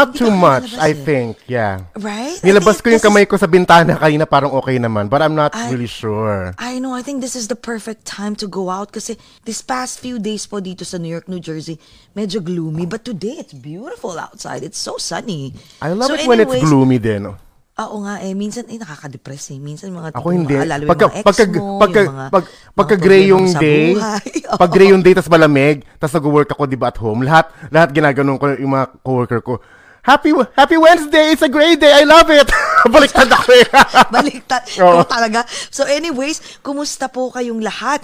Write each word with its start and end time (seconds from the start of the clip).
not 0.00 0.16
too 0.16 0.32
much, 0.32 0.72
I 0.80 0.90
eh. 0.90 0.96
think. 0.96 1.36
Yeah. 1.44 1.84
Right? 1.92 2.40
I 2.40 2.44
Nilabas 2.48 2.80
ko 2.80 2.88
yung 2.88 2.96
is- 2.96 3.04
kamay 3.04 3.28
ko 3.28 3.36
sa 3.36 3.44
bintana 3.44 4.00
kanina 4.00 4.24
parang 4.24 4.56
okay 4.56 4.80
naman. 4.80 5.12
But 5.12 5.20
I'm 5.20 5.36
not 5.36 5.52
I- 5.52 5.68
really 5.68 5.90
sure. 5.90 6.56
I 6.56 6.80
know, 6.80 6.96
I 6.96 7.04
think 7.04 7.20
this 7.20 7.36
is 7.36 7.52
the 7.52 7.58
perfect 7.58 8.08
time 8.08 8.32
to 8.40 8.48
go 8.48 8.72
out 8.72 8.90
kasi 8.90 9.20
this 9.44 9.60
past 9.60 10.00
few 10.00 10.16
days 10.16 10.48
po 10.48 10.64
dito 10.64 10.88
sa 10.88 10.96
New 10.96 11.12
York, 11.12 11.28
New 11.28 11.38
Jersey, 11.38 11.76
medyo 12.16 12.40
gloomy. 12.40 12.88
But 12.88 13.04
today, 13.04 13.36
it's 13.36 13.52
beautiful 13.52 14.16
outside. 14.16 14.64
It's 14.64 14.80
so 14.80 14.96
sunny. 14.96 15.52
I 15.84 15.92
love 15.92 16.08
So 16.08 16.16
it 16.16 16.24
when 16.24 16.40
it's 16.40 16.48
anyways, 16.48 16.64
gloomy 16.64 16.96
din. 16.96 17.28
Oo 17.80 18.04
nga 18.04 18.20
eh, 18.20 18.36
minsan 18.36 18.68
eh 18.68 18.76
nakaka-depress 18.76 19.56
eh. 19.56 19.58
Minsan 19.58 19.88
mga 19.88 20.12
Ako 20.12 20.28
tipong 20.28 20.36
hindi. 20.36 20.52
maalala 20.52 20.84
Pagka, 20.84 21.06
yung 21.08 21.08
mga 21.08 21.16
ex 21.16 21.24
pagka, 21.24 21.44
mo, 21.48 21.64
pagka, 21.80 22.00
yung 22.04 22.12
mga, 22.12 22.26
pag, 22.28 22.44
mga 22.44 22.76
pagka 22.76 22.96
gray 23.00 23.24
problema 23.24 23.32
yung 23.32 23.46
day, 23.56 23.86
pag 24.60 24.70
gray 24.70 24.88
yung 24.92 25.00
day, 25.00 25.14
tas 25.16 25.30
malamig, 25.32 25.76
tas 25.96 26.12
nag-work 26.12 26.50
ako, 26.52 26.68
di 26.68 26.76
ba, 26.76 26.92
at 26.92 27.00
home, 27.00 27.24
lahat, 27.24 27.48
lahat 27.72 27.88
ginaganon 27.96 28.36
ko 28.36 28.52
yung 28.52 28.72
mga 28.76 28.86
coworker 29.00 29.40
ko. 29.40 29.64
Happy 30.02 30.32
Happy 30.56 30.76
Wednesday! 30.80 31.36
It's 31.36 31.42
a 31.42 31.48
great 31.48 31.80
day! 31.80 31.92
I 31.92 32.04
love 32.08 32.30
it! 32.32 32.48
Baliktad 32.92 33.28
ako 33.28 33.52
eh. 33.52 33.68
Baliktad. 34.14 34.64
Oo. 34.80 35.04
Ikaw 35.04 35.04
talaga. 35.04 35.44
So 35.68 35.84
anyways, 35.84 36.64
kumusta 36.64 37.12
po 37.12 37.28
kayong 37.28 37.60
lahat? 37.60 38.00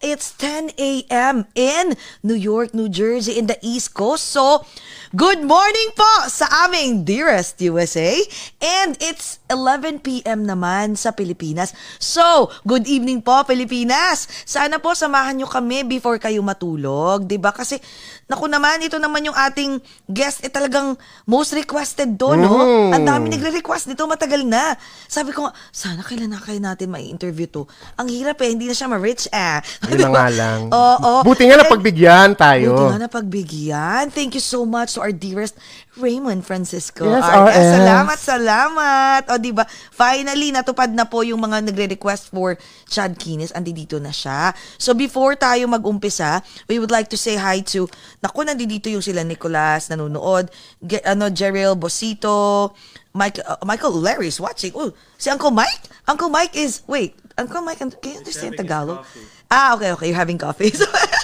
It's 0.00 0.32
10 0.38 0.80
a.m. 0.80 1.44
in 1.52 1.92
New 2.24 2.38
York, 2.38 2.72
New 2.72 2.88
Jersey, 2.88 3.36
in 3.36 3.52
the 3.52 3.60
East 3.60 3.92
Coast. 3.92 4.32
So, 4.32 4.64
good 5.12 5.44
morning 5.44 5.92
po 5.92 6.24
sa 6.24 6.48
aming 6.64 7.04
dearest 7.04 7.60
USA. 7.60 8.16
And 8.64 8.96
it's 8.96 9.39
11 9.50 9.98
p.m. 10.00 10.46
naman 10.46 10.94
sa 10.94 11.10
Pilipinas. 11.10 11.74
So, 11.98 12.48
good 12.62 12.86
evening 12.86 13.20
po, 13.20 13.42
Pilipinas. 13.42 14.30
Sana 14.46 14.78
po 14.78 14.94
samahan 14.94 15.36
nyo 15.36 15.50
kami 15.50 15.82
before 15.82 16.16
kayo 16.16 16.38
matulog. 16.40 17.26
'di 17.26 17.36
ba 17.36 17.50
Kasi, 17.50 17.76
naku 18.24 18.46
naman, 18.46 18.78
ito 18.80 18.96
naman 18.96 19.26
yung 19.26 19.34
ating 19.34 19.82
guest. 20.06 20.40
Eh, 20.40 20.48
talagang 20.48 20.94
most 21.26 21.50
requested 21.50 22.14
do, 22.14 22.32
no? 22.32 22.46
Mm. 22.46 22.90
Ang 22.94 23.04
dami 23.04 23.26
nagre-request 23.28 23.90
nito, 23.90 24.06
matagal 24.06 24.46
na. 24.46 24.78
Sabi 25.04 25.34
ko, 25.34 25.50
sana 25.68 26.00
kailan 26.00 26.30
na 26.30 26.38
kayo 26.38 26.56
natin 26.56 26.88
mai-interview 26.88 27.44
to. 27.44 27.66
Ang 27.98 28.06
hirap 28.08 28.38
eh, 28.40 28.54
hindi 28.54 28.70
na 28.70 28.72
siya 28.72 28.86
ma-rich 28.86 29.26
eh. 29.28 29.58
Yun 29.90 29.98
na 30.06 30.10
nga 30.14 30.26
lang. 30.40 30.60
Oo. 30.70 31.26
Buti 31.26 31.50
nga 31.50 31.58
And- 31.58 31.66
napagbigyan 31.66 32.30
tayo. 32.32 32.70
Buti 32.70 32.84
nga 32.86 33.02
napagbigyan. 33.02 34.04
Thank 34.08 34.38
you 34.38 34.44
so 34.44 34.62
much 34.62 34.94
to 34.94 35.02
our 35.02 35.10
dearest 35.10 35.58
Raymond 36.00 36.42
Francisco. 36.42 37.04
Yes, 37.04 37.22
RS. 37.22 37.52
RS. 37.52 37.68
Salamat, 37.76 38.18
salamat. 38.18 39.22
O, 39.30 39.36
di 39.36 39.52
ba? 39.52 39.68
Finally, 39.92 40.50
natupad 40.50 40.88
na 40.90 41.04
po 41.04 41.20
yung 41.20 41.38
mga 41.38 41.60
nagre-request 41.68 42.32
for 42.32 42.56
Chad 42.88 43.20
Kines. 43.20 43.52
Andi 43.52 43.76
dito 43.76 44.00
na 44.00 44.10
siya. 44.10 44.56
So, 44.80 44.96
before 44.96 45.36
tayo 45.36 45.68
mag-umpisa, 45.68 46.40
we 46.66 46.80
would 46.80 46.90
like 46.90 47.12
to 47.12 47.20
say 47.20 47.36
hi 47.36 47.60
to, 47.70 47.84
naku, 48.24 48.42
nandito 48.42 48.88
yung 48.88 49.04
sila 49.04 49.20
Nicolas, 49.20 49.92
nanonood, 49.92 50.48
Ge- 50.80 51.04
ano, 51.04 51.28
Jeriel 51.28 51.76
Bosito, 51.76 52.72
Mike, 53.12 53.42
uh, 53.44 53.60
Michael 53.66 53.94
Larry 54.00 54.32
is 54.32 54.40
watching. 54.40 54.72
Oh, 54.74 54.90
si 55.20 55.28
Uncle 55.28 55.50
Mike? 55.52 55.84
Uncle 56.08 56.30
Mike 56.30 56.56
is, 56.56 56.80
wait, 56.86 57.14
Uncle 57.36 57.60
Mike, 57.62 57.78
can 57.78 57.92
you 58.06 58.18
understand 58.18 58.56
Tagalog? 58.56 59.04
Ah, 59.50 59.74
okay, 59.74 59.90
okay. 59.92 60.06
You're 60.08 60.20
having 60.20 60.38
coffee. 60.38 60.70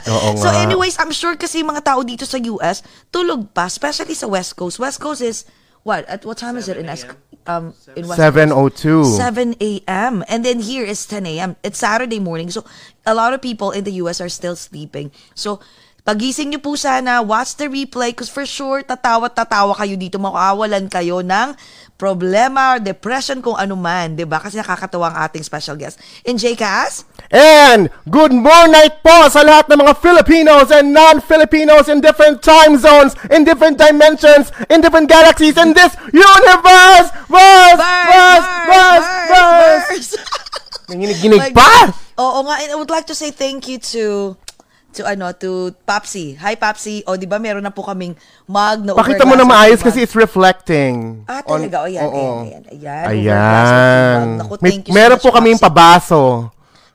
So, 0.06 0.14
Oo 0.14 0.38
so 0.38 0.46
nga. 0.46 0.62
anyways, 0.62 0.94
I'm 1.02 1.10
sure 1.10 1.34
kasi 1.34 1.66
yung 1.66 1.74
mga 1.74 1.82
tao 1.82 1.98
dito 2.06 2.22
sa 2.22 2.38
US, 2.38 2.78
tulog 3.10 3.50
pa, 3.50 3.66
especially 3.66 4.14
sa 4.14 4.30
West 4.30 4.54
Coast. 4.54 4.78
West 4.78 5.02
Coast 5.02 5.18
is, 5.18 5.42
what? 5.82 6.06
At 6.06 6.22
what 6.22 6.38
time 6.38 6.54
is 6.54 6.70
it 6.70 6.78
in, 6.78 6.86
West- 6.86 7.10
um, 7.50 7.74
in 7.98 8.06
West 8.06 8.14
Coast? 8.22 8.86
7.02. 8.86 9.02
7 9.18 9.58
a.m. 9.58 10.22
And 10.30 10.46
then 10.46 10.62
here 10.62 10.86
is 10.86 11.02
10 11.10 11.26
a.m. 11.26 11.58
It's 11.66 11.82
Saturday 11.82 12.22
morning. 12.22 12.54
So, 12.54 12.62
a 13.02 13.18
lot 13.18 13.34
of 13.34 13.42
people 13.42 13.74
in 13.74 13.82
the 13.82 13.98
US 14.06 14.22
are 14.22 14.30
still 14.30 14.54
sleeping. 14.54 15.10
So, 15.34 15.58
pagising 16.06 16.54
niyo 16.54 16.62
po 16.62 16.78
sana, 16.78 17.18
watch 17.18 17.58
the 17.58 17.66
replay 17.66 18.14
because 18.14 18.30
for 18.30 18.46
sure, 18.46 18.86
tatawa-tatawa 18.86 19.74
kayo 19.74 19.98
dito. 19.98 20.22
Makawalan 20.22 20.86
kayo 20.86 21.18
ng 21.18 21.58
problema, 21.96 22.76
depression, 22.76 23.40
kung 23.40 23.56
ano 23.56 23.74
man. 23.74 24.14
'di 24.14 24.28
ba 24.28 24.38
Kasi 24.40 24.60
nakakatawa 24.60 25.12
ang 25.12 25.16
ating 25.28 25.42
special 25.42 25.74
guest. 25.74 25.96
In 26.28 26.36
JCAS? 26.36 27.08
And 27.32 27.88
good 28.06 28.30
morning 28.30 28.92
po 29.00 29.26
sa 29.32 29.42
lahat 29.42 29.66
ng 29.72 29.80
mga 29.82 29.94
Filipinos 29.98 30.68
and 30.70 30.92
non-Filipinos 30.92 31.88
in 31.88 32.04
different 32.04 32.44
time 32.44 32.78
zones, 32.78 33.18
in 33.32 33.42
different 33.42 33.80
dimensions, 33.80 34.52
in 34.70 34.84
different 34.84 35.10
galaxies 35.10 35.56
in 35.58 35.74
this 35.74 35.96
universe! 36.12 37.08
Verse! 37.26 37.80
Verse! 37.82 38.46
Verse! 38.68 39.06
Verse! 39.26 40.10
Nanginig-ginig 40.86 41.50
pa! 41.50 41.90
Oo 42.22 42.48
nga, 42.48 42.62
and 42.64 42.72
I 42.72 42.76
would 42.78 42.92
like 42.92 43.04
to 43.10 43.16
say 43.16 43.28
thank 43.28 43.68
you 43.68 43.76
to 43.92 44.36
to 44.96 45.04
ano 45.04 45.30
to 45.36 45.76
Papsi. 45.84 46.32
Hi 46.40 46.56
Papsi. 46.56 47.04
O 47.04 47.14
di 47.14 47.28
ba 47.28 47.36
meron 47.36 47.60
na 47.60 47.68
po 47.68 47.84
kaming 47.84 48.16
mug 48.44 48.78
na 48.80 48.96
Pakita 48.96 49.28
mo 49.28 49.36
na 49.36 49.44
maayos 49.44 49.84
kasi 49.84 50.00
it's 50.00 50.16
reflecting. 50.16 51.22
Ah, 51.28 51.44
on- 51.44 51.60
talaga. 51.60 51.84
O 51.84 51.86
yan, 51.86 52.02
Oo. 52.02 52.12
ayan, 52.16 52.34
ayan, 52.40 52.62
ayan. 52.72 53.04
Ayan. 53.06 54.20
Naku, 54.40 54.52
May, 54.58 54.80
so 54.80 54.90
meron 54.90 55.18
much, 55.20 55.24
po 55.24 55.30
kaming 55.30 55.58
Papsi. 55.60 55.66
pabaso. 55.68 56.22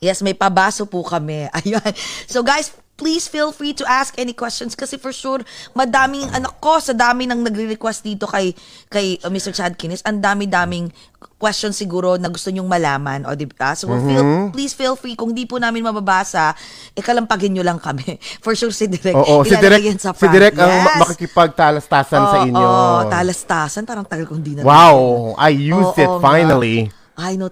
Yes, 0.02 0.25
may 0.25 0.34
pabaso 0.34 0.90
po 0.90 1.06
kami. 1.06 1.46
Ayan. 1.62 1.94
So 2.25 2.42
guys, 2.42 2.74
please 3.01 3.25
feel 3.25 3.50
free 3.50 3.74
to 3.74 3.81
ask 3.83 4.13
any 4.15 4.31
questions 4.31 4.71
kasi 4.74 4.94
for 4.95 5.09
sure, 5.12 5.42
madaming 5.74 6.30
anak 6.30 6.53
ko, 6.57 6.77
sa 6.77 6.94
dami 6.94 7.25
nang 7.25 7.42
nagre-request 7.42 8.06
dito 8.06 8.30
kay 8.30 8.53
kay 8.88 9.18
uh, 9.18 9.27
Mr. 9.27 9.50
Chad 9.50 9.74
Kinis, 9.74 10.06
ang 10.06 10.21
dami-daming 10.21 10.94
questions 11.36 11.74
siguro 11.74 12.13
na 12.15 12.30
gusto 12.30 12.48
nyong 12.48 12.69
malaman. 12.69 13.25
O, 13.25 13.33
di 13.33 13.50
ba? 13.50 13.74
So, 13.74 13.89
feel, 13.89 14.21
Mm-hmm. 14.21 14.53
please 14.53 14.71
feel 14.71 14.94
free. 14.94 15.18
Kung 15.18 15.33
di 15.33 15.44
po 15.44 15.57
namin 15.57 15.81
mababasa, 15.81 16.53
ikalampagin 16.94 17.50
nyo 17.51 17.65
lang 17.65 17.81
kami. 17.81 18.06
For 18.45 18.53
sure, 18.53 18.69
si 18.69 18.86
Direk. 18.86 19.18
Oo, 19.18 19.42
si 19.42 19.50
ilalagay 19.50 19.81
Direk, 19.81 19.81
yan 19.83 19.98
sa 19.98 20.13
si 20.13 20.21
front. 20.21 20.30
Direk 20.31 20.53
ang 20.56 20.69
ma- 20.69 20.86
Yes. 20.88 21.01
makikipagtalastasan 21.01 22.21
sa 22.24 22.38
Oo, 22.38 22.45
inyo. 22.45 22.62
Oo, 22.62 23.09
talastasan. 23.09 23.83
Parang 23.83 24.06
tagal 24.06 24.30
kong 24.30 24.39
di 24.39 24.53
na. 24.53 24.62
Wow, 24.62 25.33
I 25.36 25.50
used 25.50 25.98
Oo 25.98 26.00
it 26.00 26.12
nga. 26.12 26.21
finally. 26.21 26.77
Ay, 27.18 27.42
no, 27.42 27.50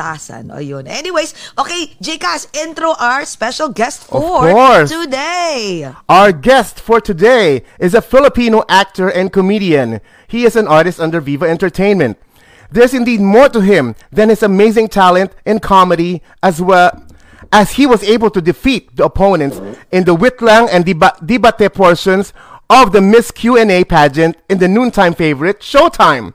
O, 0.00 0.58
yun. 0.58 0.86
Anyways, 0.86 1.34
okay, 1.58 1.88
JCas, 2.02 2.54
intro 2.56 2.94
our 2.98 3.24
special 3.24 3.68
guest 3.68 4.04
for 4.04 4.42
today. 4.86 5.92
Our 6.08 6.32
guest 6.32 6.80
for 6.80 7.00
today 7.00 7.62
is 7.78 7.94
a 7.94 8.02
Filipino 8.02 8.64
actor 8.68 9.08
and 9.08 9.32
comedian. 9.32 10.00
He 10.28 10.44
is 10.44 10.56
an 10.56 10.66
artist 10.68 11.00
under 11.00 11.20
Viva 11.20 11.46
Entertainment. 11.48 12.18
There's 12.70 12.94
indeed 12.94 13.20
more 13.20 13.48
to 13.48 13.60
him 13.60 13.94
than 14.10 14.28
his 14.28 14.42
amazing 14.42 14.88
talent 14.88 15.32
in 15.44 15.60
comedy 15.60 16.22
as 16.42 16.60
well 16.60 17.02
as 17.52 17.72
he 17.72 17.86
was 17.86 18.02
able 18.02 18.28
to 18.30 18.40
defeat 18.40 18.94
the 18.96 19.04
opponents 19.04 19.60
in 19.92 20.04
the 20.04 20.16
Witlang 20.16 20.68
and 20.70 20.84
Deba- 20.84 21.24
Debate 21.24 21.72
portions 21.72 22.32
of 22.68 22.92
the 22.92 23.00
Miss 23.00 23.30
Q&A 23.30 23.84
pageant 23.84 24.36
in 24.48 24.58
the 24.58 24.66
noontime 24.68 25.14
favorite 25.14 25.60
Showtime. 25.60 26.34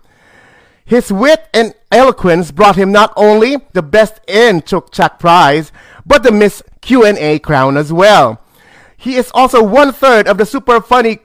His 0.86 1.12
wit 1.12 1.48
and 1.54 1.74
eloquence 1.92 2.52
brought 2.52 2.76
him 2.76 2.92
not 2.92 3.14
only 3.16 3.58
the 3.74 3.82
Best 3.82 4.20
in 4.28 4.62
Chuk 4.62 4.92
Chak 4.92 5.20
Prize, 5.20 5.72
but 6.06 6.24
the 6.24 6.32
Miss 6.32 6.64
Q&A 6.82 7.40
crown 7.40 7.78
as 7.78 7.92
well. 7.92 8.42
He 8.98 9.16
is 9.16 9.32
also 9.34 9.64
one 9.64 9.92
third 9.92 10.28
of 10.28 10.38
the 10.38 10.46
super 10.46 10.82
funny 10.82 11.20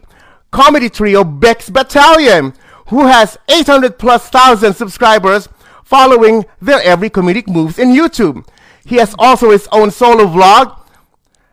comedy 0.50 0.88
trio 0.88 1.24
Bex 1.24 1.68
Battalion, 1.70 2.54
who 2.88 3.06
has 3.06 3.36
800 3.48 3.98
plus 3.98 4.28
thousand 4.28 4.74
subscribers 4.74 5.48
following 5.84 6.44
their 6.60 6.80
every 6.82 7.10
comedic 7.10 7.48
moves 7.48 7.78
in 7.78 7.88
YouTube. 7.88 8.46
He 8.84 8.96
has 8.96 9.14
also 9.18 9.50
his 9.50 9.68
own 9.72 9.90
solo 9.90 10.26
vlog 10.26 10.80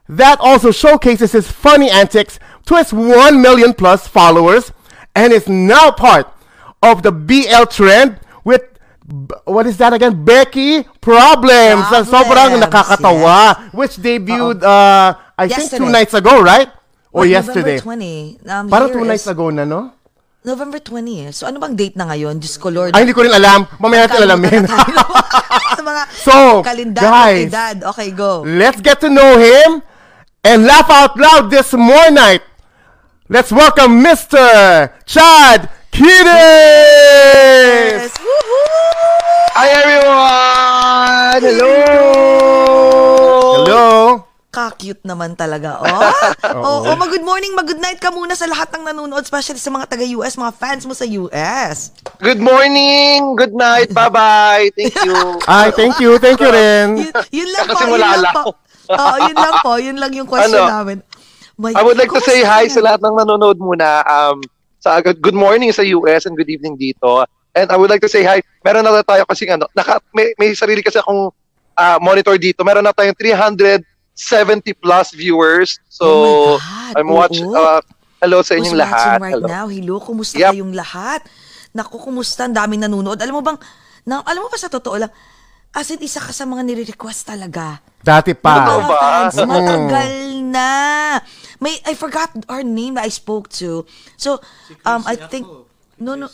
that 0.08 0.40
also 0.40 0.72
showcases 0.72 1.32
his 1.32 1.50
funny 1.52 1.90
antics 1.90 2.40
to 2.66 2.76
his 2.76 2.94
1 2.94 3.42
million 3.42 3.74
plus 3.74 4.08
followers 4.08 4.72
and 5.16 5.32
is 5.34 5.48
now 5.48 5.92
part 5.92 6.28
of 6.82 7.04
the 7.04 7.12
BL 7.12 7.66
trend 7.70 8.20
what 9.46 9.66
is 9.66 9.78
that 9.78 9.94
again? 9.94 10.14
Becky 10.24 10.84
Problems. 11.00 11.86
Ang 11.90 12.06
sobrang 12.06 12.58
Problems, 12.58 12.64
nakakatawa. 12.66 13.40
Which 13.74 13.98
debuted, 13.98 14.64
uh, 14.64 15.14
I 15.38 15.46
think 15.48 15.70
two 15.70 15.86
Yesterday. 15.86 15.92
nights 15.92 16.14
ago, 16.14 16.42
right? 16.42 16.70
Or 17.14 17.26
What, 17.26 17.30
yesterday. 17.30 17.78
November 17.78 18.40
20. 18.42 18.50
Um, 18.50 18.66
Parang 18.70 18.90
two 18.90 19.06
nights 19.06 19.28
ago 19.30 19.50
na, 19.54 19.64
no? 19.66 19.94
November 20.44 20.80
20 20.82 21.30
eh. 21.30 21.32
So, 21.32 21.48
ano 21.48 21.56
bang 21.56 21.72
date 21.78 21.96
na 21.96 22.04
ngayon? 22.10 22.36
Diyos 22.42 22.60
ko, 22.60 22.68
Lord. 22.68 22.92
Ay, 22.92 23.08
hindi 23.08 23.16
ko 23.16 23.24
rin 23.24 23.32
alam. 23.32 23.64
Mamaya 23.80 24.10
natin 24.10 24.28
alamin. 24.28 24.64
Sa 25.80 25.82
mga 25.86 26.02
So, 26.12 26.36
guys. 26.92 27.48
edad. 27.48 27.78
Okay, 27.96 28.12
go. 28.12 28.44
Let's 28.44 28.82
get 28.84 29.00
to 29.06 29.10
know 29.14 29.40
him 29.40 29.80
and 30.44 30.68
laugh 30.68 30.90
out 30.92 31.16
loud 31.16 31.48
this 31.48 31.72
more 31.72 32.12
night. 32.12 32.44
Let's 33.32 33.56
welcome 33.56 34.04
Mr. 34.04 34.92
Chad 35.08 35.72
Kiedis! 35.96 36.28
Yes. 38.04 38.12
Woohoo! 38.20 38.73
Hi 39.64 39.72
everyone! 39.80 41.40
Hello! 41.40 41.72
Hello! 43.64 43.88
Kaki 44.52 44.92
cute 44.92 45.08
naman 45.08 45.40
talaga. 45.40 45.80
Oh, 45.80 45.88
oh, 46.68 46.92
oh 46.92 46.96
mag-good 47.00 47.24
morning, 47.24 47.56
mag-good 47.56 47.80
night 47.80 47.96
ka 47.96 48.12
muna 48.12 48.36
sa 48.36 48.44
lahat 48.44 48.76
ng 48.76 48.92
nanonood, 48.92 49.24
especially 49.24 49.64
sa 49.64 49.72
mga 49.72 49.88
taga-US, 49.88 50.36
mga 50.36 50.52
fans 50.60 50.84
mo 50.84 50.92
sa 50.92 51.08
US. 51.08 51.96
Good 52.20 52.44
morning, 52.44 53.40
good 53.40 53.56
night, 53.56 53.96
bye-bye. 53.96 54.68
Thank 54.76 55.00
you. 55.00 55.16
Ay, 55.48 55.72
thank 55.72 55.96
you, 55.96 56.20
thank 56.20 56.44
you 56.44 56.52
rin. 56.52 57.00
Yun, 57.00 57.14
yun 57.32 57.50
lang 57.56 57.64
po, 57.64 57.72
Kakasimula 57.80 58.04
yun 58.04 58.20
lang 58.20 58.36
po. 58.36 58.44
Oo, 58.92 59.16
yun 59.32 59.38
lang 59.40 59.56
po, 59.64 59.72
yun 59.80 59.96
lang 59.96 60.12
yung 60.12 60.28
question 60.28 60.60
Ano? 60.60 60.76
namin. 60.76 61.00
My- 61.56 61.72
I 61.72 61.88
would 61.88 61.96
like 61.96 62.12
to 62.12 62.20
say 62.20 62.44
hi 62.44 62.68
sa 62.68 62.84
na? 62.84 62.92
lahat 62.92 63.00
ng 63.00 63.16
nanonood 63.16 63.64
muna. 63.64 64.04
Um, 64.12 64.44
sa 64.84 65.00
good 65.00 65.40
morning 65.40 65.72
sa 65.72 65.88
US 65.96 66.28
and 66.28 66.36
good 66.36 66.52
evening 66.52 66.76
dito. 66.76 67.24
And 67.54 67.70
I 67.70 67.78
would 67.78 67.90
like 67.90 68.02
to 68.02 68.10
say 68.10 68.26
hi. 68.26 68.42
Meron 68.66 68.82
na 68.82 69.06
tayo 69.06 69.24
kasi 69.30 69.46
ano, 69.46 69.70
naka, 69.78 70.02
may, 70.10 70.34
may 70.42 70.58
sarili 70.58 70.82
kasi 70.82 70.98
akong 70.98 71.30
ah, 71.78 72.02
monitor 72.02 72.34
dito. 72.38 72.66
Meron 72.66 72.82
na 72.82 72.94
tayong 72.94 73.14
370 73.18 73.86
plus 74.82 75.14
viewers. 75.14 75.78
So, 75.86 76.06
Oh 76.06 76.58
I'm 76.98 77.10
watch 77.10 77.38
oo. 77.38 77.54
uh, 77.54 77.82
hello 78.22 78.42
sa 78.42 78.58
Who's 78.58 78.74
inyong 78.74 78.80
lahat. 78.82 79.18
watching 79.18 79.22
right 79.22 79.36
Hello. 79.38 79.48
now? 79.50 79.66
Hello, 79.70 79.96
kumusta 80.02 80.38
Yep. 80.42 80.52
kayong 80.58 80.74
lahat? 80.74 81.22
Naku, 81.74 81.98
kumusta? 82.02 82.46
Ang 82.46 82.58
daming 82.58 82.82
nanonood. 82.86 83.18
Alam 83.22 83.38
mo 83.38 83.42
bang, 83.46 83.58
na, 84.06 84.22
alam 84.26 84.46
mo 84.46 84.50
ba 84.50 84.58
sa 84.58 84.70
totoo 84.70 84.98
lang, 84.98 85.12
as 85.74 85.90
in, 85.90 86.02
isa 86.06 86.22
ka 86.22 86.30
sa 86.30 86.46
mga 86.46 86.62
nire-request 86.70 87.34
talaga. 87.34 87.82
Dati 88.04 88.38
pa. 88.38 88.62
ba? 88.62 89.00
fans, 89.02 89.42
matagal 89.42 90.12
na. 90.54 90.70
May, 91.58 91.82
I 91.88 91.98
forgot 91.98 92.30
her 92.46 92.62
name 92.62 92.94
that 92.94 93.10
I 93.10 93.12
spoke 93.14 93.50
to. 93.58 93.88
So, 94.14 94.38
um, 94.86 95.02
I 95.10 95.18
think, 95.18 95.50
no, 95.98 96.14
no, 96.14 96.30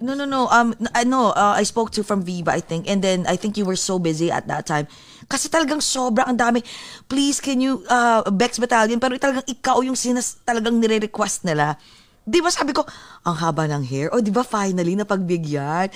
no, 0.00 0.16
no, 0.16 0.24
no, 0.24 0.48
um, 0.48 0.74
I 0.94 1.04
know, 1.04 1.30
uh, 1.36 1.54
I 1.56 1.62
spoke 1.62 1.92
to 1.92 2.02
from 2.02 2.24
Viva, 2.24 2.52
I 2.52 2.60
think, 2.60 2.88
and 2.88 3.04
then 3.04 3.24
I 3.28 3.36
think 3.36 3.56
you 3.56 3.64
were 3.64 3.76
so 3.76 3.98
busy 3.98 4.32
at 4.32 4.48
that 4.48 4.66
time. 4.66 4.88
Kasi 5.28 5.48
talagang 5.48 5.84
sobrang 5.84 6.26
ang 6.26 6.38
dami. 6.40 6.64
Please, 7.06 7.38
can 7.38 7.60
you, 7.60 7.84
uh, 7.86 8.24
Bex 8.32 8.58
Battalion, 8.58 8.98
pero 8.98 9.14
talagang 9.20 9.46
ikaw 9.46 9.84
yung 9.84 9.94
sinas, 9.94 10.40
talagang 10.42 10.80
nire-request 10.80 11.44
nila. 11.44 11.76
Di 12.30 12.38
ba 12.38 12.52
sabi 12.52 12.76
ko, 12.76 12.84
ang 13.24 13.36
haba 13.40 13.64
ng 13.66 13.82
hair. 13.82 14.12
O 14.12 14.20
di 14.20 14.30
ba 14.30 14.44
finally 14.44 14.94
napagbigyan? 14.94 15.88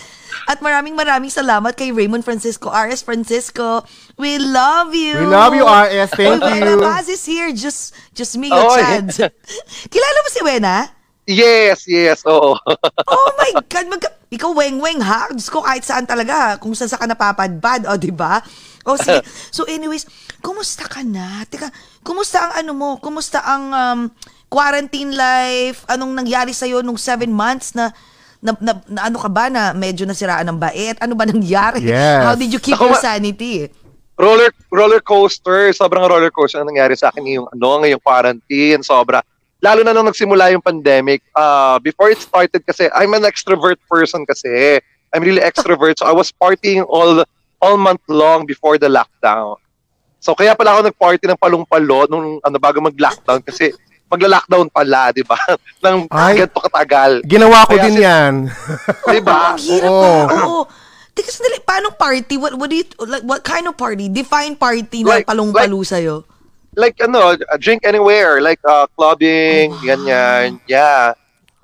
At 0.48 0.58
maraming 0.64 0.96
maraming 0.96 1.30
salamat 1.30 1.76
kay 1.76 1.92
Raymond 1.92 2.24
Francisco, 2.24 2.72
RS 2.72 3.04
Francisco. 3.04 3.84
We 4.16 4.40
love 4.40 4.96
you. 4.96 5.20
We 5.20 5.28
love 5.28 5.52
you, 5.52 5.68
RS. 5.68 6.10
Thank 6.16 6.40
oh, 6.42 6.48
Wena 6.48 6.74
you. 6.74 6.82
Paz 6.82 7.06
is 7.12 7.22
here. 7.22 7.52
Just, 7.52 7.94
just 8.16 8.34
me, 8.40 8.48
Oh, 8.50 8.72
your 8.72 9.04
Chad. 9.12 9.30
Kilala 9.92 10.18
mo 10.24 10.28
si 10.32 10.40
Wena? 10.42 11.03
Yes, 11.24 11.88
yes, 11.88 12.20
oo. 12.28 12.52
Oh 13.08 13.28
my 13.40 13.52
God, 13.64 13.86
magka- 13.88 14.16
ikaw 14.28 14.50
weng-weng 14.52 15.00
ha? 15.00 15.32
Diyos 15.32 15.48
ko 15.48 15.64
kahit 15.64 15.80
saan 15.86 16.04
talaga, 16.04 16.60
kung 16.60 16.76
saan 16.76 16.90
sa 16.90 17.00
ka 17.00 17.08
napapadpad, 17.08 17.88
o 17.88 17.96
di 17.96 18.12
ba? 18.12 18.44
O 18.84 19.00
sige. 19.00 19.24
So 19.48 19.64
anyways, 19.64 20.04
kumusta 20.44 20.84
ka 20.84 21.00
na? 21.00 21.48
Teka, 21.48 21.72
kumusta 22.04 22.44
ang 22.44 22.52
ano 22.60 22.72
mo? 22.76 22.88
Kumusta 23.00 23.40
ang 23.40 23.64
um, 23.72 24.00
quarantine 24.52 25.16
life? 25.16 25.88
Anong 25.88 26.12
nangyari 26.12 26.52
sa'yo 26.52 26.84
nung 26.84 27.00
seven 27.00 27.32
months 27.32 27.72
na 27.72 27.88
na, 28.44 28.52
na, 28.60 28.72
na 28.92 29.00
ano 29.08 29.16
ka 29.16 29.32
ba 29.32 29.48
na 29.48 29.72
medyo 29.72 30.04
nasiraan 30.04 30.44
ng 30.52 30.60
bait? 30.60 31.00
Ano 31.00 31.16
ba 31.16 31.24
nangyari? 31.24 31.80
Yes. 31.80 32.28
How 32.28 32.36
did 32.36 32.52
you 32.52 32.60
keep 32.60 32.76
Ako 32.76 32.92
your 32.92 33.00
sanity? 33.00 33.72
roller 34.14 34.50
roller 34.70 35.02
coaster, 35.02 35.74
sobrang 35.74 36.06
roller 36.06 36.30
coaster 36.30 36.62
ang 36.62 36.70
nangyari 36.70 36.94
sa 36.94 37.10
akin 37.10 37.22
ngayong 37.26 37.48
ano, 37.50 37.82
ngayong 37.82 38.02
quarantine, 38.04 38.80
sobra. 38.84 39.24
Lalo 39.64 39.80
na 39.80 39.90
nung 39.90 40.04
nagsimula 40.04 40.52
yung 40.52 40.60
pandemic, 40.60 41.24
uh, 41.32 41.80
before 41.80 42.12
it 42.12 42.20
started 42.20 42.60
kasi 42.60 42.92
I'm 42.92 43.16
an 43.16 43.24
extrovert 43.24 43.80
person 43.88 44.28
kasi. 44.28 44.76
I'm 45.08 45.22
really 45.22 45.40
extrovert, 45.40 45.94
so 45.96 46.04
I 46.04 46.12
was 46.12 46.34
partying 46.34 46.82
all 46.84 47.22
all 47.62 47.78
month 47.78 48.02
long 48.04 48.44
before 48.44 48.76
the 48.76 48.90
lockdown. 48.90 49.62
So 50.18 50.34
kaya 50.34 50.58
pala 50.58 50.74
ako 50.74 50.90
nag-party 50.90 51.24
ng 51.24 51.38
palong-palo 51.38 52.10
nung 52.10 52.42
ano 52.42 52.56
bago 52.58 52.82
mag-lockdown 52.82 53.38
kasi 53.40 53.70
magla-lockdown 54.10 54.66
pala, 54.68 55.14
'di 55.14 55.22
ba? 55.22 55.38
Nang 55.86 56.10
Ay. 56.10 56.42
ganito 56.42 56.58
katagal. 56.58 57.22
Ginawa 57.24 57.62
ko 57.62 57.78
Kaya 57.78 57.84
din 57.86 57.94
si- 57.94 58.02
yan. 58.02 58.34
'Di 59.06 59.20
ba? 59.22 59.54
Oo. 59.86 60.66
Teka, 61.14 61.30
sandali. 61.30 61.62
Paano 61.62 61.94
party? 61.94 62.34
What, 62.34 62.58
what 62.58 62.66
do 62.66 62.74
you, 62.74 62.86
like, 63.06 63.22
what 63.22 63.46
kind 63.46 63.70
of 63.70 63.78
party? 63.78 64.10
Define 64.10 64.58
party 64.58 65.06
na 65.06 65.22
Like- 65.22 65.30
palong-palo 65.30 65.78
sa'yo. 65.86 66.26
Like 66.76 67.00
ano, 67.02 67.36
a 67.50 67.58
drink 67.58 67.82
anywhere, 67.84 68.40
like 68.40 68.60
uh, 68.66 68.86
clubbing, 68.96 69.72
Oh, 69.72 69.82
ganyan. 69.84 70.60
Yeah. 70.68 71.14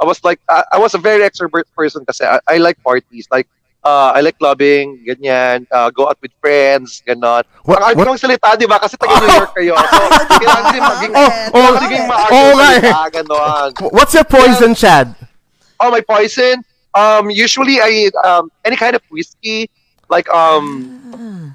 I 0.01 0.05
was 0.05 0.23
like 0.25 0.41
I, 0.49 0.65
I 0.73 0.79
was 0.79 0.95
a 0.95 0.99
very 0.99 1.23
extrovert 1.29 1.65
person 1.77 2.05
kasi 2.05 2.25
I, 2.25 2.41
I 2.49 2.57
like 2.57 2.81
parties. 2.83 3.29
Like 3.31 3.47
uh, 3.85 4.13
I 4.17 4.21
like 4.21 4.39
clubbing, 4.39 5.05
ganyan, 5.07 5.67
uh, 5.73 5.91
go 5.91 6.09
out 6.09 6.17
with 6.21 6.33
friends, 6.41 7.03
ganon. 7.07 7.45
What- 7.65 7.79
Ang 7.81 7.85
arte 7.85 7.97
what- 7.97 8.07
kong 8.09 8.21
salita, 8.21 8.53
di 8.59 8.67
ba? 8.69 8.77
Kasi 8.81 8.97
taga 8.97 9.21
New 9.21 9.33
York 9.33 9.53
kayo. 9.57 9.75
So, 9.89 10.37
kailangan 10.37 10.65
din 10.73 10.83
maging, 10.85 11.13
Oh, 11.17 11.29
oh, 11.57 11.73
din 11.89 12.05
maarte 12.05 12.33
nga 12.33 12.69
eh. 12.77 12.81
salita, 12.81 13.05
ganon. 13.13 13.69
What's 13.93 14.13
your 14.13 14.25
poison, 14.29 14.73
Chad? 14.77 15.17
Oh, 15.81 15.89
my 15.91 16.01
poison? 16.05 16.61
Um, 16.93 17.31
usually 17.33 17.81
I, 17.81 18.13
um, 18.21 18.53
any 18.69 18.77
kind 18.77 18.93
of 18.97 19.01
whiskey, 19.09 19.71
like, 20.13 20.29
um, 20.29 21.01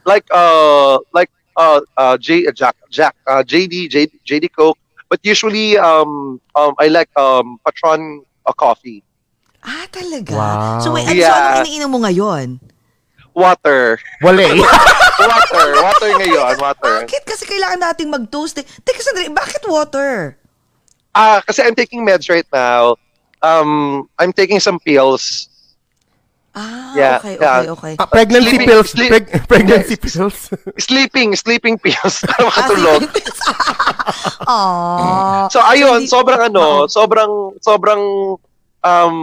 like, 0.06 0.26
uh, 0.34 0.98
like, 1.14 1.30
uh, 1.56 1.82
uh, 1.98 2.18
J, 2.18 2.48
uh, 2.48 2.52
Jack, 2.52 2.76
Jack, 2.90 3.16
uh, 3.28 3.44
JD, 3.44 3.90
JD, 3.90 4.12
JD 4.26 4.52
Coke. 4.56 4.78
But 5.10 5.20
usually, 5.24 5.78
um, 5.78 6.42
um, 6.56 6.74
I 6.80 6.88
like, 6.88 7.10
um, 7.18 7.60
Patron 7.66 8.24
uh, 8.46 8.54
coffee. 8.54 9.04
Ah, 9.64 9.86
talaga? 9.90 10.34
Wow. 10.34 10.80
So, 10.82 10.94
wait, 10.94 11.06
ano, 11.10 11.14
so 11.14 11.26
Yeah. 11.26 11.58
anong 11.58 11.70
iniinom 11.70 11.90
mo 11.90 12.00
ngayon? 12.06 12.48
Water. 13.36 14.00
Wala 14.22 14.42
eh. 14.48 14.56
water. 15.30 15.68
Water 15.84 16.10
ngayon. 16.24 16.54
Water. 16.62 16.96
Bakit? 17.04 17.24
Kasi 17.28 17.44
kailangan 17.44 17.80
nating 17.84 18.10
mag-toast 18.10 18.62
eh. 18.62 18.66
Teka, 18.66 19.02
sandali, 19.04 19.28
bakit 19.34 19.66
water? 19.68 20.40
Ah, 21.12 21.42
kasi 21.44 21.64
I'm 21.64 21.76
taking 21.76 22.06
meds 22.06 22.30
right 22.30 22.48
now. 22.54 22.96
Um, 23.44 24.08
I'm 24.18 24.32
taking 24.32 24.60
some 24.60 24.80
pills. 24.80 25.48
Ah, 26.56 26.96
Yeah, 26.96 27.20
okay, 27.20 27.36
yeah. 27.36 27.60
okay, 27.60 27.70
okay. 27.76 27.94
Ah, 28.00 28.08
pregnancy 28.08 28.56
Sleeping- 28.56 28.68
pills. 28.68 28.88
sleep- 28.90 29.12
preg- 29.12 29.32
pregnancy 29.52 29.96
pills. 30.00 30.38
Sleeping, 30.88 31.36
sleeping 31.36 31.76
pills 31.76 32.24
para 32.26 32.40
Ah, 32.40 32.48
makatulog. 32.48 33.02
Aww. 34.48 35.52
So 35.52 35.60
ayun, 35.62 36.04
hindi- 36.04 36.12
sobrang 36.12 36.42
ano, 36.48 36.88
sobrang 36.88 37.60
sobrang 37.60 38.02
um 38.84 39.16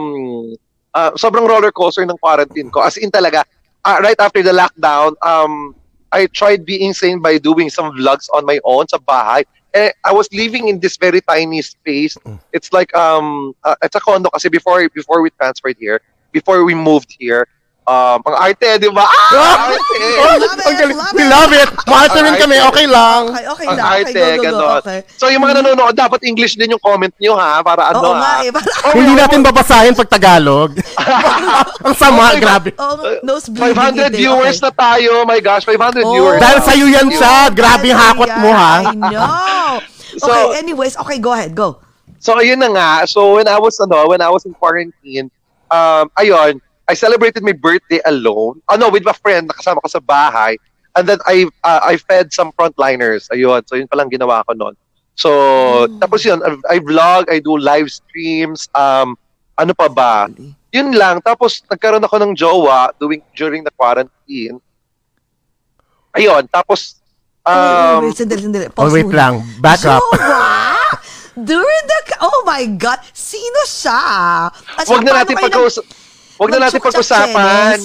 ah, 0.92 1.12
sobrang 1.16 1.48
roller 1.48 1.72
coaster 1.72 2.04
ng 2.04 2.18
quarantine 2.18 2.68
ko. 2.68 2.84
As 2.84 2.96
in 2.96 3.10
talaga, 3.10 3.44
ah, 3.82 3.98
right 3.98 4.18
after 4.18 4.42
the 4.42 4.52
lockdown, 4.52 5.16
um 5.22 5.74
I 6.12 6.28
tried 6.28 6.68
being 6.68 6.92
sane 6.92 7.24
by 7.24 7.40
doing 7.40 7.72
some 7.72 7.96
vlogs 7.96 8.28
on 8.36 8.44
my 8.44 8.60
own 8.68 8.84
sa 8.86 9.00
bahay. 9.00 9.48
Eh, 9.72 9.88
I 10.04 10.12
was 10.12 10.28
living 10.36 10.68
in 10.68 10.76
this 10.76 11.00
very 11.00 11.24
tiny 11.24 11.64
space. 11.64 12.12
It's 12.52 12.76
like 12.76 12.92
um 12.92 13.56
uh, 13.64 13.80
it's 13.80 13.96
a 13.96 14.00
condo 14.04 14.28
kasi 14.28 14.52
before 14.52 14.84
before 14.92 15.24
we 15.24 15.32
transferred 15.32 15.80
here, 15.80 16.04
before 16.32 16.64
we 16.64 16.74
moved 16.74 17.12
here, 17.14 17.46
um 17.82 18.22
ang 18.22 18.36
arte, 18.38 18.78
'di 18.78 18.90
ba? 18.90 19.02
Ah, 19.04 19.70
arte. 19.70 20.00
Oh, 20.22 20.38
Love 20.38 20.54
it, 20.54 20.94
love 20.94 21.14
We 21.14 21.22
it. 21.22 21.28
love 21.28 21.52
it. 21.52 21.68
Rin 22.14 22.36
kami. 22.38 22.56
Okay 22.62 22.86
lang. 22.86 23.22
Okay, 23.28 23.44
okay 23.44 23.66
Ang 23.66 23.76
lang. 23.76 23.86
Okay, 23.86 23.98
arte, 24.06 24.14
go, 24.14 24.22
go, 24.22 24.30
go. 24.32 24.44
ganon. 24.46 24.78
Okay. 24.80 24.98
So 25.18 25.24
yung 25.28 25.42
mga 25.42 25.54
nanonood, 25.60 25.94
dapat 25.94 26.20
English 26.22 26.54
din 26.54 26.70
yung 26.70 26.82
comment 26.82 27.10
nyo 27.18 27.34
ha, 27.34 27.58
para 27.60 27.90
ano 27.90 27.98
Oo 28.00 28.14
nga 28.14 28.32
ha. 28.38 28.44
eh. 28.46 28.50
Para, 28.50 28.64
Hindi 28.96 29.12
natin 29.12 29.40
babasahin 29.42 29.94
pag 29.94 30.08
Tagalog. 30.08 30.78
ang 31.86 31.94
sama, 31.98 32.32
Okay, 32.32 32.40
grabe. 32.40 32.70
oh, 32.78 32.96
nosebleed. 33.22 33.74
500 33.74 34.08
dito, 34.08 34.16
viewers 34.16 34.58
okay. 34.58 34.66
na 34.66 34.70
tayo. 34.72 35.12
My 35.26 35.40
gosh, 35.40 35.64
500 35.66 36.02
Oh. 36.02 36.12
viewers. 36.14 36.38
Dahil 36.38 36.58
sa'yo 36.62 36.86
yan, 36.86 37.06
Chad. 37.12 37.50
Grabe 37.52 37.90
yung 37.90 37.98
hakot 38.00 38.30
mo, 38.38 38.50
ha? 38.50 38.74
I 38.86 38.94
know. 38.94 39.26
So- 40.18 40.30
okay, 40.30 40.60
anyways, 40.60 40.94
okay, 40.96 41.18
go 41.18 41.34
ahead, 41.34 41.52
go. 41.52 41.82
So 42.22 42.38
ayun 42.38 42.62
na 42.62 42.70
nga. 42.70 42.90
So 43.04 43.34
when 43.34 43.50
I 43.50 43.58
was 43.58 43.74
ano, 43.82 44.06
when 44.06 44.22
I 44.22 44.30
was 44.30 44.46
in 44.46 44.54
quarantine, 44.54 45.26
um 45.72 46.06
ayun, 46.20 46.60
I 46.84 46.94
celebrated 46.94 47.40
my 47.40 47.56
birthday 47.56 48.04
alone. 48.04 48.60
Ano, 48.68 48.92
with 48.92 49.08
a 49.08 49.16
friend 49.16 49.48
nakasama 49.48 49.80
ko 49.80 49.88
sa 49.88 50.02
bahay. 50.04 50.60
And 50.92 51.08
then 51.08 51.18
I 51.24 51.48
uh, 51.64 51.80
I 51.80 51.96
fed 51.96 52.36
some 52.36 52.52
frontliners. 52.52 53.32
Ayun. 53.32 53.64
So 53.64 53.80
yun 53.80 53.88
palang 53.88 54.12
ginawa 54.12 54.44
ko 54.44 54.52
noon. 54.52 54.76
So 55.16 55.30
tapos 55.96 56.20
yun, 56.28 56.44
I, 56.44 56.76
I 56.76 56.78
vlog, 56.84 57.32
I 57.32 57.40
do 57.40 57.56
live 57.56 57.88
streams, 57.88 58.68
um 58.76 59.16
ano 59.56 59.72
pa 59.72 59.88
ba? 59.88 60.28
Yun 60.72 60.92
lang. 60.92 61.24
Tapos 61.24 61.64
nagkaroon 61.68 62.04
ako 62.04 62.16
ng 62.20 62.32
jowa 62.36 62.92
doing 63.00 63.24
during 63.32 63.64
the 63.64 63.72
quarantine. 63.72 64.60
Ayun, 66.12 66.44
tapos 66.52 67.00
Um, 67.42 67.58
um 67.58 68.06
wait, 68.06 68.14
sandali, 68.14 68.38
sandali. 68.38 68.66
Oh, 68.78 68.86
wait 68.86 69.10
lang. 69.10 69.42
Back 69.58 69.82
up. 69.82 69.98
Jowa? 69.98 70.51
During 71.36 71.82
the... 71.88 71.98
Oh 72.20 72.44
my 72.44 72.66
God! 72.76 73.00
Sino 73.16 73.60
siya? 73.64 74.00
At 74.52 74.84
wag 74.84 75.04
na 75.04 75.24
natin 75.24 75.34
paano 75.36 75.48
kayo 75.48 75.68
pag-us- 75.68 75.86
wag 76.36 76.50
na 76.50 76.58
natin 76.60 76.80
pag-usapan. 76.80 77.76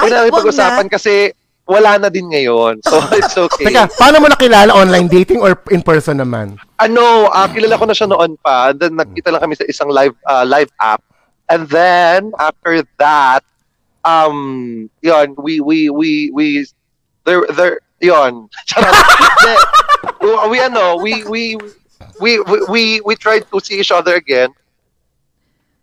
Wag 0.00 0.08
na 0.08 0.16
natin 0.24 0.32
pag-usapan 0.32 0.86
kasi 0.88 1.14
wala 1.64 1.96
na 1.96 2.08
din 2.08 2.28
ngayon. 2.28 2.80
So 2.84 3.00
it's 3.18 3.36
okay. 3.36 3.72
Teka, 3.72 3.92
paano 3.96 4.20
mo 4.20 4.28
nakilala? 4.28 4.72
Online 4.72 5.08
dating 5.08 5.40
or 5.40 5.56
in 5.72 5.80
person 5.80 6.20
naman? 6.20 6.60
ano, 6.80 7.32
ah, 7.32 7.48
kilala 7.48 7.80
ko 7.80 7.84
na 7.88 7.96
siya 7.96 8.08
noon 8.10 8.36
pa. 8.40 8.70
And 8.72 8.78
then 8.80 8.94
nagkita 9.00 9.32
lang 9.32 9.40
kami 9.40 9.56
sa 9.56 9.64
isang 9.64 9.88
live 9.88 10.16
ah, 10.28 10.44
live 10.44 10.68
app. 10.80 11.00
And 11.48 11.68
then 11.68 12.32
after 12.40 12.84
that, 13.00 13.44
um, 14.04 14.88
yun, 15.00 15.36
we 15.36 15.60
we 15.60 15.88
we 15.88 16.30
we 16.32 16.46
there 17.24 17.44
there. 17.52 17.80
Charot. 18.04 18.92
Hindi. 19.40 19.54
we 20.52 20.58
ano, 20.60 21.00
we 21.00 21.24
we 21.24 21.56
we 22.18 22.40
we 22.40 22.56
we, 22.66 22.82
we 23.02 23.14
tried 23.14 23.44
to 23.44 23.58
see 23.58 23.78
each 23.78 23.90
other 23.90 24.14
again. 24.14 24.50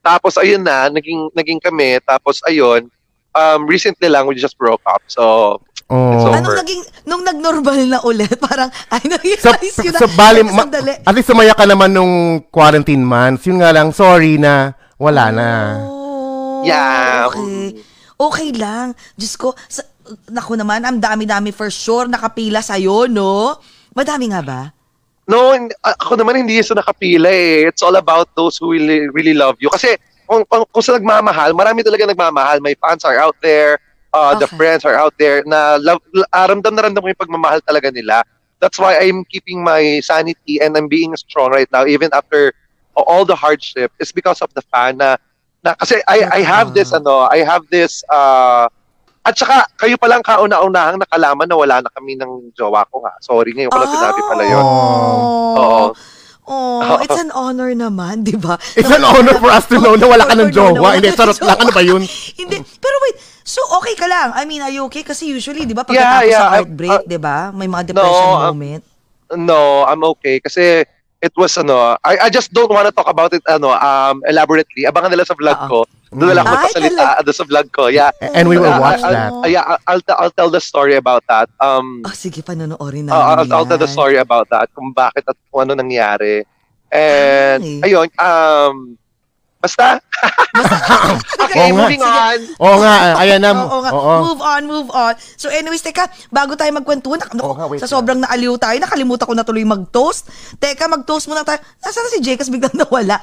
Tapos 0.01 0.33
ayun 0.35 0.61
na, 0.61 0.89
naging 0.89 1.29
naging 1.31 1.59
kami. 1.59 2.01
Tapos 2.01 2.41
ayun, 2.43 2.89
um 3.31 3.59
recently 3.65 4.07
lang 4.07 4.25
we 4.25 4.33
just 4.33 4.57
broke 4.57 4.81
up. 4.83 5.01
So 5.05 5.57
it's 5.67 5.83
Oh. 5.91 6.23
over. 6.23 6.39
Anong 6.39 6.55
naging, 6.57 6.81
nung 7.03 7.19
nag-normal 7.19 7.75
na 7.83 7.99
ulit, 8.01 8.31
parang, 8.47 8.71
ay, 8.87 9.03
Sa, 9.35 9.51
na-realize 9.51 9.75
ko 9.75 9.89
na. 9.91 9.99
sa 9.99 10.07
bali, 10.07 10.39
ma- 10.39 10.63
at 11.03 11.11
least 11.11 11.27
sumaya 11.27 11.51
ka 11.51 11.67
naman 11.67 11.91
nung 11.91 12.13
quarantine 12.47 13.03
months. 13.03 13.43
Yun 13.43 13.59
nga 13.59 13.75
lang, 13.75 13.91
sorry 13.91 14.39
na, 14.39 14.71
wala 14.95 15.35
na. 15.35 15.49
Oh, 15.83 16.63
Yeah. 16.63 17.27
Okay. 17.27 17.83
Okay 18.15 18.49
lang. 18.55 18.95
Diyos 19.19 19.35
ko, 19.35 19.51
sa, 19.67 19.83
naku 20.31 20.55
naman, 20.55 20.79
ang 20.79 20.95
dami-dami 20.95 21.51
for 21.51 21.67
sure 21.67 22.07
nakapila 22.07 22.63
sa'yo, 22.63 23.11
no? 23.11 23.59
Madami 23.91 24.31
nga 24.31 24.39
ba? 24.39 24.61
No, 25.31 25.55
ako 25.87 26.19
naman 26.19 26.43
hindi 26.43 26.59
sa 26.59 26.75
nakapila 26.75 27.31
eh. 27.31 27.71
It's 27.71 27.79
all 27.79 27.95
about 27.95 28.27
those 28.35 28.59
who 28.59 28.75
really, 28.75 29.07
really 29.15 29.31
love 29.33 29.55
you. 29.63 29.71
Kasi 29.71 29.95
kung, 30.27 30.43
kung, 30.51 30.67
kung 30.67 30.83
sa 30.83 30.99
nagmamahal, 30.99 31.55
marami 31.55 31.87
talaga 31.87 32.11
nagmamahal. 32.11 32.59
My 32.59 32.75
fans 32.83 33.07
are 33.07 33.15
out 33.19 33.37
there. 33.39 33.79
Uh, 34.11 34.35
The 34.35 34.47
Okay. 34.47 34.59
friends 34.59 34.83
are 34.83 34.95
out 34.99 35.15
there 35.17 35.43
na 35.47 35.79
love, 35.79 36.03
ah, 36.35 36.47
ramdam 36.51 36.75
na 36.75 36.83
ramdam 36.83 36.99
ko 36.99 37.07
yung 37.15 37.23
pagmamahal 37.23 37.63
talaga 37.63 37.93
nila. 37.95 38.23
That's 38.59 38.79
why 38.79 38.99
I'm 38.99 39.23
keeping 39.31 39.63
my 39.63 40.03
sanity 40.03 40.59
and 40.59 40.75
I'm 40.75 40.91
being 40.91 41.15
strong 41.15 41.51
right 41.55 41.69
now 41.71 41.87
even 41.87 42.11
after 42.13 42.51
all 42.95 43.23
the 43.25 43.35
hardship. 43.35 43.91
It's 43.99 44.11
because 44.11 44.41
of 44.41 44.51
the 44.53 44.61
fan 44.67 44.97
na, 44.99 45.15
na 45.63 45.75
kasi 45.79 46.03
I, 46.07 46.27
I 46.31 46.41
have 46.43 46.73
this 46.75 46.91
ano, 46.91 47.25
I 47.31 47.39
have 47.47 47.63
this 47.71 48.03
uh, 48.11 48.67
at 49.21 49.33
saka 49.37 49.69
kayo 49.77 49.95
pa 50.01 50.09
lang 50.09 50.25
kauna-unahang 50.25 50.97
nakalaman 50.97 51.45
na 51.45 51.57
wala 51.57 51.75
na 51.85 51.89
kami 51.93 52.17
ng 52.17 52.57
jowa 52.57 52.81
ko 52.89 53.05
nga. 53.05 53.13
Sorry, 53.21 53.53
ngayon 53.53 53.69
ko 53.69 53.77
lang 53.77 53.93
sinabi 53.93 54.21
pala 54.25 54.43
yun. 54.49 54.65
Oh. 54.65 55.53
Oo. 55.61 55.85
Oh, 56.51 56.97
it's 56.99 57.15
an 57.15 57.29
honor 57.31 57.69
naman, 57.71 58.25
di 58.25 58.33
ba? 58.33 58.57
It's 58.73 58.89
an 58.89 59.05
honor 59.05 59.37
for 59.37 59.53
us 59.53 59.69
to 59.69 59.77
know 59.77 59.93
na 59.93 60.09
wala 60.09 60.25
ka 60.25 60.33
ng 60.33 60.49
jowa. 60.49 60.97
Hindi, 60.97 61.13
charot 61.13 61.37
lang. 61.37 61.53
Ano 61.61 61.71
ba 61.71 61.85
yun? 61.85 62.01
Hindi. 62.41 62.59
Pero 62.81 62.95
wait, 63.07 63.21
so 63.45 63.61
okay 63.77 63.93
ka 63.93 64.09
lang? 64.09 64.33
I 64.33 64.43
mean, 64.49 64.59
are 64.65 64.73
you 64.73 64.83
okay? 64.89 65.05
Kasi 65.05 65.29
usually, 65.29 65.69
di 65.69 65.77
ba, 65.77 65.85
Yeah, 65.85 65.93
pagkatapos 65.93 66.27
yeah, 66.27 66.41
sa 66.41 66.43
I- 66.43 66.53
heartbreak, 66.57 66.91
uh, 66.91 67.05
di 67.05 67.19
ba? 67.21 67.53
May 67.53 67.69
mga 67.69 67.93
depression 67.93 68.25
No, 68.25 68.41
um, 68.41 68.57
moment. 68.57 68.83
No, 69.31 69.87
I'm 69.87 70.03
okay 70.17 70.43
kasi 70.43 70.83
it 71.21 71.33
was 71.37 71.53
ano, 71.57 71.95
I, 72.03 72.27
I 72.27 72.29
just 72.29 72.51
don't 72.51 72.69
want 72.69 72.89
to 72.89 72.93
talk 72.93 73.07
about 73.07 73.31
it 73.33 73.45
ano 73.47 73.71
um 73.71 74.21
elaborately. 74.25 74.89
Abangan 74.89 75.13
nila 75.13 75.25
sa 75.25 75.37
vlog 75.37 75.57
ko. 75.69 75.85
Doon 76.11 76.35
nila 76.35 76.43
ako 76.43 76.49
Ay, 76.49 76.55
magpasalita 76.59 77.03
ano, 77.23 77.31
sa 77.31 77.45
vlog 77.47 77.67
ko. 77.71 77.83
Yeah. 77.87 78.11
And 78.19 78.49
we 78.51 78.57
will 78.59 78.73
Uh, 78.73 78.81
watch 78.81 78.99
I'll, 79.05 79.15
that. 79.15 79.31
uh, 79.31 79.47
yeah, 79.47 79.63
I'll, 79.63 79.79
I'll, 79.87 80.03
I'll 80.27 80.35
tell 80.35 80.51
the 80.51 80.59
story 80.59 80.97
about 80.99 81.23
that. 81.31 81.47
Um 81.63 82.03
Oh, 82.03 82.11
sige, 82.11 82.43
panonoorin 82.43 83.07
uh, 83.07 83.15
namin 83.15 83.47
I'll, 83.47 83.63
I'll 83.63 83.69
tell 83.69 83.79
the 83.79 83.87
story 83.87 84.17
about 84.19 84.49
that 84.51 84.67
kung 84.75 84.91
bakit 84.91 85.23
at 85.29 85.37
kung 85.47 85.69
ano 85.69 85.77
nangyari. 85.79 86.43
And 86.91 87.63
Ay. 87.63 87.87
ayun, 87.87 88.11
um 88.19 88.99
basta 89.61 90.01
okay, 91.41 91.71
Oo 91.71 91.73
nga. 91.73 91.81
moving 91.81 92.03
on. 92.03 92.39
Oo 92.59 92.77
nga, 92.77 92.93
ayan 93.17 93.39
na. 93.39 93.51
Oo 93.55 93.79
nga. 93.81 93.91
Oo. 93.91 94.13
Move 94.23 94.41
on, 94.43 94.61
move 94.65 94.89
on. 94.91 95.13
So 95.33 95.47
anyways, 95.47 95.81
teka, 95.81 96.05
bago 96.29 96.53
tayo 96.53 96.69
magkwentuhan, 96.71 97.17
nak- 97.17 97.33
Oo 97.39 97.55
nga, 97.55 97.65
wait 97.65 97.79
sa 97.79 97.85
lang. 97.85 97.93
sobrang 97.95 98.19
naaliw 98.19 98.53
tayo, 98.57 98.77
nakalimutan 98.77 99.25
ko 99.25 99.33
na 99.33 99.41
tuloy 99.41 99.63
mag-toast. 99.63 100.27
Teka, 100.57 100.85
mag-toast 100.87 101.25
muna 101.25 101.41
tayo. 101.41 101.57
Nasaan 101.79 102.03
na 102.03 102.11
si 102.11 102.19
Jcas? 102.19 102.49
Biglang 102.49 102.75
nawala. 102.75 103.17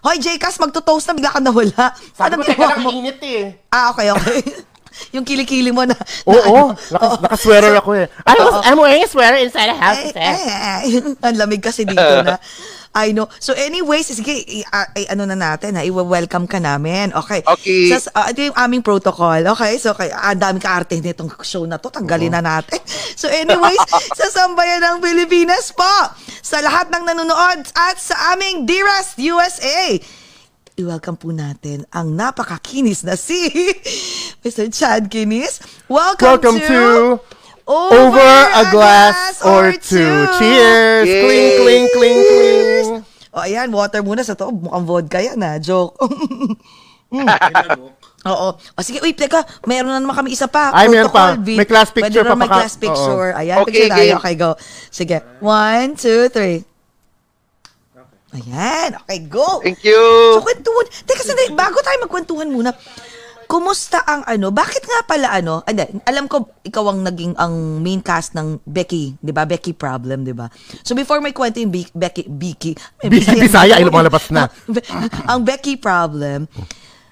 Hoy, 0.00 0.16
Jcas, 0.16 0.56
magto-toast 0.56 1.06
na, 1.06 1.14
bigla 1.14 1.30
ka 1.30 1.40
nawala. 1.40 1.84
Anong 2.16 2.42
ginawa 2.42 2.74
mo? 2.80 2.88
init 2.90 3.20
eh. 3.20 3.42
Ah, 3.68 3.92
okay, 3.92 4.08
okay. 4.10 4.40
yung 5.14 5.22
kilikili 5.22 5.70
mo 5.70 5.84
na. 5.84 5.94
na 5.94 6.02
Oo, 6.26 6.72
ano. 6.72 6.76
naka, 6.90 7.06
Oo. 7.06 7.16
naka-sweater 7.22 7.72
ako 7.76 7.90
eh. 7.94 8.06
I 8.24 8.32
was, 8.34 8.48
Oo. 8.50 8.62
I'm 8.64 8.78
wearing 8.78 9.04
a 9.04 9.08
sweater 9.08 9.38
inside 9.38 9.70
the 9.70 9.76
house. 9.76 10.02
Ay, 10.12 10.18
ay, 10.18 10.40
ay. 10.48 10.84
Ang 11.20 11.36
lamig 11.36 11.60
kasi 11.60 11.84
dito 11.84 12.00
na. 12.24 12.36
I 12.90 13.14
know. 13.14 13.30
So 13.38 13.54
anyways, 13.54 14.10
sige, 14.10 14.34
i- 14.50 14.66
i- 14.66 15.06
ano 15.06 15.22
na 15.22 15.38
natin 15.38 15.78
ha, 15.78 15.86
i-welcome 15.86 16.50
ka 16.50 16.58
namin. 16.58 17.14
Okay. 17.14 17.38
Okay. 17.46 17.86
Sa, 17.94 18.10
ah, 18.18 18.34
ito 18.34 18.42
yung 18.42 18.58
aming 18.58 18.82
protocol. 18.82 19.38
Okay? 19.54 19.78
So, 19.78 19.94
kay, 19.94 20.10
ah, 20.10 20.34
ang 20.34 20.42
dami 20.42 20.58
ka-arte 20.58 20.98
nitong 20.98 21.30
show 21.46 21.62
na 21.70 21.78
to. 21.78 21.86
Tanggalin 21.86 22.34
na 22.34 22.42
natin. 22.42 22.82
So 23.20 23.28
anyways, 23.28 23.76
sa 24.18 24.26
sambayan 24.32 24.80
ng 24.80 24.96
Pilipinas 25.04 25.76
po, 25.76 25.92
sa 26.40 26.64
lahat 26.64 26.88
ng 26.88 27.04
nanonood 27.04 27.68
at 27.76 28.00
sa 28.00 28.32
aming 28.32 28.64
Dearest 28.64 29.20
USA, 29.20 30.00
i-welcome 30.80 31.20
po 31.20 31.28
natin 31.28 31.84
ang 31.92 32.16
napakakinis 32.16 33.04
na 33.04 33.20
si 33.20 33.36
Mr. 34.42 34.72
Chad 34.72 35.12
Kinis. 35.12 35.60
Welcome, 35.84 36.40
Welcome 36.40 36.56
to, 36.58 36.64
to 36.64 37.39
Over 37.70 38.34
a 38.50 38.62
Glass 38.68 39.38
or 39.46 39.70
Two. 39.78 40.26
Cheers! 40.36 41.06
Yay! 41.06 41.22
Cling, 41.22 41.50
cling, 41.56 41.86
cling, 41.94 42.20
cling. 42.20 42.88
O 43.30 43.38
ayan, 43.38 43.70
water 43.70 44.02
muna 44.02 44.26
sa 44.26 44.34
to. 44.34 44.50
Mukhang 44.50 44.82
vodka 44.82 45.22
yan 45.22 45.38
ha. 45.38 45.62
Joke. 45.62 45.94
Mm. 47.10 47.26
Oo. 48.22 48.48
O 48.54 48.78
sige, 48.86 49.02
uy, 49.02 49.10
teka, 49.10 49.42
mayroon 49.66 49.90
na 49.90 49.98
naman 49.98 50.14
kami 50.14 50.30
isa 50.30 50.46
pa. 50.46 50.70
Ay, 50.70 50.86
meron 50.86 51.10
pa. 51.10 51.34
Vin. 51.34 51.58
May 51.58 51.66
class 51.66 51.90
picture 51.90 52.22
Pwede 52.22 52.30
pa 52.30 52.38
may 52.38 52.46
baka- 52.46 52.62
class 52.62 52.78
picture. 52.78 53.34
Ayan, 53.34 53.66
Okay, 53.66 53.66
picture 53.66 53.90
tayo. 53.90 54.14
Okay, 54.22 54.34
go. 54.38 54.50
Sige. 54.94 55.18
One, 55.42 55.98
two, 55.98 56.30
three. 56.30 56.62
Ayan. 58.30 58.94
Okay, 59.02 59.26
go. 59.26 59.58
Thank 59.58 59.82
you. 59.82 59.98
So, 60.38 60.46
kwentuhan. 60.46 60.86
Teka, 61.02 61.22
sandali. 61.26 61.50
Bago 61.50 61.82
tayo 61.82 61.98
magkwentuhan 62.06 62.46
muna, 62.46 62.70
kumusta 63.50 63.98
ang 64.06 64.22
ano? 64.30 64.54
Bakit 64.54 64.86
nga 64.86 65.00
pala 65.10 65.34
ano? 65.34 65.66
Hindi, 65.66 65.82
alam 66.06 66.30
ko 66.30 66.54
ikaw 66.62 66.94
ang 66.94 67.02
naging 67.02 67.34
ang 67.34 67.82
main 67.82 67.98
cast 67.98 68.38
ng 68.38 68.62
Becky, 68.62 69.18
'di 69.18 69.34
ba? 69.34 69.42
Becky 69.42 69.74
Problem, 69.74 70.22
'di 70.22 70.30
ba? 70.38 70.46
So 70.86 70.94
before 70.94 71.18
may 71.18 71.34
kwento 71.34 71.58
yung 71.58 71.74
Be- 71.74 71.90
Becky 71.90 72.30
Becky, 72.30 72.78
may 73.02 73.18
Becky 73.18 73.42
Bisaya, 73.42 73.82
ay 73.82 73.84
lumalabas 73.90 74.30
na. 74.30 74.46
ang 75.30 75.42
Becky 75.42 75.74
Problem. 75.74 76.46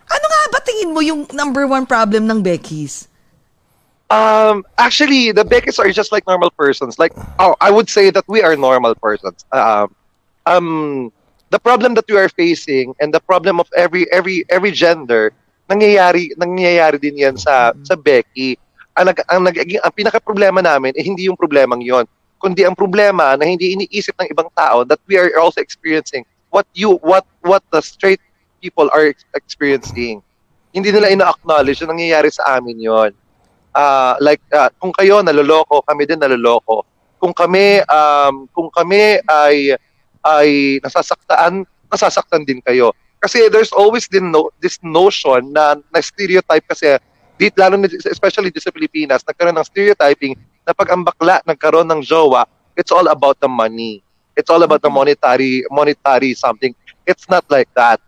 Ano 0.08 0.24
nga 0.30 0.40
ba 0.54 0.58
tingin 0.62 0.94
mo 0.94 1.02
yung 1.02 1.26
number 1.34 1.66
one 1.66 1.82
problem 1.82 2.30
ng 2.30 2.38
Becky's? 2.38 3.10
Um, 4.08 4.64
actually, 4.80 5.36
the 5.36 5.44
Beckys 5.44 5.76
are 5.76 5.92
just 5.92 6.14
like 6.16 6.24
normal 6.24 6.48
persons. 6.56 6.96
Like, 6.96 7.12
oh, 7.36 7.52
I 7.60 7.68
would 7.68 7.92
say 7.92 8.08
that 8.08 8.24
we 8.24 8.40
are 8.40 8.56
normal 8.56 8.94
persons. 8.96 9.44
Um, 9.52 9.92
um, 10.48 11.12
the 11.50 11.58
problem 11.58 11.92
that 12.00 12.08
we 12.08 12.16
are 12.16 12.30
facing 12.32 12.96
and 13.00 13.12
the 13.12 13.20
problem 13.20 13.60
of 13.60 13.68
every 13.76 14.08
every 14.08 14.48
every 14.48 14.72
gender, 14.72 15.36
nangyayari 15.68 16.32
nangyayari 16.34 16.96
din 16.96 17.20
yan 17.20 17.36
sa 17.36 17.76
sa 17.84 17.94
Becky. 17.94 18.56
Ang 18.98 19.14
nag, 19.14 19.18
ang, 19.30 19.40
nag, 19.46 19.54
ang 19.54 19.94
pinaka 19.94 20.18
problema 20.18 20.58
namin 20.58 20.90
eh 20.98 21.04
hindi 21.06 21.30
yung 21.30 21.38
problemang 21.38 21.78
yon, 21.84 22.02
kundi 22.42 22.66
ang 22.66 22.74
problema 22.74 23.38
na 23.38 23.46
hindi 23.46 23.78
iniisip 23.78 24.18
ng 24.18 24.34
ibang 24.34 24.50
tao 24.58 24.82
that 24.82 24.98
we 25.06 25.14
are 25.14 25.30
also 25.38 25.62
experiencing 25.62 26.26
what 26.50 26.66
you 26.74 26.98
what 27.06 27.22
what 27.46 27.62
the 27.70 27.78
straight 27.78 28.18
people 28.58 28.90
are 28.90 29.14
ex- 29.14 29.28
experiencing. 29.38 30.18
Hindi 30.74 30.90
nila 30.90 31.14
ina-acknowledge 31.14 31.78
na 31.86 31.94
nangyayari 31.94 32.28
sa 32.34 32.58
amin 32.58 32.82
yon 32.82 33.12
ah 33.78 34.18
like 34.18 34.42
ah, 34.50 34.72
kung 34.80 34.90
kayo 34.90 35.22
naloloko, 35.22 35.84
kami 35.86 36.08
din 36.08 36.18
naloloko. 36.18 36.82
Kung 37.22 37.30
kami 37.30 37.82
um 37.86 38.50
kung 38.50 38.70
kami 38.74 39.22
ay 39.22 39.78
ay 40.26 40.78
nasasaktan, 40.82 41.62
nasasaktan 41.86 42.42
din 42.42 42.58
kayo. 42.58 42.90
Kasi 43.18 43.50
there's 43.50 43.74
always 43.74 44.06
din 44.06 44.30
no, 44.30 44.50
this 44.62 44.78
notion 44.82 45.50
na 45.50 45.74
na 45.90 45.98
stereotype 45.98 46.64
kasi 46.70 46.98
dit 47.38 47.54
lalo 47.58 47.78
na 47.78 47.90
especially 47.90 48.50
dito 48.50 48.62
sa 48.62 48.74
Pilipinas, 48.74 49.26
nagkaroon 49.26 49.58
ng 49.58 49.66
stereotyping 49.66 50.34
na 50.66 50.74
pag 50.74 50.90
ang 50.94 51.02
bakla 51.02 51.42
nagkaroon 51.46 51.86
ng 51.90 52.02
jowa, 52.02 52.46
it's 52.78 52.94
all 52.94 53.06
about 53.10 53.38
the 53.42 53.50
money. 53.50 54.02
It's 54.38 54.50
all 54.50 54.62
about 54.62 54.86
the 54.86 54.90
monetary 54.90 55.66
monetary 55.66 56.34
something. 56.34 56.74
It's 57.10 57.26
not 57.26 57.42
like 57.50 57.66
that. 57.74 57.98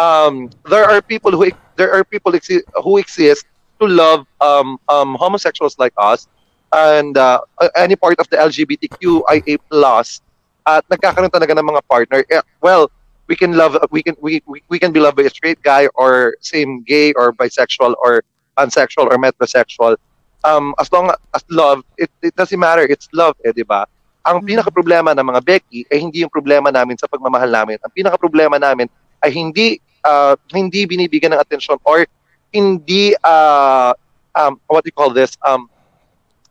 Um, 0.00 0.48
there 0.64 0.88
are 0.88 1.04
people 1.04 1.36
who 1.36 1.52
there 1.76 1.92
are 1.92 2.04
people 2.04 2.32
exi- 2.32 2.64
who 2.80 2.96
exist 2.96 3.44
to 3.80 3.86
love 3.86 4.24
um, 4.40 4.80
um, 4.88 5.14
homosexuals 5.20 5.76
like 5.76 5.92
us 6.00 6.24
and 6.72 7.18
uh, 7.18 7.40
any 7.76 7.96
part 7.96 8.18
of 8.18 8.28
the 8.30 8.36
LGBTQIA 8.40 9.60
plus 9.68 10.24
at 10.64 10.82
nagkakaroon 10.88 11.28
talaga 11.28 11.52
ng 11.52 11.68
mga 11.68 11.82
partner. 11.84 12.24
Eh, 12.32 12.40
well, 12.64 12.88
we 13.26 13.36
can 13.36 13.56
love 13.56 13.76
we 13.90 14.02
can 14.02 14.16
we, 14.20 14.42
we, 14.46 14.62
we 14.68 14.78
can 14.78 14.92
be 14.92 15.00
loved 15.00 15.16
by 15.16 15.24
a 15.24 15.30
straight 15.30 15.60
guy 15.62 15.88
or 15.94 16.36
same 16.40 16.82
gay 16.82 17.12
or 17.14 17.32
bisexual 17.32 17.94
or 17.98 18.24
pansexual 18.56 19.10
or 19.10 19.16
metrosexual. 19.18 19.96
Um, 20.44 20.74
as 20.78 20.92
long 20.92 21.10
as 21.32 21.44
love, 21.50 21.84
it, 21.96 22.10
it 22.20 22.36
doesn't 22.36 22.58
matter. 22.58 22.82
It's 22.84 23.08
love, 23.12 23.34
eh, 23.44 23.52
di 23.52 23.64
ba? 23.64 23.88
Ang 24.28 24.44
pinaka 24.44 24.68
problema 24.68 25.16
ng 25.16 25.24
mga 25.24 25.40
Becky 25.44 25.88
ay 25.88 26.00
hindi 26.00 26.20
yung 26.20 26.32
problema 26.32 26.68
namin 26.68 26.96
sa 27.00 27.08
pagmamahal 27.08 27.48
namin. 27.48 27.80
Ang 27.80 27.92
pinaka 27.92 28.16
problema 28.20 28.60
namin 28.60 28.88
ay 29.24 29.32
hindi 29.32 29.80
uh, 30.04 30.36
hindi 30.52 30.84
binibigyan 30.84 31.32
ng 31.32 31.40
atensyon 31.40 31.80
or 31.84 32.04
hindi 32.52 33.16
uh, 33.24 33.92
um, 34.36 34.60
what 34.68 34.84
do 34.84 34.88
you 34.88 34.96
call 34.96 35.12
this 35.12 35.36
um, 35.44 35.68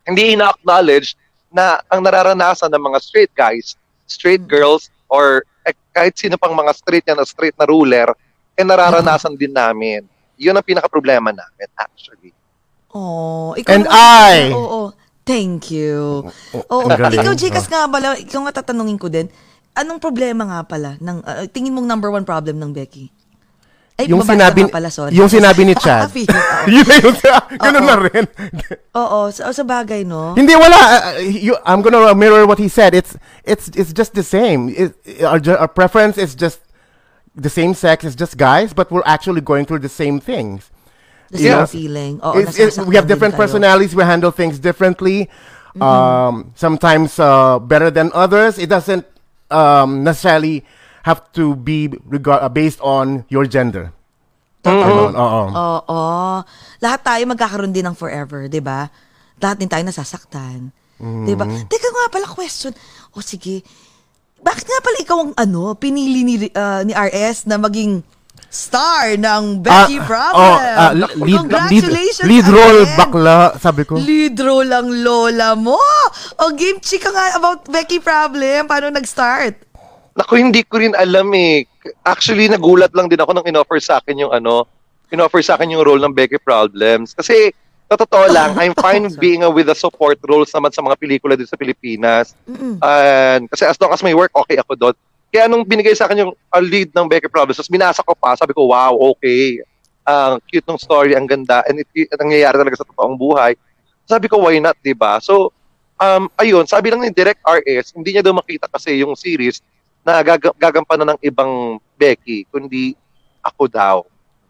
hindi 0.06 0.34
ina-acknowledge 0.36 1.16
na 1.54 1.80
ang 1.94 2.04
nararanasan 2.04 2.74
ng 2.74 2.82
mga 2.82 2.98
straight 3.02 3.34
guys, 3.38 3.78
straight 4.10 4.50
girls, 4.50 4.90
or 5.10 5.46
eh, 5.64 5.74
kahit 5.96 6.14
sino 6.16 6.36
pang 6.36 6.54
mga 6.54 6.72
straight 6.76 7.06
yan 7.08 7.18
na 7.20 7.26
straight 7.28 7.56
na 7.56 7.68
ruler, 7.68 8.12
eh 8.54 8.64
nararanasan 8.64 9.34
din 9.40 9.52
namin. 9.52 10.06
Yun 10.38 10.56
ang 10.56 10.66
pinaka-problema 10.66 11.32
namin, 11.32 11.68
actually. 11.80 12.36
Oh, 12.94 13.58
ikaw 13.58 13.74
And 13.74 13.86
I- 13.90 14.54
Oo. 14.54 14.94
Thank 15.24 15.72
you. 15.72 16.28
Oh, 16.68 16.84
ang 16.84 17.00
galing. 17.00 17.24
ikaw, 17.24 17.32
Jikas 17.32 17.72
nga 17.72 17.88
pala, 17.88 18.20
ikaw 18.20 18.44
nga 18.44 18.60
tatanungin 18.60 19.00
ko 19.00 19.08
din, 19.08 19.32
anong 19.72 20.04
problema 20.04 20.44
nga 20.44 20.62
pala, 20.68 21.00
ng, 21.00 21.24
uh, 21.24 21.48
tingin 21.48 21.72
mong 21.72 21.88
number 21.88 22.12
one 22.12 22.28
problem 22.28 22.60
ng 22.60 22.76
Becky? 22.76 23.08
Ay, 23.94 24.10
yung 24.10 24.26
sinabi, 24.26 24.66
pala, 24.74 24.90
sorry. 24.90 25.14
yung 25.14 25.30
sinabi 25.30 25.70
ni 25.70 25.76
Chad. 25.84 26.10
Yun 26.66 26.86
na 26.90 26.96
yun. 26.98 27.14
Ganun 27.62 27.86
na 27.86 27.96
rin. 28.02 28.26
Oo, 28.98 29.30
sa, 29.30 29.54
sa 29.54 29.62
bagay, 29.62 30.02
no? 30.02 30.34
Hindi 30.34 30.58
wala. 30.58 31.14
Uh, 31.14 31.22
you, 31.22 31.54
I'm 31.66 31.82
gonna 31.86 32.16
mirror 32.18 32.48
what 32.50 32.58
he 32.58 32.68
said. 32.68 32.98
It's 32.98 33.14
it's 33.46 33.70
it's 33.78 33.94
just 33.94 34.18
the 34.18 34.26
same. 34.26 34.74
It, 34.74 34.98
our, 35.22 35.38
our 35.60 35.68
preference 35.70 36.18
is 36.18 36.34
just 36.34 36.58
the 37.38 37.54
same 37.54 37.78
sex. 37.78 38.02
It's 38.02 38.18
just 38.18 38.34
guys, 38.38 38.74
but 38.74 38.90
we're 38.90 39.06
actually 39.06 39.42
going 39.42 39.66
through 39.70 39.86
the 39.86 39.94
same 39.94 40.18
things. 40.20 40.74
The 41.30 41.38
same 41.38 41.52
know, 41.52 41.66
feeling. 41.70 42.14
Oo, 42.22 42.38
It's- 42.42 42.58
it's- 42.58 42.78
we 42.82 42.96
have 42.98 43.06
different 43.06 43.38
personalities. 43.38 43.94
We 43.94 44.02
handle 44.06 44.30
things 44.34 44.58
differently. 44.58 45.30
Um, 45.82 46.54
sometimes 46.54 47.18
uh, 47.18 47.58
better 47.58 47.90
than 47.90 48.14
others. 48.14 48.58
It 48.62 48.70
doesn't 48.70 49.06
um, 49.50 50.04
necessarily 50.06 50.62
have 51.04 51.28
to 51.32 51.54
be 51.54 51.92
regard 52.04 52.40
uh, 52.40 52.48
based 52.48 52.80
on 52.80 53.24
your 53.28 53.44
gender. 53.44 53.92
Ganun, 54.64 55.12
Oo. 55.12 55.44
Oo. 55.52 56.04
Lahat 56.80 57.04
tayo 57.04 57.24
magkakaroon 57.28 57.76
din 57.76 57.84
ng 57.84 57.94
forever, 57.94 58.48
'di 58.48 58.64
ba? 58.64 58.88
Lahat 59.38 59.60
din 59.60 59.68
tayo 59.68 59.84
nasasaktan. 59.84 60.72
'Di 60.96 61.36
ba? 61.36 61.44
Teka 61.44 61.88
nga 61.90 62.08
pala 62.08 62.24
question. 62.26 62.72
O 63.12 63.20
sige. 63.20 63.60
Bakit 64.40 64.66
nga 64.66 64.80
pala 64.80 64.98
ikaw 65.00 65.18
ang 65.22 65.34
ano, 65.36 65.76
pinili 65.76 66.24
ni 66.24 66.36
ah, 66.52 66.80
ni 66.80 66.92
RS 66.92 67.48
na 67.48 67.56
maging 67.56 68.04
star 68.48 69.18
ng 69.18 69.60
Becky 69.60 69.98
Ah, 69.98 70.06
Problem? 70.06 70.36
oh, 70.38 70.58
ah, 70.60 70.92
lead, 70.94 71.12
lead, 71.18 71.38
Congratulations 71.42 72.28
lead 72.28 72.46
role 72.46 72.84
again. 72.84 72.96
bakla, 72.96 73.40
sabi 73.58 73.84
ko. 73.84 73.98
Lead 73.98 74.36
role 74.38 74.70
ang 74.70 74.88
lola 74.88 75.56
mo. 75.56 75.80
O 76.40 76.52
game 76.54 76.78
chika 76.80 77.10
nga 77.10 77.36
about 77.36 77.66
Becky 77.66 77.98
Problem. 77.98 78.64
Paano 78.64 78.92
nag-start? 78.92 79.73
Naku, 80.14 80.38
hindi 80.38 80.62
ko 80.62 80.78
rin 80.78 80.94
alam 80.94 81.34
eh. 81.34 81.66
Actually, 82.06 82.46
nagulat 82.46 82.94
lang 82.94 83.10
din 83.10 83.18
ako 83.18 83.34
nung 83.34 83.50
in-offer 83.50 83.82
sa 83.82 83.98
akin 83.98 84.22
yung 84.22 84.34
ano, 84.34 84.70
in-offer 85.10 85.42
sa 85.42 85.58
akin 85.58 85.74
yung 85.74 85.82
role 85.82 86.02
ng 86.02 86.14
Becky 86.14 86.38
Problems. 86.38 87.18
Kasi, 87.18 87.50
sa 87.90 87.98
totoo 87.98 88.30
lang, 88.30 88.54
I'm 88.62 88.78
fine 88.78 89.10
being 89.18 89.42
a, 89.42 89.50
with 89.50 89.70
the 89.70 89.78
support 89.78 90.22
roles 90.30 90.54
naman 90.54 90.70
sa 90.70 90.86
mga 90.86 91.02
pelikula 91.02 91.34
dito 91.34 91.50
sa 91.50 91.58
Pilipinas. 91.58 92.38
And, 92.82 93.50
kasi 93.50 93.66
as 93.66 93.78
long 93.82 93.94
as 93.94 94.06
may 94.06 94.14
work, 94.14 94.34
okay 94.38 94.62
ako 94.62 94.78
doon. 94.78 94.96
Kaya 95.34 95.50
nung 95.50 95.66
binigay 95.66 95.98
sa 95.98 96.06
akin 96.06 96.30
yung 96.30 96.34
uh, 96.34 96.62
lead 96.62 96.94
ng 96.94 97.10
Becky 97.10 97.26
Problems, 97.26 97.58
tapos 97.58 97.74
binasa 97.74 98.06
ko 98.06 98.14
pa, 98.14 98.38
sabi 98.38 98.54
ko, 98.54 98.70
wow, 98.70 98.94
okay. 99.18 99.66
Ang 100.06 100.38
cute 100.46 100.68
ng 100.70 100.78
story, 100.78 101.18
ang 101.18 101.26
ganda, 101.26 101.66
and 101.66 101.82
it, 101.82 101.90
it 101.98 102.14
nangyayari 102.22 102.54
talaga 102.54 102.78
sa 102.78 102.86
totoong 102.86 103.18
buhay. 103.18 103.58
Sabi 104.06 104.30
ko, 104.30 104.46
why 104.46 104.62
not, 104.62 104.78
di 104.86 104.94
ba? 104.94 105.18
So, 105.18 105.50
um, 105.98 106.30
ayun, 106.38 106.70
sabi 106.70 106.94
lang 106.94 107.02
ni 107.02 107.10
Direct 107.10 107.42
RS, 107.42 107.98
hindi 107.98 108.14
niya 108.14 108.22
daw 108.22 108.36
makita 108.36 108.70
kasi 108.70 109.02
yung 109.02 109.18
series 109.18 109.64
na 110.04 110.20
gag- 110.22 110.56
gagampanan 110.56 111.16
ng 111.16 111.20
ibang 111.24 111.52
Becky, 111.96 112.44
kundi 112.48 112.94
ako 113.40 113.64
daw. 113.68 113.98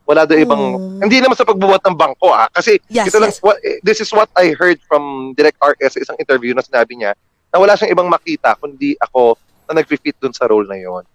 Wala 0.04 0.28
daw 0.28 0.36
ibang, 0.36 0.60
Oh. 0.76 1.00
hindi 1.00 1.24
naman 1.24 1.38
sa 1.38 1.48
pagbubuhat 1.48 1.80
ng 1.80 1.96
bangko 1.96 2.28
ah. 2.28 2.50
Kasi 2.52 2.76
Yes, 2.92 3.08
ito 3.08 3.18
lang, 3.18 3.32
yes. 3.32 3.39
what, 3.39 3.56
eh, 3.63 3.80
this 3.80 4.04
is 4.04 4.12
what 4.12 4.28
I 4.36 4.52
heard 4.52 4.82
from 4.84 5.32
Direct 5.34 5.56
RS 5.58 5.96
sa 5.96 6.04
isang 6.04 6.18
interview 6.20 6.52
na 6.52 6.60
sinabi 6.60 7.00
niya, 7.00 7.16
na 7.50 7.62
wala 7.62 7.78
siyang 7.78 7.94
ibang 7.94 8.10
makita 8.10 8.58
kundi 8.60 8.98
ako 9.00 9.38
na 9.70 9.80
nag-fit 9.80 10.18
dun 10.20 10.36
sa 10.36 10.50
role 10.50 10.68
na 10.68 10.76
yun. 10.76 11.06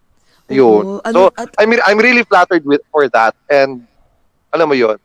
Yun. 0.48 1.04
Ano- 1.04 1.28
so, 1.28 1.34
at- 1.36 1.52
I'm, 1.60 1.68
I'm 1.84 2.00
really 2.00 2.24
flattered 2.24 2.64
with 2.64 2.80
for 2.88 3.04
that. 3.12 3.36
And, 3.52 3.84
alam 4.48 4.70
mo 4.70 4.78
yun, 4.78 4.96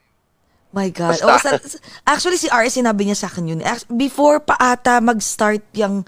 My 0.74 0.90
God. 0.90 1.22
Basta. 1.22 1.54
Oh, 1.54 1.62
sa- 1.62 1.62
actually, 2.02 2.42
si 2.42 2.50
RS 2.50 2.82
sinabi 2.82 3.06
niya 3.06 3.14
sa 3.14 3.30
akin 3.30 3.46
yun. 3.46 3.62
Before 3.94 4.42
pa 4.42 4.58
ata 4.58 4.98
mag-start 4.98 5.62
yung 5.78 6.02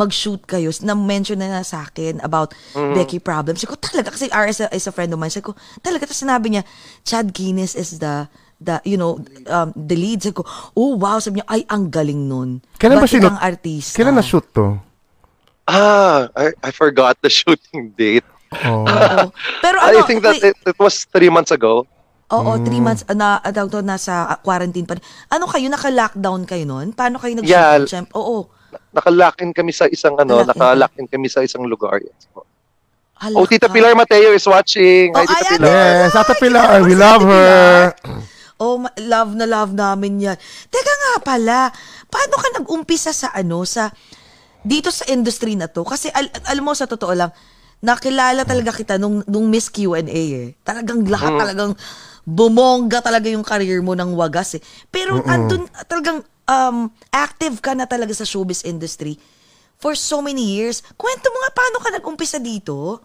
mag-shoot 0.00 0.40
kayo, 0.42 0.72
na-mention 0.80 1.36
na 1.36 1.52
na 1.52 1.62
sa 1.62 1.84
akin 1.84 2.18
about 2.20 2.56
Mm-hmm. 2.72 2.94
Becky 2.94 3.18
Problems. 3.18 3.60
Sabi 3.60 3.70
ko, 3.70 3.78
talaga, 3.78 4.08
kasi 4.08 4.26
RS 4.26 4.64
is 4.70 4.86
a 4.86 4.92
friend 4.92 5.12
of 5.12 5.18
mine. 5.18 5.28
Sabi 5.28 5.44
ko, 5.44 5.52
talaga, 5.78 6.08
tapos 6.08 6.18
sinabi 6.18 6.46
niya, 6.50 6.62
Chad 7.02 7.30
Guinness 7.30 7.74
is 7.74 7.98
the, 7.98 8.24
the 8.58 8.80
you 8.82 8.96
know, 8.96 9.20
um, 9.46 9.70
the 9.74 9.94
lead. 9.94 10.20
Sabi 10.20 10.34
ko, 10.34 10.44
oh, 10.72 10.96
wow. 10.96 11.18
Sabi 11.18 11.38
niya, 11.38 11.48
ay, 11.48 11.62
ang 11.66 11.88
galing 11.88 12.24
nun. 12.24 12.64
Kailan 12.74 12.96
ba 12.96 13.04
Ba't 13.04 13.10
sinut- 13.10 13.28
ikang 13.28 13.42
artista? 13.42 13.94
Kailan 13.94 14.16
na-shoot 14.16 14.46
to? 14.50 14.80
ah, 15.66 16.26
I, 16.34 16.50
I 16.62 16.70
forgot 16.70 17.14
the 17.20 17.30
shooting 17.38 17.94
date. 17.94 18.24
Oh. 18.66 18.82
Oo. 18.82 19.30
Pero 19.62 19.76
I 19.78 19.94
ano, 19.94 20.02
think 20.04 20.22
that 20.22 20.42
wait, 20.42 20.50
it, 20.50 20.56
it 20.66 20.78
was 20.78 21.06
three 21.06 21.30
months 21.30 21.50
ago. 21.50 21.86
Oo, 22.30 22.58
Mm. 22.58 22.62
three 22.62 22.78
months 22.78 23.02
na 23.10 23.42
daw 23.44 23.66
to, 23.66 23.82
nasa 23.82 24.38
quarantine 24.40 24.86
pa. 24.86 24.94
Ano 25.28 25.46
kayo, 25.46 25.66
naka-lockdown 25.66 26.46
kayo 26.46 26.62
nun? 26.62 26.90
Paano 26.90 27.18
kayo 27.18 27.34
nag-shoot? 27.34 27.50
Yeah. 27.50 27.82
Siyempre, 27.82 28.14
Oo. 28.90 28.96
Nakalock-in 28.96 29.50
kami 29.50 29.70
sa 29.70 29.86
isang 29.86 30.14
ano, 30.14 30.40
Nalock-in. 30.40 30.50
nakalock-in 30.52 31.06
kami 31.06 31.26
sa 31.26 31.40
isang 31.40 31.62
lugar. 31.62 31.98
Yes. 31.98 32.26
po. 32.28 32.42
Hala 33.14 33.36
Oh, 33.36 33.44
Tita. 33.44 33.68
Pilar 33.68 33.92
Mateo 33.92 34.32
is 34.32 34.44
watching. 34.44 35.12
Hi, 35.12 35.22
Oh, 35.22 35.24
Tita 35.24 35.38
ayan. 35.40 35.52
Pilar. 35.56 35.92
Yes, 36.02 36.14
Ate 36.14 36.34
Pilar, 36.36 36.80
we 36.82 36.94
love 36.94 37.22
her. 37.22 37.92
Oh, 38.56 38.76
love 38.98 39.32
na 39.34 39.44
love 39.44 39.72
namin 39.72 40.20
yan. 40.20 40.36
Teka 40.66 40.92
nga 40.92 41.14
pala, 41.22 41.58
paano 42.06 42.34
ka 42.34 42.48
nag-umpisa 42.54 43.08
sa 43.10 43.30
ano, 43.30 43.64
sa, 43.64 43.88
dito 44.60 44.90
sa 44.90 45.04
industry 45.06 45.54
na 45.54 45.64
to? 45.64 45.80
Kasi 45.80 46.08
al- 46.10 46.28
alam 46.44 46.64
mo, 46.64 46.72
sa 46.72 46.84
totoo 46.84 47.12
lang, 47.12 47.32
nakilala 47.80 48.44
talaga 48.44 48.72
kita 48.72 48.96
nung, 48.96 49.24
nung 49.24 49.48
Miss 49.48 49.68
Q&A 49.68 50.04
eh. 50.04 50.48
Talagang 50.60 51.00
lahat 51.06 51.32
talagang 51.38 51.72
bumongga 52.22 53.00
talaga 53.00 53.26
yung 53.26 53.40
career 53.40 53.80
mo 53.80 53.92
ng 53.92 54.12
wagas 54.12 54.56
eh. 54.56 54.62
Pero 54.86 55.24
andun, 55.24 55.64
talagang 55.86 56.20
um, 56.50 56.90
active 57.14 57.62
ka 57.62 57.78
na 57.78 57.86
talaga 57.86 58.10
sa 58.10 58.26
showbiz 58.26 58.66
industry 58.66 59.14
for 59.78 59.94
so 59.94 60.18
many 60.20 60.42
years. 60.42 60.82
Kwento 60.98 61.30
mo 61.30 61.38
nga, 61.40 61.50
paano 61.54 61.76
ka 61.78 61.88
nag-umpisa 61.94 62.42
dito? 62.42 62.98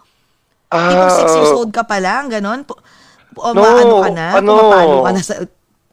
Tipong 0.67 1.13
six 1.13 1.29
years 1.31 1.53
Ah, 1.53 1.59
old 1.61 1.71
ka 1.71 1.85
pa 1.85 2.01
lang, 2.01 2.27
ganon? 2.27 2.65
O 3.37 3.53
No, 3.53 3.61
maano 3.61 3.95
ka 4.01 4.09
na? 4.11 4.27
ano? 4.41 4.51
Pumapano 4.51 4.97
ka 5.05 5.11
na 5.13 5.21
sa... 5.21 5.33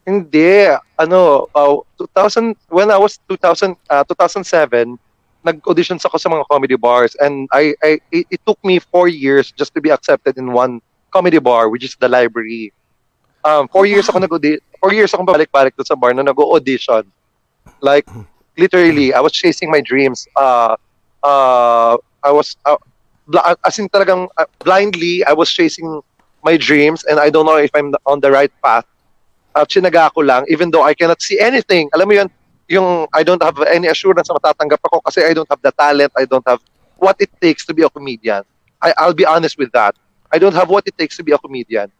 Hindi. 0.03 0.67
Ano, 0.99 1.47
uh, 1.55 1.79
2000, 2.01 2.59
when 2.67 2.91
I 2.91 2.99
was 2.99 3.23
2000, 3.31 3.79
uh, 3.87 4.03
2007, 4.03 4.99
nag-auditions 5.43 6.03
ako 6.03 6.19
sa 6.19 6.31
mga 6.31 6.47
comedy 6.51 6.79
bars 6.79 7.19
and 7.19 7.51
I, 7.51 7.75
I 7.83 7.99
it, 8.15 8.39
it 8.39 8.41
took 8.47 8.63
me 8.63 8.79
four 8.79 9.11
years 9.11 9.51
just 9.51 9.75
to 9.75 9.83
be 9.83 9.91
accepted 9.91 10.39
in 10.39 10.55
one 10.55 10.79
comedy 11.11 11.43
bar 11.43 11.67
which 11.67 11.83
is 11.83 11.99
the 11.99 12.07
library. 12.07 12.71
Um, 13.43 13.67
four 13.67 13.83
years 13.83 14.07
ako 14.07 14.23
nag 14.23 14.31
four 14.79 14.95
years 14.95 15.11
akong 15.11 15.27
balik-balik 15.27 15.75
doon 15.75 15.87
sa 15.87 15.99
bar 15.99 16.15
na 16.15 16.23
nag-audition. 16.23 17.03
Like, 17.81 18.07
literally, 18.57 19.15
I 19.15 19.21
was 19.21 19.33
chasing 19.33 19.71
my 19.71 19.81
dreams. 19.81 20.27
Uh, 20.37 20.77
uh, 21.23 21.97
I 22.23 22.31
was, 22.31 22.57
uh, 22.65 22.77
bl- 23.27 23.39
as 23.65 23.79
in 23.79 23.89
talagang 23.89 24.29
uh, 24.37 24.45
blindly, 24.65 25.25
I 25.25 25.33
was 25.33 25.51
chasing 25.51 26.01
my 26.45 26.57
dreams 26.57 27.05
and 27.05 27.19
I 27.21 27.31
don't 27.31 27.47
know 27.47 27.57
if 27.57 27.71
I'm 27.75 27.95
on 28.07 28.21
the 28.21 28.31
right 28.31 28.53
path. 28.63 28.85
At 29.55 29.69
sinaga 29.69 30.13
ko 30.15 30.21
lang, 30.23 30.45
even 30.49 30.71
though 30.71 30.83
I 30.83 30.95
cannot 30.95 31.21
see 31.21 31.39
anything. 31.39 31.91
Alam 31.95 32.09
mo 32.09 32.15
yun, 32.15 32.29
yung 32.69 33.07
I 33.13 33.23
don't 33.23 33.43
have 33.43 33.61
any 33.69 33.87
assurance 33.87 34.29
na 34.31 34.37
matatanggap 34.41 34.81
ako 34.89 35.01
kasi 35.05 35.21
I 35.25 35.35
don't 35.35 35.49
have 35.51 35.61
the 35.61 35.73
talent, 35.73 36.13
I 36.17 36.25
don't 36.25 36.47
have 36.49 36.61
what 36.97 37.17
it 37.21 37.29
takes 37.41 37.67
to 37.67 37.75
be 37.75 37.83
a 37.83 37.91
comedian. 37.91 38.43
I, 38.81 38.95
I'll 38.97 39.13
be 39.15 39.27
honest 39.27 39.59
with 39.59 39.71
that. 39.73 39.95
I 40.33 40.39
don't 40.39 40.55
have 40.55 40.71
what 40.71 40.87
it 40.87 40.97
takes 40.97 41.17
to 41.19 41.23
be 41.23 41.33
a 41.33 41.39
comedian. 41.39 41.93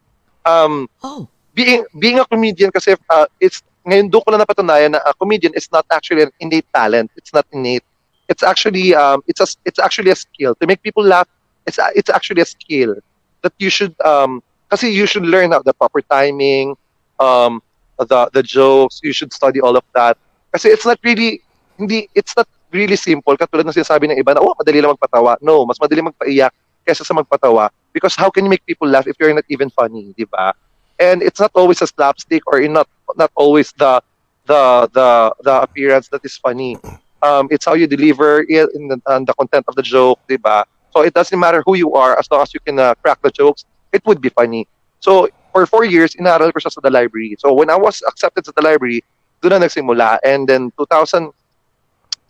Um, 0.45 0.89
Oh. 1.03 1.27
being 1.53 1.85
being 1.99 2.17
a 2.17 2.25
comedian 2.25 2.71
kasi 2.71 2.95
uh, 3.09 3.25
it's 3.39 3.61
ngayon 3.83 4.07
doon 4.07 4.23
ko 4.23 4.29
lang 4.31 4.41
napatunayan 4.43 4.91
na 4.95 5.01
a 5.03 5.13
comedian 5.13 5.51
is 5.55 5.67
not 5.71 5.85
actually 5.91 6.23
an 6.23 6.31
innate 6.39 6.67
talent. 6.73 7.11
It's 7.15 7.33
not 7.33 7.45
innate. 7.51 7.83
It's 8.31 8.43
actually 8.43 8.95
um 8.95 9.21
it's 9.27 9.43
a 9.43 9.47
it's 9.67 9.79
actually 9.79 10.11
a 10.11 10.17
skill 10.17 10.55
to 10.55 10.63
make 10.67 10.81
people 10.81 11.03
laugh. 11.03 11.27
It's 11.67 11.77
a- 11.79 11.91
it's 11.95 12.09
actually 12.09 12.41
a 12.41 12.49
skill 12.49 12.95
that 13.43 13.53
you 13.59 13.69
should 13.69 13.93
um 14.03 14.39
kasi 14.71 14.89
you 14.89 15.05
should 15.05 15.27
learn 15.27 15.51
how 15.51 15.61
the 15.61 15.73
proper 15.75 16.01
timing, 16.01 16.75
um 17.19 17.61
the 17.99 18.29
the 18.33 18.43
jokes, 18.43 18.99
you 19.03 19.11
should 19.11 19.31
study 19.35 19.59
all 19.59 19.75
of 19.75 19.83
that. 19.93 20.15
Kasi 20.55 20.71
it's 20.71 20.87
not 20.87 20.97
really 21.03 21.43
hindi 21.75 22.07
it's 22.15 22.35
not 22.39 22.47
really 22.73 22.97
simple 22.97 23.35
katulad 23.37 23.67
ng 23.67 23.75
sinasabi 23.75 24.09
ng 24.09 24.17
iba 24.17 24.33
na 24.33 24.41
oh 24.41 24.55
madali 24.55 24.79
lang 24.79 24.95
magpatawa. 24.95 25.35
No, 25.43 25.67
mas 25.67 25.77
madali 25.77 26.01
magpaiyak 26.07 26.55
kaysa 26.87 27.03
sa 27.03 27.15
magpatawa 27.15 27.67
because 27.91 28.15
how 28.15 28.31
can 28.31 28.47
you 28.47 28.51
make 28.51 28.63
people 28.65 28.87
laugh 28.87 29.07
if 29.07 29.15
you're 29.19 29.35
not 29.35 29.47
even 29.51 29.67
funny, 29.71 30.11
di 30.15 30.23
ba? 30.27 30.55
And 30.99 31.21
it's 31.21 31.39
not 31.39 31.51
always 31.55 31.81
a 31.81 31.87
slapstick 31.87 32.43
or 32.47 32.59
not 32.67 32.87
not 33.15 33.31
always 33.35 33.71
the 33.73 34.01
the 34.45 34.89
the 34.93 35.33
the 35.43 35.61
appearance 35.61 36.09
that 36.09 36.23
is 36.25 36.37
funny. 36.37 36.77
Um, 37.23 37.47
it's 37.51 37.65
how 37.65 37.73
you 37.73 37.87
deliver 37.87 38.43
it 38.43 38.69
in 38.75 38.89
the, 38.89 39.01
and 39.07 39.25
the 39.25 39.33
content 39.33 39.65
of 39.67 39.75
the 39.75 39.81
joke, 39.81 40.19
diba? 40.27 40.65
So 40.91 41.01
it 41.01 41.13
doesn't 41.13 41.39
matter 41.39 41.63
who 41.65 41.75
you 41.75 41.93
are 41.93 42.19
as 42.19 42.29
long 42.29 42.41
as 42.41 42.53
you 42.53 42.59
can 42.59 42.77
uh, 42.77 42.95
crack 42.95 43.21
the 43.21 43.31
jokes, 43.31 43.65
it 43.93 44.05
would 44.05 44.19
be 44.19 44.29
funny. 44.29 44.67
So 44.99 45.29
for 45.53 45.65
four 45.65 45.85
years, 45.85 46.15
inaral 46.15 46.51
ko 46.51 46.59
sa 46.59 46.69
the 46.81 46.91
library. 46.91 47.37
So 47.39 47.53
when 47.53 47.69
I 47.69 47.77
was 47.77 48.03
accepted 48.05 48.45
sa 48.45 48.51
the 48.51 48.61
library, 48.61 49.03
doon 49.41 49.59
na 49.59 49.67
nagsimula. 49.67 50.19
And 50.23 50.47
then 50.47 50.71
2000, 50.75 51.31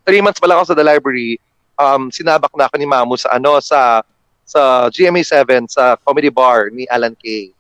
three 0.06 0.22
months 0.22 0.40
pa 0.40 0.48
lang 0.48 0.62
ako 0.62 0.74
sa 0.74 0.78
the 0.78 0.86
library, 0.86 1.40
um, 1.80 2.12
sinabak 2.12 2.54
na 2.54 2.70
ako 2.70 2.78
ni 2.78 2.86
Mamu 2.86 3.18
sa 3.18 3.34
ano, 3.34 3.58
sa 3.60 4.04
sa 4.46 4.92
GMA7, 4.92 5.72
sa 5.72 5.96
comedy 6.04 6.30
bar 6.30 6.70
ni 6.70 6.86
Alan 6.92 7.16
Kay. 7.16 7.56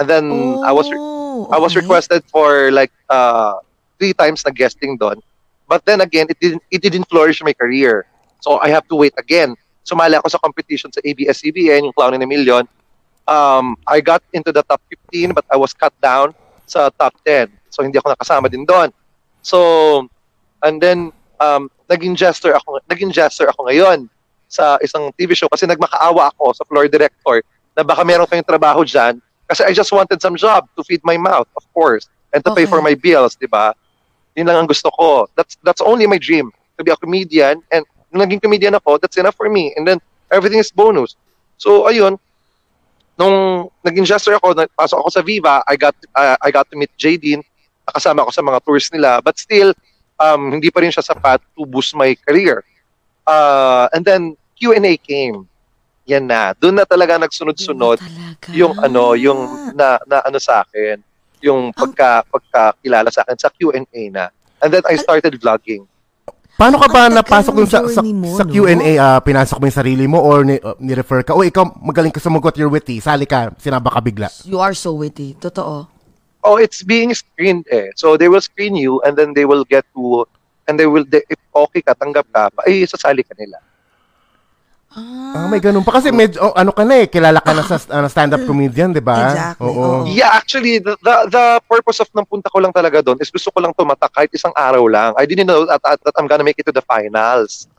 And 0.00 0.08
then 0.08 0.56
I 0.64 0.72
was 0.72 0.88
Oh, 0.88 1.46
I 1.52 1.60
was 1.60 1.76
okay. 1.76 1.84
requested 1.84 2.24
for 2.32 2.72
like 2.72 2.92
uh 3.12 3.60
three 4.00 4.16
times 4.16 4.44
na 4.44 4.50
guesting 4.50 4.96
doon 4.96 5.20
But 5.68 5.86
then 5.86 6.00
again, 6.00 6.26
it 6.26 6.40
didn't 6.40 6.62
it 6.72 6.82
didn't 6.82 7.06
flourish 7.06 7.38
my 7.46 7.54
career. 7.54 8.08
So 8.42 8.58
I 8.58 8.74
have 8.74 8.88
to 8.90 8.96
wait 8.98 9.14
again. 9.14 9.54
Sumali 9.86 10.18
ako 10.18 10.26
sa 10.26 10.42
competition 10.42 10.90
sa 10.90 10.98
ABS-CBN, 11.06 11.86
yung 11.86 11.94
Clown 11.94 12.18
in 12.18 12.22
a 12.22 12.26
Million. 12.26 12.66
Um, 13.30 13.78
I 13.86 14.02
got 14.02 14.18
into 14.34 14.50
the 14.50 14.66
top 14.66 14.82
15 14.90 15.30
but 15.30 15.46
I 15.46 15.54
was 15.54 15.70
cut 15.70 15.94
down 16.02 16.34
sa 16.66 16.90
top 16.98 17.14
10. 17.22 17.54
So 17.70 17.86
hindi 17.86 18.02
ako 18.02 18.18
nakasama 18.18 18.50
din 18.50 18.66
doon. 18.66 18.90
So 19.46 20.10
and 20.66 20.82
then 20.82 21.14
um, 21.38 21.70
naging 21.86 22.18
jester 22.18 22.50
ako 22.50 22.82
naging 22.90 23.14
jester 23.14 23.46
ako 23.46 23.70
ngayon 23.70 24.10
sa 24.50 24.74
isang 24.82 25.14
TV 25.14 25.38
show 25.38 25.46
kasi 25.46 25.70
nagmakaawa 25.70 26.34
ako 26.34 26.50
sa 26.50 26.66
floor 26.66 26.90
director 26.90 27.46
na 27.78 27.86
baka 27.86 28.02
meron 28.02 28.26
kayong 28.26 28.46
trabaho 28.46 28.82
dyan 28.82 29.22
kasi 29.50 29.66
I 29.66 29.74
just 29.74 29.90
wanted 29.90 30.22
some 30.22 30.38
job 30.38 30.70
to 30.78 30.86
feed 30.86 31.02
my 31.02 31.18
mouth, 31.18 31.50
of 31.58 31.66
course, 31.74 32.06
and 32.30 32.38
to 32.46 32.54
pay 32.54 32.62
Okay. 32.62 32.70
for 32.70 32.78
my 32.78 32.94
bills, 32.94 33.34
di 33.34 33.50
ba? 33.50 33.74
Yun 34.38 34.46
lang 34.46 34.62
ang 34.62 34.70
gusto 34.70 34.94
ko. 34.94 35.26
That's 35.34 35.58
that's 35.66 35.82
only 35.82 36.06
my 36.06 36.22
dream, 36.22 36.54
to 36.78 36.86
be 36.86 36.94
a 36.94 36.96
comedian. 36.96 37.58
And 37.74 37.82
nung 38.14 38.22
naging 38.22 38.46
comedian 38.46 38.78
ako, 38.78 39.02
that's 39.02 39.18
enough 39.18 39.34
for 39.34 39.50
me. 39.50 39.74
And 39.74 39.82
then, 39.82 39.98
everything 40.30 40.62
is 40.62 40.70
bonus. 40.70 41.18
So, 41.58 41.90
ayun, 41.90 42.14
nung 43.18 43.66
naging 43.82 44.06
jester 44.06 44.38
ako, 44.38 44.54
pasok 44.78 45.02
ako 45.02 45.10
sa 45.10 45.22
Viva, 45.26 45.66
I 45.66 45.74
got 45.74 45.98
uh, 46.14 46.38
I 46.38 46.54
got 46.54 46.70
to 46.70 46.78
meet 46.78 46.94
Jadine, 46.94 47.42
nakasama 47.90 48.22
ako 48.22 48.30
sa 48.30 48.46
mga 48.46 48.58
tours 48.62 48.86
nila, 48.94 49.18
but 49.18 49.34
still, 49.34 49.74
um, 50.22 50.54
hindi 50.54 50.70
pa 50.70 50.78
rin 50.86 50.94
siya 50.94 51.02
sapat 51.02 51.42
to 51.58 51.66
boost 51.66 51.98
my 51.98 52.14
career. 52.22 52.62
Uh, 53.26 53.90
and 53.90 54.06
then, 54.06 54.38
Q&A 54.54 54.94
came. 55.02 55.49
Yan 56.10 56.26
na. 56.26 56.50
Doon 56.58 56.82
na 56.82 56.84
talaga 56.84 57.22
nagsunod-sunod 57.22 58.02
Talaga. 58.02 58.50
yung 58.50 58.74
ano, 58.82 59.14
yung 59.14 59.70
na, 59.78 60.02
na 60.10 60.26
ano 60.26 60.42
sa 60.42 60.66
akin, 60.66 60.98
yung 61.38 61.70
pagka 61.70 62.26
pagkakilala 62.26 63.14
sa 63.14 63.22
akin 63.22 63.38
sa 63.38 63.48
Q&A 63.54 64.02
na. 64.10 64.34
And 64.58 64.74
then 64.74 64.82
I 64.90 64.98
started 64.98 65.38
vlogging. 65.38 65.86
Paano 66.60 66.76
ka 66.76 66.92
ba 66.92 67.08
Ang 67.08 67.16
napasok 67.16 67.54
dun 67.56 67.70
sa, 67.70 67.80
sa, 67.88 68.04
mo, 68.04 68.36
sa 68.36 68.44
no? 68.44 68.52
Q&A? 68.52 69.00
ah, 69.00 69.16
pinasok 69.22 69.56
mo 69.56 69.64
yung 69.70 69.78
sarili 69.80 70.04
mo 70.04 70.20
or 70.20 70.44
ni, 70.44 70.60
uh, 70.60 70.76
ni-refer 70.76 71.24
ka? 71.24 71.32
O 71.32 71.40
ikaw, 71.40 71.64
magaling 71.80 72.12
ka 72.12 72.20
sumagot, 72.20 72.52
you're 72.60 72.68
witty. 72.68 73.00
Sali 73.00 73.24
ka, 73.24 73.54
sinaba 73.56 73.88
ka 73.88 74.02
bigla. 74.04 74.28
You 74.44 74.60
are 74.60 74.76
so 74.76 74.92
witty. 74.92 75.38
Totoo. 75.40 75.88
Oh, 76.44 76.56
it's 76.60 76.84
being 76.84 77.16
screened 77.16 77.64
eh. 77.72 77.88
So 77.96 78.20
they 78.20 78.28
will 78.28 78.44
screen 78.44 78.76
you 78.76 79.00
and 79.08 79.16
then 79.16 79.32
they 79.32 79.48
will 79.48 79.64
get 79.64 79.88
to 79.96 80.28
and 80.68 80.76
they 80.76 80.84
will 80.84 81.06
they, 81.08 81.24
if 81.32 81.40
okay 81.54 81.80
ka, 81.80 81.96
tanggap 81.96 82.28
ka, 82.28 82.52
ay 82.68 82.84
sasali 82.84 83.24
ka 83.24 83.32
nila. 83.40 83.56
Ah, 84.90 85.46
may 85.46 85.62
ganun 85.62 85.86
pa. 85.86 86.02
Kasi 86.02 86.10
medyo, 86.10 86.42
oh, 86.42 86.54
ano 86.58 86.74
ka 86.74 86.82
na 86.82 86.98
eh, 86.98 87.06
kilala 87.06 87.38
ka 87.38 87.54
na 87.54 87.62
sa 87.62 87.78
ano, 87.94 88.10
stand-up 88.10 88.42
comedian, 88.42 88.90
di 88.90 88.98
ba? 88.98 89.30
Exactly, 89.30 89.62
oo. 89.70 90.02
Yeah, 90.10 90.34
actually, 90.34 90.82
the, 90.82 90.98
the, 90.98 91.14
the 91.30 91.44
purpose 91.70 92.02
of 92.02 92.10
ng 92.10 92.26
punta 92.26 92.50
ko 92.50 92.58
lang 92.58 92.74
talaga 92.74 92.98
doon 92.98 93.14
is 93.22 93.30
gusto 93.30 93.54
ko 93.54 93.62
lang 93.62 93.70
tumatak 93.78 94.10
kahit 94.10 94.34
isang 94.34 94.50
araw 94.58 94.82
lang. 94.90 95.14
I 95.14 95.30
didn't 95.30 95.46
know 95.46 95.62
that, 95.62 95.78
that, 95.86 96.02
that 96.02 96.14
I'm 96.18 96.26
gonna 96.26 96.42
make 96.42 96.58
it 96.58 96.66
to 96.66 96.74
the 96.74 96.82
finals. 96.82 97.70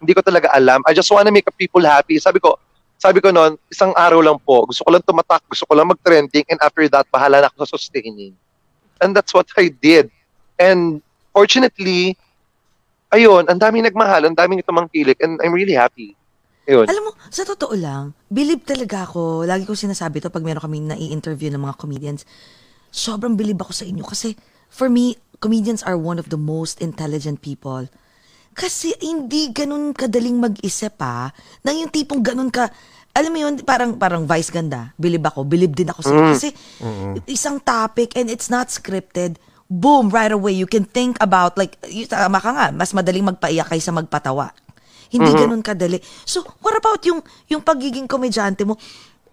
Hindi 0.00 0.16
ko 0.16 0.24
talaga 0.24 0.48
alam. 0.56 0.80
I 0.88 0.96
just 0.96 1.12
wanna 1.12 1.28
make 1.28 1.44
people 1.60 1.84
happy. 1.84 2.16
Sabi 2.16 2.40
ko, 2.40 2.56
sabi 2.96 3.20
ko 3.20 3.28
noon, 3.28 3.60
isang 3.68 3.92
araw 3.92 4.24
lang 4.24 4.40
po. 4.40 4.64
Gusto 4.64 4.88
ko 4.88 4.90
lang 4.96 5.04
tumatak, 5.04 5.44
gusto 5.44 5.68
ko 5.68 5.76
lang 5.76 5.92
mag-trending, 5.92 6.48
and 6.48 6.56
after 6.64 6.88
that, 6.88 7.04
bahala 7.12 7.44
na 7.44 7.52
ako 7.52 7.68
sa 7.68 7.76
sustaining. 7.76 8.32
And 9.04 9.12
that's 9.12 9.36
what 9.36 9.52
I 9.60 9.68
did. 9.68 10.08
And 10.56 11.04
fortunately, 11.36 12.16
ayun, 13.12 13.52
ang 13.52 13.60
daming 13.60 13.84
nagmahal, 13.84 14.24
ang 14.24 14.32
daming 14.32 14.64
tumangkilik, 14.64 15.20
and 15.20 15.36
I'm 15.44 15.52
really 15.52 15.76
happy. 15.76 16.16
Ayun. 16.64 16.88
Alam 16.88 17.02
mo, 17.08 17.10
sa 17.28 17.44
totoo 17.44 17.76
lang, 17.76 18.16
believe 18.32 18.64
talaga 18.64 19.04
ako, 19.04 19.44
lagi 19.44 19.68
ko 19.68 19.76
sinasabi 19.76 20.24
to 20.24 20.32
pag 20.32 20.44
meron 20.44 20.64
kami 20.64 20.80
na-i-interview 20.80 21.52
ng 21.52 21.60
mga 21.60 21.76
comedians, 21.76 22.24
sobrang 22.88 23.36
believe 23.36 23.60
ako 23.60 23.72
sa 23.72 23.84
inyo 23.84 24.04
kasi 24.04 24.32
for 24.72 24.88
me, 24.88 25.20
comedians 25.44 25.84
are 25.84 25.98
one 25.98 26.16
of 26.16 26.32
the 26.32 26.40
most 26.40 26.80
intelligent 26.80 27.44
people. 27.44 27.84
Kasi 28.54 28.94
hindi 29.02 29.50
ganun 29.50 29.92
kadaling 29.92 30.40
mag-isip 30.40 30.96
pa, 30.96 31.34
na 31.60 31.74
yung 31.74 31.90
tipong 31.90 32.22
ganun 32.24 32.48
ka, 32.48 32.70
alam 33.14 33.30
mo 33.30 33.38
yun, 33.38 33.54
parang, 33.62 33.94
parang 33.94 34.24
vice 34.24 34.50
ganda, 34.50 34.90
believe 34.96 35.22
ako, 35.22 35.44
believe 35.44 35.74
din 35.74 35.90
ako 35.90 36.00
sa 36.02 36.10
Kasi 36.34 36.48
isang 37.28 37.60
topic 37.60 38.16
and 38.16 38.26
it's 38.32 38.48
not 38.48 38.72
scripted, 38.72 39.36
boom, 39.68 40.08
right 40.08 40.32
away, 40.32 40.54
you 40.54 40.66
can 40.66 40.86
think 40.86 41.18
about, 41.20 41.58
like, 41.60 41.76
y- 41.86 42.08
tama 42.08 42.40
ka 42.40 42.50
nga, 42.50 42.66
mas 42.72 42.94
madaling 42.94 43.26
magpaiyak 43.26 43.68
kaysa 43.70 43.90
magpatawa. 43.94 44.54
Hindi 45.08 45.30
ganun 45.32 45.60
kadali. 45.60 45.98
So, 46.24 46.40
what 46.60 46.76
about 46.76 47.00
yung 47.04 47.20
yung 47.48 47.60
pagiging 47.60 48.06
komedyante 48.06 48.62
mo? 48.62 48.76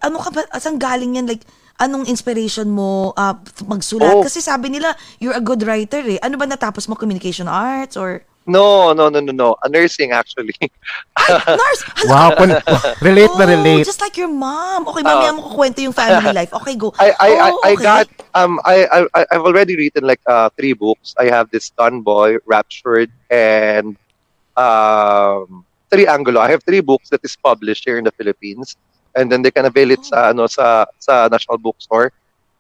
Ano 0.02 0.18
ka 0.18 0.34
ba, 0.34 0.42
saan 0.58 0.82
galing 0.82 1.16
yan? 1.16 1.30
Like, 1.30 1.46
anong 1.78 2.10
inspiration 2.10 2.70
mo 2.70 3.14
ah, 3.14 3.38
magsulat? 3.66 4.18
Oh. 4.18 4.24
Kasi 4.26 4.42
sabi 4.42 4.70
nila, 4.70 4.94
you're 5.18 5.38
a 5.38 5.42
good 5.42 5.62
writer 5.62 6.02
eh. 6.02 6.18
Ano 6.22 6.38
ba 6.38 6.46
natapos 6.46 6.90
mo? 6.90 6.98
Communication 6.98 7.46
arts 7.46 7.94
or... 7.96 8.26
No, 8.42 8.90
no, 8.98 9.14
no, 9.14 9.22
no, 9.22 9.30
no. 9.30 9.50
A 9.62 9.70
nursing 9.70 10.10
actually. 10.18 10.58
Ay, 11.14 11.30
nurse! 11.46 11.82
Wow, 12.10 12.34
kun- 12.34 12.58
relate 13.06 13.30
na 13.38 13.46
Oh, 13.46 13.54
relate. 13.54 13.86
just 13.86 14.02
like 14.02 14.18
your 14.18 14.34
mom. 14.34 14.90
Okay, 14.90 15.06
mamaya 15.06 15.30
mo 15.38 15.46
kukwento 15.46 15.78
yung 15.78 15.94
family 15.94 16.34
life. 16.42 16.50
Okay, 16.50 16.74
go. 16.74 16.90
I 16.98 17.14
I, 17.22 17.30
I, 17.38 17.50
Oh, 17.54 17.62
I 17.62 17.74
okay. 17.78 17.86
got 17.86 18.08
um 18.34 18.58
I, 18.66 18.90
I 18.90 19.00
I- 19.14 19.28
I've 19.38 19.46
already 19.46 19.78
written 19.78 20.10
like 20.10 20.26
uh 20.26 20.50
three 20.58 20.74
books. 20.74 21.14
I 21.22 21.30
have 21.30 21.54
this 21.54 21.70
Stun 21.70 22.02
Boy, 22.02 22.42
Raptured, 22.50 23.14
and 23.30 23.94
um 24.58 25.66
Triangulo. 25.92 26.40
I 26.40 26.50
have 26.52 26.64
three 26.64 26.80
books 26.80 27.10
that 27.10 27.20
is 27.24 27.36
published 27.36 27.84
here 27.86 27.98
in 27.98 28.04
the 28.06 28.12
Philippines, 28.16 28.76
and 29.16 29.32
then 29.32 29.42
they 29.42 29.52
can 29.52 29.66
avail 29.66 29.92
it 29.92 30.04
sa 30.06 30.30
ano 30.32 30.48
sa 30.48 30.86
sa 31.00 31.28
National 31.32 31.58
Bookstore. 31.58 32.12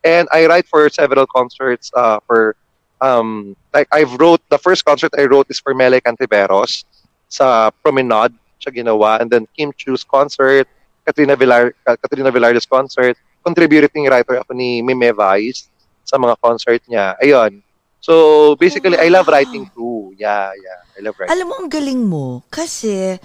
And 0.04 0.28
I 0.34 0.46
write 0.48 0.68
for 0.68 0.90
several 0.90 1.26
concerts 1.28 1.92
uh 1.96 2.20
for 2.28 2.56
um 3.02 3.56
like 3.74 3.88
I've 3.92 4.14
wrote 4.20 4.42
the 4.50 4.58
first 4.58 4.84
concert 4.86 5.14
I 5.18 5.26
wrote 5.26 5.48
is 5.50 5.60
for 5.60 5.74
Mele 5.74 6.02
Cantiveros 6.02 6.84
sa 7.30 7.72
Promenade 7.84 8.34
siya 8.60 8.74
ginawa 8.74 9.22
and 9.22 9.30
then 9.30 9.48
Kim 9.56 9.72
Chu's 9.78 10.04
concert 10.04 10.68
Katrina 11.06 11.36
Villar 11.36 11.74
Katrina 11.86 12.32
Villar's 12.32 12.66
concert 12.66 13.18
contributing 13.46 14.06
writer 14.10 14.38
ako 14.42 14.54
ni 14.54 14.82
Mime 14.82 15.14
Vice 15.14 15.70
sa 16.04 16.18
mga 16.18 16.36
concert 16.42 16.82
niya 16.90 17.14
ayun 17.22 17.62
so 18.02 18.56
basically 18.58 18.98
I 18.98 19.10
love 19.14 19.30
Wow. 19.30 19.38
writing 19.38 19.70
too 19.70 20.01
yeah 20.18 20.52
yeah 20.56 20.80
I 20.98 21.00
love 21.04 21.16
writing 21.18 21.34
Alam 21.34 21.46
mo, 21.50 21.54
ang 21.60 21.70
galing 21.72 22.02
mo. 22.04 22.44
Kasi, 22.52 23.18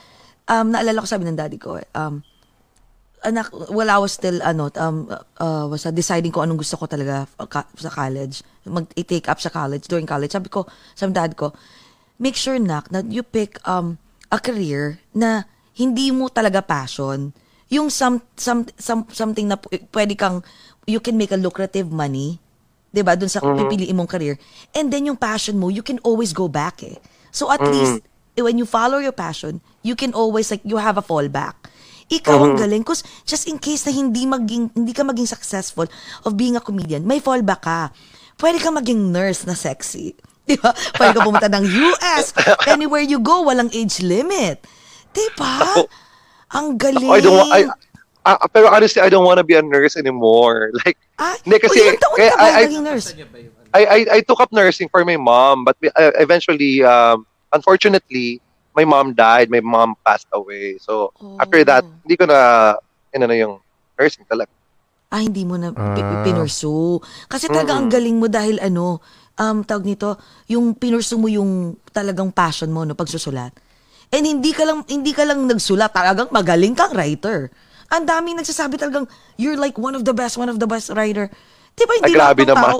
um, 0.46 0.66
naalala 0.72 1.02
ko 1.02 1.08
sabi 1.08 1.26
ng 1.26 1.38
daddy 1.38 1.58
ko, 1.58 1.76
eh, 1.76 1.86
um, 1.98 2.22
anak, 3.26 3.50
wala 3.74 3.98
I 3.98 4.02
was 4.02 4.14
still, 4.14 4.38
ano, 4.42 4.70
um, 4.78 5.10
uh, 5.10 5.66
was 5.66 5.86
uh, 5.86 5.90
deciding 5.90 6.30
ko 6.30 6.46
anong 6.46 6.62
gusto 6.62 6.78
ko 6.78 6.86
talaga 6.86 7.26
sa 7.74 7.90
college. 7.90 8.46
Mag-take 8.66 9.26
up 9.26 9.42
sa 9.42 9.50
college, 9.50 9.90
during 9.90 10.06
college. 10.06 10.30
Sabi 10.30 10.46
ko, 10.46 10.66
sa 10.94 11.10
dad 11.10 11.34
ko, 11.34 11.50
make 12.22 12.38
sure, 12.38 12.56
nak, 12.62 12.88
na 12.94 13.02
you 13.02 13.26
pick 13.26 13.58
um, 13.66 13.98
a 14.30 14.38
career 14.38 15.02
na 15.10 15.44
hindi 15.74 16.14
mo 16.14 16.30
talaga 16.30 16.62
passion. 16.62 17.34
Yung 17.66 17.90
some, 17.90 18.22
some, 18.38 18.70
some, 18.78 19.10
something 19.10 19.50
na 19.50 19.58
pwede 19.90 20.14
kang, 20.14 20.46
you 20.86 21.02
can 21.02 21.18
make 21.18 21.34
a 21.34 21.40
lucrative 21.40 21.90
money, 21.90 22.38
'di 22.96 23.04
ba? 23.04 23.12
Doon 23.12 23.28
sa 23.28 23.44
pipiliin 23.44 23.92
mong 23.92 24.08
career. 24.08 24.40
And 24.72 24.88
then 24.88 25.04
yung 25.04 25.20
passion 25.20 25.60
mo, 25.60 25.68
you 25.68 25.84
can 25.84 26.00
always 26.00 26.32
go 26.32 26.48
back 26.48 26.80
eh. 26.80 26.96
So 27.28 27.52
at 27.52 27.60
least 27.60 28.00
eh, 28.32 28.40
when 28.40 28.56
you 28.56 28.64
follow 28.64 28.96
your 28.96 29.12
passion, 29.12 29.60
you 29.84 29.92
can 29.92 30.16
always 30.16 30.48
like 30.48 30.64
you 30.64 30.80
have 30.80 30.96
a 30.96 31.04
fallback. 31.04 31.68
Ikaw 32.08 32.38
ang 32.38 32.54
galing 32.56 32.86
cause 32.86 33.04
just 33.28 33.44
in 33.44 33.60
case 33.60 33.84
na 33.84 33.92
hindi 33.92 34.24
maging 34.24 34.72
hindi 34.72 34.96
ka 34.96 35.04
maging 35.04 35.28
successful 35.28 35.84
of 36.24 36.32
being 36.32 36.56
a 36.56 36.62
comedian, 36.64 37.04
may 37.04 37.20
fallback 37.20 37.68
ka. 37.68 37.92
Pwede 38.40 38.56
ka 38.56 38.72
maging 38.72 39.12
nurse 39.12 39.44
na 39.44 39.52
sexy. 39.52 40.16
Di 40.48 40.54
ba? 40.56 40.70
Pwede 40.94 41.18
ka 41.18 41.20
pumunta 41.26 41.50
ng 41.50 41.66
US. 41.66 42.30
Anywhere 42.70 43.02
you 43.02 43.18
go, 43.18 43.42
walang 43.44 43.68
age 43.74 43.98
limit. 44.00 44.62
Di 45.10 45.26
ba? 45.34 45.82
Ang 46.54 46.78
galing. 46.78 47.10
I 47.10 47.18
don't 47.18 47.50
I, 47.50 47.66
ah, 48.26 48.42
pero 48.44 48.66
honestly 48.68 48.98
I 48.98 49.06
don't 49.06 49.22
want 49.22 49.38
to 49.38 49.46
be 49.46 49.54
a 49.54 49.62
nurse 49.62 49.94
anymore 49.94 50.68
like 50.82 50.98
Ah, 51.16 51.32
Hindi, 51.40 51.56
kasi- 51.56 51.78
o 51.78 51.84
ilang 51.86 51.96
taon 51.96 52.16
kaya 52.16 52.28
ka 52.28 52.36
ba 52.36 52.42
I- 52.42 52.52
I- 52.52 52.66
naging 52.66 52.84
nurse? 52.84 53.06
I, 53.72 53.82
I 53.82 53.98
I 54.10 54.20
took 54.20 54.36
up 54.38 54.50
nursing 54.50 54.88
for 54.88 55.00
my 55.02 55.16
mom, 55.16 55.62
but 55.62 55.76
we- 55.78 55.92
uh, 55.92 56.12
eventually, 56.16 56.80
um, 56.80 57.24
unfortunately, 57.50 58.40
my 58.72 58.84
mom 58.84 59.12
died. 59.12 59.48
My 59.48 59.60
mom 59.60 59.96
passed 60.00 60.28
away. 60.30 60.76
So 60.78 61.12
after 61.36 61.60
that, 61.64 61.82
Oh. 61.82 61.92
hindi 62.02 62.16
ko 62.16 62.24
na 62.24 62.38
ano 63.10 63.24
na 63.24 63.34
yung 63.34 63.54
nursing 63.94 64.24
talaga. 64.24 64.52
ah, 65.06 65.22
hindi 65.22 65.44
mo 65.44 65.54
na 65.54 65.70
Ah. 65.70 65.96
pinursu. 66.20 66.98
Kasi 67.26 67.46
talaga 67.46 67.72
ang 67.72 67.86
galing 67.86 68.18
mo 68.18 68.26
dahil 68.26 68.58
ano, 68.58 68.98
um, 69.34 69.62
tawag 69.62 69.86
nito, 69.86 70.18
yung 70.46 70.74
pinursu 70.74 71.16
mo 71.16 71.30
yung 71.30 71.78
talagang 71.90 72.28
passion 72.28 72.68
mo, 72.68 72.82
no, 72.82 72.92
pagsusulat. 72.92 73.54
And 74.08 74.22
hindi 74.22 74.50
ka 74.50 74.66
lang, 74.66 74.82
hindi 74.84 75.12
ka 75.12 75.22
lang 75.22 75.46
nagsulat, 75.46 75.90
talagang 75.90 76.28
magaling 76.28 76.74
kang 76.74 76.92
writer. 76.92 77.48
Ang 77.88 78.04
daming 78.04 78.36
nagsasabi 78.36 78.76
talagang, 78.76 79.06
you're 79.34 79.56
like 79.56 79.76
one 79.76 79.94
of 79.94 80.02
the 80.02 80.10
best, 80.10 80.34
one 80.34 80.48
of 80.48 80.58
the 80.58 80.66
best 80.66 80.90
writer. 80.90 81.30
Di 81.72 81.84
ba, 81.84 81.92
hindi 81.96 82.12
Ah, 82.12 82.32
grabe 82.32 82.42
lahat 82.42 82.48
ng 82.48 82.50
naman. 82.50 82.66
tao, 82.66 82.78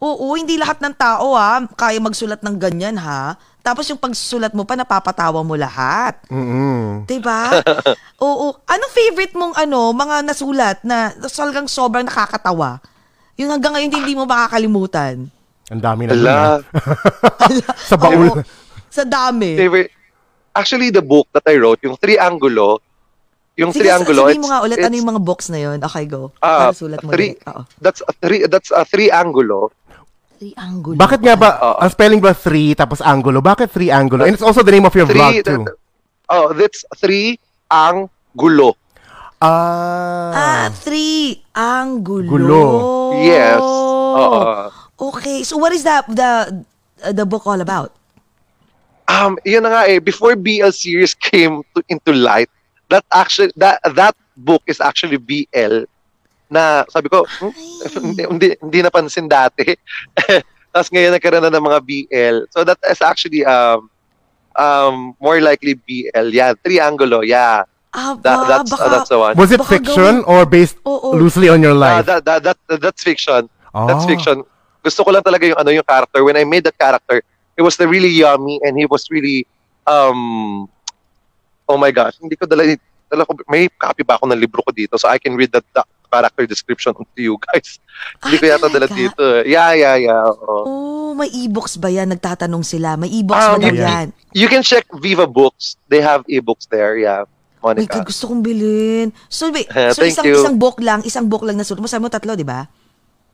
oo, 0.00 0.26
hindi 0.36 0.54
lahat 0.54 0.78
ng 0.78 0.94
tao 0.94 1.26
ha, 1.34 1.52
kaya 1.70 1.98
magsulat 1.98 2.40
ng 2.40 2.56
ganyan 2.56 2.94
ha. 2.96 3.34
Tapos 3.60 3.88
yung 3.88 3.96
pagsusulat 3.96 4.52
mo 4.52 4.62
pa, 4.62 4.76
napapatawa 4.76 5.40
mo 5.40 5.56
lahat. 5.56 6.20
Mm-mm. 6.28 7.08
Diba? 7.08 7.48
Oo. 8.20 8.60
Anong 8.68 8.92
favorite 8.92 9.32
mong 9.32 9.56
ano, 9.56 9.88
mga 9.90 10.20
nasulat 10.20 10.84
na 10.84 11.08
talagang 11.24 11.64
sobrang 11.64 12.04
nakakatawa? 12.04 12.76
Yung 13.40 13.48
hanggang 13.48 13.72
ngayon 13.72 13.88
hindi 13.90 14.12
mo 14.12 14.28
makakalimutan. 14.28 15.32
Ang 15.72 15.80
dami 15.80 16.04
na. 16.04 16.12
Ala. 16.12 16.36
Sa 17.90 17.96
baul. 17.96 18.36
Oo. 18.36 18.44
Sa 18.92 19.02
dami. 19.02 19.56
favorite. 19.56 19.90
Actually, 20.54 20.92
the 20.92 21.02
book 21.02 21.26
that 21.32 21.42
I 21.48 21.56
wrote, 21.56 21.82
yung 21.82 21.96
Triangulo, 21.96 22.78
yung 23.54 23.70
Sige, 23.70 23.86
Triangulo, 23.86 24.26
sabihin 24.26 24.42
mo 24.42 24.48
nga 24.50 24.60
ulit, 24.60 24.78
ano 24.78 24.94
yung 24.94 25.10
mga 25.10 25.22
books 25.22 25.46
na 25.48 25.58
yun? 25.58 25.78
Okay, 25.78 26.04
go. 26.04 26.34
Ah, 26.38 26.68
Para 26.68 26.74
sulat 26.74 27.00
mo 27.00 27.14
three-. 27.14 27.38
Oo. 27.46 27.62
that's 27.78 28.02
a 28.02 28.12
three, 28.18 28.42
that's 28.46 28.70
a 28.70 28.82
Triangulo. 28.82 29.70
Triangulo. 30.34 30.98
Bakit 30.98 31.20
nga 31.22 31.34
ba, 31.38 31.48
Oo. 31.56 31.78
ang 31.78 31.90
spelling 31.90 32.18
ba 32.18 32.34
three 32.34 32.74
tapos 32.74 32.98
angulo? 32.98 33.38
Bakit 33.38 33.70
three 33.70 33.88
angulo? 33.88 34.26
And 34.26 34.34
it's 34.34 34.42
also 34.42 34.60
the 34.60 34.74
name 34.74 34.82
of 34.82 34.92
your 34.92 35.06
vlog 35.06 35.30
Three, 35.30 35.46
too. 35.46 35.62
oh, 36.28 36.50
that's 36.52 36.82
three 36.96 37.38
ang 37.70 38.10
gulo. 38.34 38.74
Ah, 39.38 40.32
Ah. 40.34 40.66
three. 40.72 41.38
Angulo. 41.54 42.26
Gulo. 42.26 42.64
Yes. 43.20 43.60
Oh. 43.62 44.18
Oo. 44.18 45.12
Okay, 45.14 45.42
so 45.42 45.54
what 45.54 45.70
is 45.70 45.82
that, 45.82 46.02
the, 46.08 46.64
the 47.12 47.22
book 47.22 47.46
all 47.46 47.60
about? 47.60 47.94
Um, 49.06 49.36
yun 49.44 49.62
na 49.62 49.70
nga 49.70 49.82
eh, 49.86 50.00
before 50.00 50.34
BL 50.34 50.72
series 50.72 51.12
came 51.14 51.60
to, 51.74 51.82
into 51.86 52.10
light, 52.10 52.48
that 52.90 53.04
actually, 53.12 53.52
that, 53.56 53.80
that 53.94 54.14
book 54.36 54.62
is 54.66 54.80
actually 54.80 55.16
BL 55.16 55.84
na 56.50 56.84
sabi 56.88 57.08
ko, 57.08 57.26
hmm, 57.40 57.54
hindi, 58.30 58.56
hindi, 58.60 58.78
napansin 58.82 59.28
dati. 59.28 59.74
Tapos 60.74 60.90
ngayon 60.90 61.14
nagkaroon 61.14 61.42
na 61.42 61.54
ng 61.54 61.64
mga 61.64 61.80
BL. 61.82 62.36
So 62.50 62.64
that 62.64 62.78
is 62.90 63.00
actually 63.00 63.44
um, 63.44 63.90
um, 64.58 65.14
more 65.20 65.40
likely 65.40 65.74
BL. 65.74 66.34
Yeah, 66.34 66.54
Triangulo, 66.62 67.22
yeah. 67.26 67.62
Ah, 67.94 68.18
That, 68.18 68.48
that's, 68.48 68.70
baka, 68.70 68.90
that's 68.90 69.08
the 69.08 69.18
one. 69.18 69.36
Was 69.36 69.52
it 69.54 69.62
Baka 69.62 69.78
fiction 69.78 70.26
or 70.26 70.42
based 70.46 70.78
Oo. 70.82 71.14
loosely 71.14 71.48
on 71.48 71.62
your 71.62 71.78
Uh, 71.78 72.02
life? 72.02 72.06
that, 72.06 72.24
that, 72.26 72.42
that, 72.42 72.58
that's 72.80 73.02
fiction. 73.02 73.48
That's 73.70 74.02
Oh. 74.02 74.08
fiction. 74.10 74.42
Gusto 74.82 75.04
ko 75.06 75.10
lang 75.14 75.22
talaga 75.22 75.46
yung 75.46 75.58
ano 75.58 75.70
yung 75.70 75.86
character. 75.86 76.22
When 76.26 76.36
I 76.36 76.42
made 76.42 76.64
that 76.66 76.78
character, 76.78 77.22
it 77.56 77.62
was 77.62 77.78
the 77.78 77.86
really 77.86 78.10
yummy 78.10 78.58
and 78.66 78.74
he 78.78 78.86
was 78.86 79.06
really 79.10 79.46
um 79.86 80.66
oh 81.66 81.76
my 81.76 81.90
gosh, 81.90 82.16
hindi 82.18 82.36
ko 82.36 82.44
dala, 82.44 82.64
dala 83.06 83.22
ko, 83.24 83.36
may 83.46 83.68
copy 83.70 84.02
ba 84.02 84.16
ako 84.16 84.28
ng 84.28 84.40
libro 84.40 84.60
ko 84.60 84.70
dito 84.70 84.96
so 84.96 85.06
I 85.06 85.16
can 85.16 85.34
read 85.34 85.52
that, 85.52 85.64
that 85.72 85.88
character 86.08 86.46
description 86.46 86.94
to 86.94 87.04
you 87.18 87.34
guys. 87.42 87.82
hindi 88.22 88.36
Ah, 88.36 88.40
ko 88.40 88.44
yata 88.46 88.66
dala 88.70 88.86
dito. 88.86 89.22
eh. 89.42 89.50
Yeah, 89.50 89.74
yeah, 89.74 89.96
yeah. 89.98 90.22
oo. 90.22 90.62
Oh, 90.62 91.10
may 91.12 91.26
e-books 91.26 91.74
ba 91.74 91.90
yan? 91.90 92.10
Nagtatanong 92.10 92.62
sila. 92.62 92.94
May 92.94 93.10
e-books 93.10 93.42
Ah, 93.42 93.58
ba 93.58 93.62
daw 93.62 93.74
yeah. 93.74 93.88
yan? 94.02 94.06
You 94.30 94.46
can 94.46 94.62
check 94.62 94.86
Viva 94.94 95.26
Books. 95.26 95.74
They 95.88 95.98
have 95.98 96.22
e-books 96.26 96.70
there, 96.70 96.94
yeah. 96.94 97.26
Monica. 97.58 97.98
God, 97.98 98.06
gusto 98.06 98.28
kong 98.28 98.44
bilhin. 98.44 99.10
So, 99.26 99.48
wait, 99.50 99.66
so 99.96 100.04
isang, 100.04 100.28
you. 100.28 100.36
isang 100.36 100.54
book 100.54 100.78
lang, 100.78 101.00
isang 101.02 101.26
book 101.26 101.42
lang 101.42 101.56
na 101.56 101.64
sulat 101.64 101.80
mo. 101.80 101.88
Sabi 101.88 102.06
mo 102.06 102.12
tatlo, 102.12 102.36
di 102.36 102.44
ba? 102.44 102.68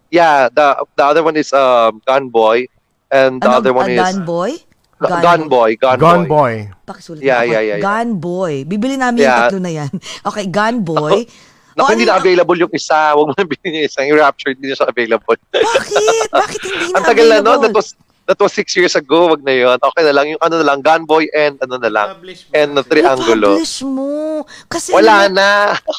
Yeah, 0.09 0.51
the 0.51 0.75
the 0.95 1.05
other 1.05 1.23
one 1.23 1.35
is 1.35 1.51
um 1.53 2.03
Gun 2.03 2.31
Boy 2.31 2.67
and 3.11 3.39
the 3.39 3.47
other 3.47 3.71
one 3.71 3.87
ah, 3.87 3.95
is 3.95 3.99
Gun 3.99 4.19
Boy? 4.25 4.59
Gun, 5.01 5.49
Boy, 5.49 5.71
Gun, 5.75 5.97
Gone 5.97 6.25
Boy. 6.25 6.69
boy. 6.69 6.85
Pakisulat 6.85 7.21
Yeah, 7.21 7.41
yeah, 7.43 7.59
yeah, 7.59 7.77
yeah. 7.77 7.79
Gun 7.81 8.17
Boy. 8.17 8.63
Bibili 8.63 8.95
namin 8.95 9.19
yung 9.19 9.27
Yeah. 9.27 9.41
tatlo 9.47 9.59
na 9.59 9.73
yan. 9.73 9.91
Okay, 10.29 10.45
Gun 10.47 10.85
Boy. 10.85 11.25
Naku, 11.71 11.81
Oh, 11.81 11.89
hindi 11.89 12.03
ano 12.03 12.11
na 12.11 12.13
yung- 12.13 12.21
available 12.21 12.59
yung 12.61 12.73
isa. 12.73 13.15
Huwag 13.15 13.27
mo 13.27 13.35
na 13.35 13.47
bilhin 13.47 13.73
yung 13.75 13.87
isa. 13.87 14.03
Yung 14.03 14.19
Rapture, 14.19 14.53
hindi 14.53 14.69
na 14.69 14.75
siya 14.75 14.87
available. 14.87 15.39
Bakit? 15.49 16.29
Bakit 16.37 16.61
hindi 16.61 16.85
na 16.85 16.95
Ang 16.95 17.05
tagal 17.07 17.27
na, 17.27 17.37
no? 17.41 17.53
That 17.57 17.73
was, 17.73 17.89
that 18.27 18.37
was 18.37 18.53
six 18.53 18.75
years 18.75 18.93
ago. 18.93 19.31
Wag 19.31 19.41
na 19.41 19.55
yun. 19.55 19.79
Okay 19.81 20.03
na 20.03 20.13
lang. 20.13 20.27
Yung 20.29 20.43
ano 20.43 20.55
na 20.57 20.67
lang, 20.67 20.79
Gunboy 20.81 21.31
and 21.31 21.57
ano 21.59 21.79
na 21.79 21.89
lang. 21.89 22.09
And 22.53 22.77
the 22.77 22.85
Triangulo. 22.85 23.57
I-publish 23.57 23.81
mo. 23.83 24.45
Kasi 24.67 24.93
Wala 24.93 25.27
ano, 25.27 25.39
na. 25.39 25.49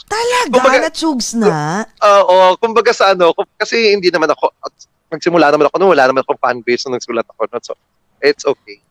Talaga, 0.06 0.54
Kumbaga- 0.54 0.84
na-chugs 0.86 1.34
na. 1.34 1.88
Oo. 1.98 2.54
kumbaga 2.56 2.92
sa 2.92 3.12
ano, 3.12 3.32
kasi 3.58 3.92
hindi 3.92 4.12
naman 4.12 4.30
ako, 4.30 4.52
nagsimula 5.10 5.50
naman 5.50 5.68
ako, 5.68 5.76
no, 5.78 5.90
wala 5.90 6.06
naman 6.06 6.22
akong 6.22 6.38
fan 6.38 6.60
base 6.62 6.86
nung 6.86 6.96
nagsulat 6.96 7.26
ako. 7.26 7.48
No? 7.48 7.58
So, 7.60 7.74
it's 8.20 8.46
okay. 8.46 8.84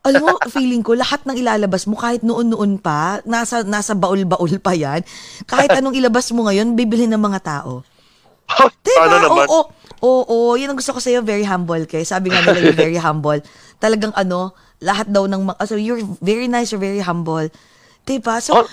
Alam 0.00 0.20
mo, 0.24 0.32
feeling 0.48 0.80
ko, 0.80 0.96
lahat 0.96 1.28
ng 1.28 1.36
ilalabas 1.36 1.84
mo, 1.84 1.92
kahit 1.92 2.24
noon-noon 2.24 2.80
pa, 2.80 3.20
nasa, 3.28 3.60
nasa 3.60 3.92
baul-baul 3.92 4.56
pa 4.56 4.72
yan, 4.72 5.04
kahit 5.44 5.68
anong 5.76 5.92
ilabas 5.92 6.32
mo 6.32 6.48
ngayon, 6.48 6.72
bibili 6.72 7.04
ng 7.04 7.20
mga 7.20 7.40
tao. 7.44 7.84
Diba? 8.80 9.04
Ano 9.04 9.16
naman? 9.20 9.44
Oo, 9.44 9.60
oo, 10.00 10.22
oo. 10.24 10.52
Yan 10.56 10.72
ang 10.72 10.80
gusto 10.80 10.96
ko 10.96 11.00
sa'yo, 11.04 11.20
very 11.20 11.44
humble 11.44 11.84
kay. 11.84 12.00
Sabi 12.00 12.32
nga 12.32 12.40
nila, 12.40 12.64
you're 12.64 12.72
very 12.72 12.96
humble. 12.96 13.36
Talagang 13.76 14.16
ano, 14.16 14.56
lahat 14.80 15.12
daw 15.12 15.28
ng 15.28 15.52
mga, 15.52 15.68
so 15.68 15.76
you're 15.76 16.00
very 16.24 16.48
nice, 16.48 16.72
you're 16.72 16.80
very 16.80 17.04
humble. 17.04 17.44
Diba? 18.08 18.40
So, 18.40 18.56
on, 18.56 18.66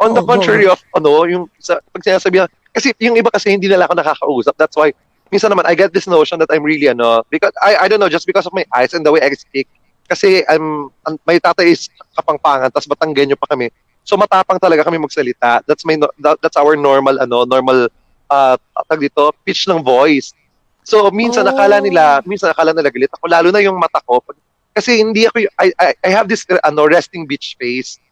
on 0.00 0.10
the 0.16 0.24
Oo, 0.24 0.32
go. 0.32 0.32
contrary 0.32 0.64
of, 0.64 0.80
ano, 0.96 1.28
yung, 1.28 1.44
sa, 1.60 1.76
pag 1.92 2.00
sinasabi 2.00 2.40
kasi 2.72 2.96
yung 3.04 3.20
iba 3.20 3.28
kasi 3.28 3.52
hindi 3.52 3.68
nila 3.68 3.84
ako 3.84 4.00
nakakausap. 4.00 4.56
That's 4.56 4.80
why, 4.80 4.96
minsan 5.28 5.52
naman, 5.52 5.68
I 5.68 5.76
get 5.76 5.92
this 5.92 6.08
notion 6.08 6.40
that 6.40 6.48
I'm 6.48 6.64
really, 6.64 6.88
ano, 6.88 7.20
because, 7.28 7.52
I, 7.60 7.84
I 7.84 7.86
don't 7.92 8.00
know, 8.00 8.08
just 8.08 8.24
because 8.24 8.48
of 8.48 8.56
my 8.56 8.64
eyes 8.72 8.96
and 8.96 9.04
the 9.04 9.12
way 9.12 9.20
I 9.20 9.28
speak, 9.36 9.68
kasi 10.10 10.42
I'm, 10.44 10.90
an- 11.06 11.22
may 11.22 11.38
tatay 11.38 11.70
is 11.70 11.86
kapangpangan, 12.12 12.74
tapos 12.74 12.90
Batanggenyo 12.90 13.38
pa 13.38 13.46
kami. 13.46 13.70
So 14.02 14.18
matapang 14.18 14.58
talaga 14.58 14.82
kami 14.82 14.98
magsalita. 14.98 15.62
That's 15.64 15.86
my 15.86 15.94
that- 16.18 16.40
that's 16.42 16.58
our 16.58 16.74
normal 16.74 17.14
ano, 17.16 17.46
normal 17.46 17.86
uh 18.26 18.56
tag 18.90 18.98
dito, 18.98 19.30
pitch 19.46 19.70
ng 19.70 19.78
voice. 19.80 20.34
So 20.82 21.06
minsan 21.08 21.46
Oh. 21.46 21.54
nakala 21.54 21.78
nila, 21.78 22.18
minsan 22.26 22.50
nakala 22.50 22.74
nila 22.74 22.90
galit 22.90 23.12
ako 23.12 23.30
lalo 23.30 23.48
na 23.54 23.62
yung 23.62 23.78
mata 23.78 24.02
ko. 24.02 24.18
Pag- 24.18 24.42
Kasi 24.70 24.98
hindi 24.98 25.26
ako 25.26 25.46
I 25.58 25.70
I, 25.78 25.88
I 26.02 26.10
have 26.10 26.26
this 26.26 26.42
uh, 26.46 26.58
ano 26.62 26.90
resting 26.90 27.22
bitch 27.24 27.54
face. 27.54 28.02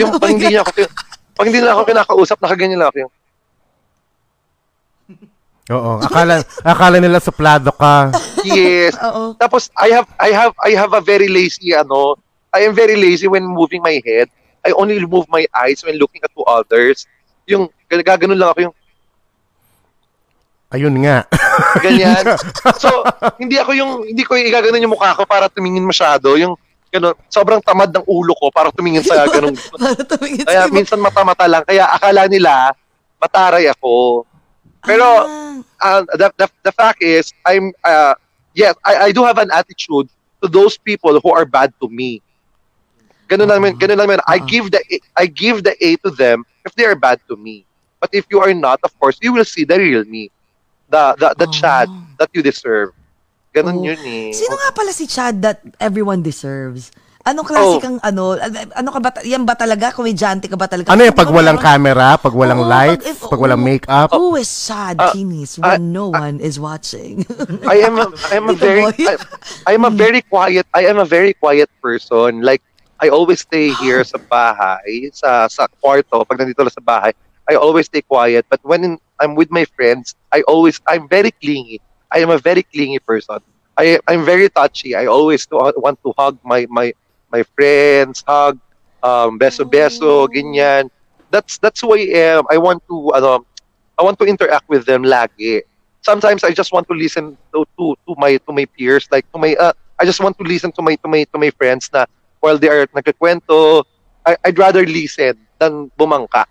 Yung 0.00 0.08
Oh 0.16 0.20
pag 0.20 0.32
hindi 0.32 0.48
niya 0.48 0.64
ako 0.64 0.88
pag 1.32 1.46
hindi 1.48 1.60
nila 1.60 1.76
ako 1.76 1.82
kinakausap, 1.84 2.38
nakaganyan 2.40 2.80
lang 2.80 2.88
ako 2.88 2.98
yung 3.04 3.12
Oo. 5.72 5.92
Akala, 6.04 6.44
akala 6.60 6.96
nila 7.00 7.18
suplado 7.18 7.72
ka. 7.72 8.12
yes. 8.44 8.92
oo. 9.08 9.32
Tapos 9.40 9.72
I 9.74 9.88
have 9.96 10.08
I 10.20 10.30
have 10.36 10.52
I 10.60 10.76
have 10.76 10.92
a 10.92 11.00
very 11.00 11.26
lazy 11.26 11.72
ano, 11.72 12.20
I 12.52 12.68
am 12.68 12.76
very 12.76 12.94
lazy 12.94 13.26
when 13.26 13.48
moving 13.48 13.80
my 13.80 13.96
head. 14.04 14.28
I 14.62 14.70
only 14.76 15.00
move 15.02 15.26
my 15.32 15.42
eyes 15.56 15.82
when 15.82 15.98
looking 15.98 16.22
at 16.22 16.30
to 16.36 16.44
others. 16.46 17.08
Yung 17.48 17.72
gaganon 17.88 18.38
lang 18.38 18.52
ako 18.54 18.60
yung 18.70 18.76
Ayun 20.72 20.96
nga. 21.04 21.28
ganyan. 21.84 22.24
so, 22.82 23.04
hindi 23.36 23.60
ako 23.60 23.76
yung 23.76 23.92
hindi 24.08 24.24
ko 24.24 24.40
igaganon 24.40 24.80
yung 24.80 24.96
mukha 24.96 25.12
ko 25.12 25.28
para 25.28 25.52
tumingin 25.52 25.84
masyado, 25.84 26.32
yung 26.40 26.56
ganun, 26.88 27.12
sobrang 27.28 27.60
tamad 27.60 27.92
ng 27.92 28.04
ulo 28.08 28.32
ko 28.36 28.48
para 28.48 28.72
tumingin 28.72 29.04
sa 29.04 29.28
ganun. 29.28 29.52
Para 29.72 30.00
tumingin 30.00 30.44
Kaya 30.44 30.68
sa 30.68 30.72
minsan 30.72 31.00
mata-mata 31.00 31.44
lang. 31.44 31.64
Kaya 31.64 31.88
akala 31.92 32.24
nila 32.24 32.72
mataray 33.20 33.68
ako. 33.68 34.24
Pero 34.82 35.06
Ah. 35.06 35.62
uh, 35.80 36.02
the, 36.18 36.32
the, 36.38 36.46
the 36.62 36.72
fact 36.72 37.02
is, 37.02 37.32
I'm, 37.46 37.72
uh, 37.84 38.14
yes, 38.54 38.74
I, 38.84 39.08
I 39.08 39.12
do 39.12 39.24
have 39.24 39.38
an 39.38 39.50
attitude 39.50 40.08
to 40.42 40.46
those 40.48 40.76
people 40.78 41.20
who 41.20 41.30
are 41.30 41.44
bad 41.46 41.72
to 41.80 41.88
me. 41.88 42.20
Ganun 43.30 43.48
naman, 43.48 43.78
ganun 43.78 43.96
naman. 44.02 44.18
I 44.26 44.42
Ah. 44.42 44.44
give 44.44 44.70
the 44.70 44.82
I 45.16 45.24
give 45.26 45.62
the 45.62 45.72
A 45.80 45.96
to 46.04 46.10
them 46.10 46.44
if 46.66 46.74
they 46.74 46.84
are 46.84 46.98
bad 46.98 47.22
to 47.30 47.36
me. 47.38 47.64
But 48.02 48.10
if 48.12 48.26
you 48.28 48.42
are 48.42 48.52
not, 48.52 48.82
of 48.82 48.92
course, 48.98 49.16
you 49.22 49.32
will 49.32 49.46
see 49.46 49.62
the 49.64 49.78
real 49.78 50.04
me. 50.04 50.28
The 50.90 51.14
the 51.16 51.28
the 51.38 51.48
Ah. 51.48 51.54
Chad 51.54 51.88
that 52.18 52.28
you 52.34 52.42
deserve. 52.42 52.90
Oh. 52.92 52.98
Ganun 53.56 53.84
yun 53.86 54.00
eh. 54.02 54.32
Sino 54.34 54.56
nga 54.58 54.72
pala 54.74 54.92
si 54.92 55.06
Chad 55.06 55.40
that 55.46 55.62
everyone 55.80 56.20
deserves? 56.20 56.90
Anong 57.22 57.46
klase 57.46 57.78
Oh. 57.78 57.78
kang 57.78 57.98
ano? 58.02 58.34
Ano 58.74 58.88
ka 58.90 58.98
ba? 58.98 59.10
Yan 59.22 59.46
ba 59.46 59.54
talaga? 59.54 59.94
Komedyante 59.94 60.50
ka 60.50 60.58
ba 60.58 60.66
talaga? 60.66 60.90
Ano 60.90 61.06
yung 61.06 61.14
pag 61.14 61.30
Baka 61.30 61.38
walang 61.38 61.60
camera, 61.62 62.18
pag 62.18 62.34
walang 62.34 62.62
Oo, 62.62 62.66
lights, 62.66 63.06
if- 63.06 63.22
pag 63.22 63.38
walang 63.38 63.62
makeup? 63.62 64.10
Who 64.10 64.34
is 64.34 64.50
Chad 64.50 64.98
Ah, 64.98 65.14
Kinis 65.14 65.62
ah, 65.62 65.78
when 65.78 65.94
no 65.94 66.10
one 66.10 66.42
is 66.42 66.58
watching? 66.58 67.22
I 67.62 67.86
am 67.86 67.94
a, 68.02 68.10
I 68.26 68.42
am 68.42 68.50
a 68.50 68.54
Tito 68.58 68.66
very 68.66 68.82
boy. 68.82 68.94
I, 69.06 69.14
I 69.70 69.72
am 69.78 69.84
a 69.86 69.92
very 69.94 70.22
quiet 70.26 70.66
I 70.74 70.82
am 70.90 70.98
a 70.98 71.06
very 71.06 71.30
quiet 71.32 71.70
person. 71.78 72.42
Like 72.42 72.58
I 72.98 73.06
always 73.06 73.46
stay 73.46 73.70
here 73.78 74.02
sa 74.12 74.18
bahay, 74.18 75.14
sa 75.14 75.46
sa 75.46 75.70
kwarto 75.78 76.26
pag 76.26 76.42
nandito 76.42 76.58
lang 76.58 76.74
sa 76.74 76.82
bahay. 76.82 77.14
I 77.46 77.54
always 77.54 77.86
stay 77.86 78.02
quiet, 78.02 78.46
but 78.50 78.58
when 78.66 78.82
in, 78.82 78.92
I'm 79.18 79.34
with 79.38 79.50
my 79.50 79.62
friends, 79.78 80.14
I 80.34 80.42
always 80.50 80.82
I'm 80.90 81.06
very 81.06 81.30
clingy. 81.30 81.78
I 82.10 82.18
am 82.18 82.34
a 82.34 82.38
very 82.38 82.66
clingy 82.66 82.98
person. 82.98 83.38
I 83.78 84.02
I'm 84.10 84.26
very 84.26 84.50
touchy. 84.50 84.98
I 84.98 85.06
always 85.06 85.46
want 85.50 86.02
to 86.02 86.10
hug 86.18 86.38
my 86.42 86.66
my 86.66 86.90
my 87.32 87.42
friends, 87.56 88.22
hug 88.28 88.60
um 89.02 89.40
beso 89.40 89.64
beso, 89.64 90.28
ganyan. 90.28 90.92
That's 91.32 91.56
that's 91.58 91.80
who 91.80 91.96
I 91.96 92.12
am. 92.36 92.44
I 92.52 92.60
want 92.60 92.84
to 92.86 93.16
ano, 93.16 93.48
I 93.96 94.04
want 94.04 94.20
to 94.20 94.28
interact 94.28 94.68
with 94.68 94.84
them 94.84 95.02
lagi 95.02 95.64
sometimes 96.02 96.42
I 96.44 96.50
just 96.50 96.72
want 96.74 96.86
to 96.90 96.94
listen 96.94 97.38
to 97.54 97.64
to, 97.78 97.94
to 97.94 98.12
my 98.18 98.36
to 98.36 98.50
my 98.52 98.66
peers 98.66 99.06
like 99.10 99.24
to 99.32 99.38
my 99.38 99.54
uh, 99.54 99.72
I 99.98 100.04
just 100.04 100.20
want 100.20 100.36
to 100.38 100.44
listen 100.44 100.74
to 100.74 100.82
my 100.82 100.98
to 100.98 101.08
my 101.08 101.24
to 101.30 101.38
my 101.38 101.50
friends 101.54 101.88
na 101.94 102.06
while 102.42 102.58
they 102.58 102.68
are 102.68 102.86
nagkikwento 102.90 103.86
I, 104.26 104.36
I'd 104.44 104.58
rather 104.58 104.86
listen 104.86 105.38
than 105.58 105.90
bumangka. 105.98 106.46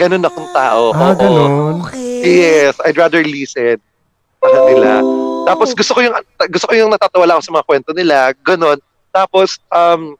Ganun 0.00 0.24
akong 0.24 0.48
tao. 0.52 0.92
Ah, 0.96 1.12
Oo. 1.12 1.20
ganun. 1.20 1.74
Okay. 1.84 2.20
Yes, 2.24 2.80
I'd 2.84 2.96
rather 2.96 3.20
listen 3.24 3.80
sa 4.40 4.48
kanila. 4.48 5.00
Oh. 5.00 5.44
Tapos 5.48 5.72
gusto 5.72 5.92
ko 5.96 6.00
yung 6.04 6.16
gusto 6.48 6.66
ko 6.68 6.72
yung 6.76 6.92
natatawa 6.92 7.28
ako 7.36 7.42
sa 7.44 7.52
mga 7.52 7.68
kwento 7.68 7.90
nila, 7.96 8.32
ganun. 8.44 8.76
Tapos 9.14 9.62
um 9.70 10.18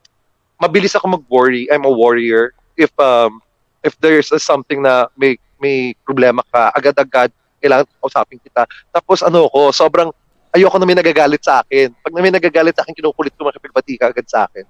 mabilis 0.63 0.95
ako 0.95 1.19
mag-worry. 1.19 1.67
I'm 1.67 1.83
a 1.83 1.91
warrior. 1.91 2.55
If 2.79 2.95
um 3.03 3.43
if 3.83 3.99
there's 3.99 4.31
a 4.31 4.39
something 4.39 4.81
na 4.87 5.11
may 5.19 5.35
may 5.59 5.99
problema 6.07 6.47
ka, 6.47 6.71
agad-agad 6.73 7.35
kailangan 7.59 7.89
kausapin 7.99 8.39
kita. 8.39 8.69
Tapos 8.93 9.25
ano 9.25 9.49
ko, 9.49 9.75
sobrang 9.75 10.13
ayoko 10.55 10.77
na 10.79 10.87
may 10.87 10.95
nagagalit 10.95 11.43
sa 11.43 11.65
akin. 11.65 11.91
Pag 12.05 12.13
na 12.15 12.21
may 12.23 12.31
nagagalit 12.31 12.77
sa 12.77 12.87
akin, 12.87 12.95
kinukulit 12.95 13.35
ko 13.35 13.49
makipagbati 13.49 13.99
ka 13.99 14.13
agad 14.13 14.29
sa 14.29 14.47
akin. 14.47 14.69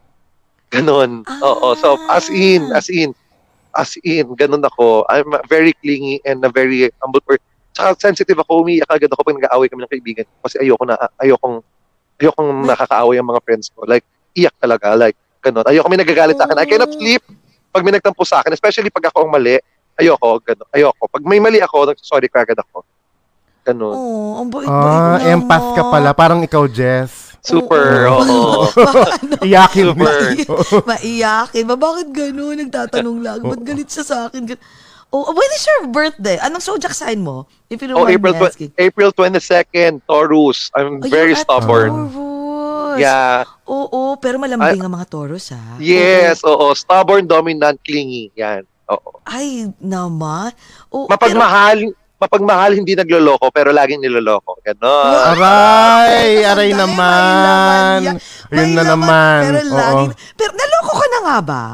Ganon. 0.72 1.26
Oo. 1.26 1.68
So, 1.76 1.98
as 2.08 2.30
in, 2.32 2.70
as 2.72 2.88
in, 2.88 3.12
as 3.76 3.98
in, 4.00 4.32
ganun 4.38 4.64
ako. 4.64 5.04
I'm 5.10 5.34
a 5.34 5.42
very 5.50 5.76
clingy 5.82 6.22
and 6.24 6.40
a 6.46 6.50
very 6.50 6.88
humble 7.02 7.20
person. 7.20 7.44
Tsaka 7.74 7.98
sensitive 7.98 8.38
ako, 8.38 8.62
umiiyak 8.62 8.88
agad 8.88 9.10
ako 9.10 9.26
pag 9.26 9.38
nag-aaway 9.42 9.66
kami 9.66 9.82
ng 9.84 9.92
kaibigan. 9.92 10.26
Kasi 10.40 10.62
ayoko 10.62 10.86
na, 10.86 10.94
ayokong, 11.18 11.58
ayokong 12.22 12.50
nakakaaway 12.64 13.18
ang 13.18 13.28
mga 13.28 13.42
friends 13.42 13.68
ko. 13.74 13.82
Like, 13.84 14.06
iyak 14.34 14.54
talaga. 14.56 14.94
Like, 14.94 15.14
ganun. 15.40 15.64
Ayoko 15.64 15.86
may 15.86 15.96
nagagalit 15.96 16.34
sa 16.34 16.44
akin. 16.44 16.56
I 16.56 16.66
cannot 16.66 16.90
Oh. 16.90 16.96
sleep 16.96 17.22
pag 17.70 17.82
may 17.82 17.90
nagtampo 17.90 18.22
sa 18.22 18.38
akin. 18.38 18.50
Especially 18.50 18.88
pag 18.88 19.08
ako 19.08 19.24
ang 19.24 19.32
mali. 19.32 19.56
Ayoko, 19.94 20.38
ganun. 20.40 20.66
Ayoko. 20.70 21.02
Pag 21.06 21.22
may 21.22 21.38
mali 21.38 21.58
ako, 21.58 21.88
nagsasorry 21.88 22.26
ka 22.26 22.42
agad 22.42 22.58
ako. 22.58 22.82
Ganun. 23.64 23.94
Oh, 23.94 24.32
ang 24.36 24.48
bait-bait 24.48 24.68
Ah, 24.68 25.16
empath 25.24 25.68
ka 25.72 25.82
pala. 25.88 26.12
Parang 26.12 26.42
ikaw, 26.42 26.66
Jess. 26.66 27.32
Super, 27.40 28.08
Oo. 28.08 28.68
Paano? 28.74 29.36
Iyakin 29.40 29.92
mo. 29.92 30.04
Super. 30.04 30.84
Maiyakin. 30.86 31.64
Ba, 31.64 31.76
bakit 31.76 32.08
gano'n? 32.10 32.56
Nagtatanong 32.58 33.18
lang. 33.20 33.40
Ba't 33.40 33.60
galit 33.62 33.88
siya 33.88 34.02
sa 34.02 34.16
akin? 34.26 34.44
Gan- 34.46 34.64
Oh, 35.08 35.30
when 35.30 35.46
is 35.48 35.62
your 35.62 35.86
birthday? 35.88 36.34
Anong 36.38 36.58
zodiac 36.58 36.90
sign 36.90 37.22
mo? 37.22 37.46
If 37.70 37.78
you 37.78 37.86
don't 37.86 37.94
Oh, 37.94 38.02
mind 38.02 38.18
April, 38.18 38.34
me 38.34 38.40
tw- 38.40 38.50
asking. 38.50 38.70
April 38.74 39.14
22nd, 39.14 40.02
Taurus. 40.02 40.74
I'm 40.74 40.98
Oh, 40.98 41.06
very 41.06 41.32
at 41.32 41.38
stubborn. 41.38 42.10
Taurus. 42.10 42.18
Yeah. 43.00 43.44
Oo, 43.64 44.16
pero 44.20 44.36
malambing 44.36 44.82
ang 44.82 44.92
mga 44.92 45.08
Taurus, 45.08 45.50
ha? 45.54 45.80
Yes, 45.80 46.44
oo. 46.44 46.72
Stubborn, 46.76 47.24
dominant, 47.24 47.78
clingy. 47.80 48.30
Yan. 48.36 48.66
Oo. 48.90 49.24
Ay, 49.24 49.72
naman. 49.80 50.52
Oo, 50.92 51.08
Mapagmahal, 51.08 51.88
mapagmahal, 52.20 52.76
hindi 52.76 52.92
nagloloko, 52.92 53.48
pero 53.48 53.72
laging 53.72 54.04
niloloko. 54.04 54.60
Ganon. 54.60 55.36
Aray, 55.36 56.40
Pero, 56.40 56.50
aray 56.52 56.70
Dahil 56.70 56.80
naman. 56.80 57.98
Yun 58.52 58.70
na 58.76 58.82
laman, 58.84 58.88
naman. 58.92 59.40
Pero, 59.44 59.58
Oo. 59.60 59.72
lagi, 59.76 60.04
pero 60.36 60.52
naloko 60.52 60.92
ka 60.92 61.06
na 61.08 61.18
nga 61.24 61.38
ba? 61.40 61.64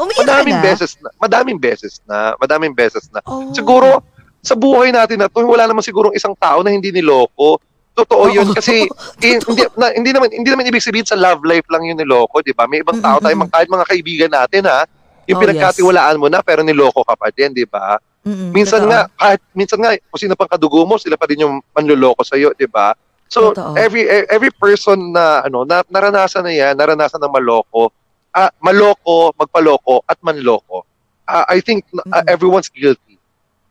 Umiyak 0.00 0.24
Madaming 0.24 0.56
ka 0.56 0.60
na? 0.60 0.64
beses 0.64 0.92
na. 0.96 1.08
Madaming 1.20 1.58
beses 1.60 1.94
na. 2.08 2.18
Madaming 2.40 2.74
beses 2.74 3.04
na. 3.12 3.20
Oh. 3.28 3.52
Siguro, 3.52 4.00
sa 4.40 4.56
buhay 4.56 4.88
natin 4.88 5.20
na 5.20 5.28
to, 5.28 5.44
wala 5.44 5.68
naman 5.68 5.84
sigurong 5.84 6.16
isang 6.16 6.32
tao 6.40 6.64
na 6.64 6.72
hindi 6.72 6.88
niloko. 6.88 7.60
Totoo 7.90 8.30
yun 8.30 8.46
kasi 8.54 8.86
hindi, 9.18 9.62
na, 9.76 9.86
hindi 9.92 10.10
naman 10.14 10.28
hindi 10.30 10.48
naman 10.48 10.64
ibig 10.64 10.80
sabihin 10.80 11.04
sa 11.04 11.18
love 11.18 11.42
life 11.42 11.66
lang 11.68 11.84
yung 11.84 11.98
niloko, 11.98 12.40
'di 12.40 12.54
ba? 12.54 12.64
May 12.64 12.80
ibang 12.80 13.02
tao 13.02 13.18
tayo, 13.18 13.34
mga- 13.36 13.52
kahit 13.52 13.68
mga 13.68 13.86
kaibigan 13.86 14.30
natin 14.30 14.62
ha, 14.64 14.86
yung 15.26 15.36
Oh, 15.36 15.42
pinagkatiwalaan 15.42 16.16
mo 16.18 16.26
na 16.26 16.40
pero 16.40 16.62
niloko 16.62 17.02
ka 17.02 17.14
pa 17.14 17.28
din, 17.28 17.50
'di 17.50 17.66
ba? 17.66 17.98
Mm-mm, 18.20 18.52
Minsan 18.52 18.84
totoo. 18.84 18.92
nga, 18.92 19.00
kahit 19.16 19.40
minsan 19.52 19.78
nga 19.80 19.90
kung 19.96 20.20
sino 20.20 20.34
pang 20.36 20.48
kadugo 20.48 20.84
mo, 20.84 21.00
sila 21.00 21.16
pa 21.16 21.24
din 21.24 21.44
yung 21.44 21.58
manloloko 21.72 22.22
sa 22.22 22.38
iyo, 22.38 22.54
'di 22.54 22.70
ba? 22.70 22.94
So 23.30 23.54
Totoo. 23.54 23.74
every 23.74 24.06
e- 24.06 24.28
every 24.30 24.50
person 24.50 25.14
na 25.14 25.42
ano, 25.44 25.62
na, 25.62 25.82
naranasan 25.86 26.46
na 26.46 26.52
'yan, 26.54 26.74
naranasan 26.74 27.20
ng 27.20 27.30
maloko, 27.30 27.90
ah, 28.30 28.50
maloko, 28.62 29.34
magpaloko 29.34 30.02
at 30.06 30.18
manloko. 30.22 30.86
Ah, 31.26 31.46
I 31.50 31.58
think 31.62 31.86
ah, 32.10 32.22
Mm-mm. 32.22 32.26
everyone's 32.26 32.70
guilty 32.70 33.18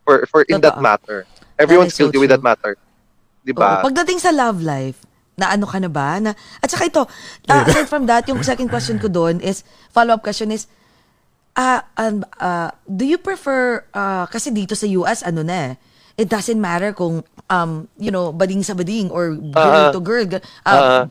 for 0.03 0.23
for 0.27 0.43
in 0.47 0.60
that 0.60 0.79
Totoo. 0.79 0.84
matter. 0.84 1.19
Everyone's 1.60 1.91
is 1.91 1.99
so 1.99 2.08
guilty 2.08 2.23
with 2.23 2.32
that 2.32 2.43
matter. 2.43 2.79
'Di 3.43 3.54
ba? 3.56 3.84
Pagdating 3.84 4.19
sa 4.19 4.32
love 4.34 4.60
life, 4.63 5.04
na 5.39 5.56
ano 5.56 5.63
ka 5.63 5.80
na 5.80 5.88
ba? 5.88 6.19
Na, 6.19 6.36
at 6.60 6.67
saka 6.67 6.91
ito, 6.91 7.02
uh, 7.47 7.63
aside 7.71 7.88
from 7.88 8.04
that, 8.12 8.28
yung 8.28 8.43
second 8.43 8.67
question 8.67 8.99
ko 8.99 9.08
doon 9.08 9.39
is, 9.39 9.63
follow-up 9.95 10.19
question 10.19 10.52
is, 10.52 10.67
ah, 11.56 11.88
um, 11.95 12.28
ah, 12.43 12.75
do 12.84 13.08
you 13.08 13.15
prefer, 13.15 13.88
ah, 13.95 14.28
kasi 14.28 14.52
dito 14.52 14.75
sa 14.75 14.84
US, 14.99 15.23
ano 15.23 15.39
na 15.47 15.71
eh, 15.71 15.73
it 16.19 16.28
doesn't 16.28 16.60
matter 16.60 16.91
kung, 16.91 17.23
um, 17.47 17.88
you 17.95 18.12
know, 18.12 18.36
bading 18.36 18.60
sa 18.60 18.75
bading 18.75 19.08
or 19.08 19.39
girl 19.39 19.88
Ah. 19.88 19.91
to 19.95 20.04
girl. 20.04 20.28
Ah. 20.67 20.75
ah, 20.75 21.04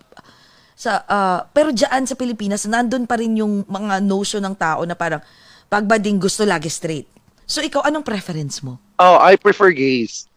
sa 0.79 1.03
ah, 1.11 1.43
pero 1.51 1.75
diyan 1.75 2.07
sa 2.07 2.15
Pilipinas 2.15 2.63
nandun 2.69 3.03
pa 3.09 3.19
rin 3.19 3.35
yung 3.35 3.67
mga 3.67 3.99
notion 3.99 4.39
ng 4.45 4.55
tao 4.55 4.87
na 4.87 4.95
parang 4.95 5.19
pag 5.67 5.83
bading 5.83 6.23
gusto 6.23 6.47
lagi 6.47 6.71
straight. 6.71 7.11
So 7.49 7.65
ikaw 7.65 7.83
anong 7.89 8.07
preference 8.07 8.63
mo? 8.63 8.79
Oh, 9.01 9.19
I 9.19 9.35
prefer 9.35 9.75
gays. 9.75 10.28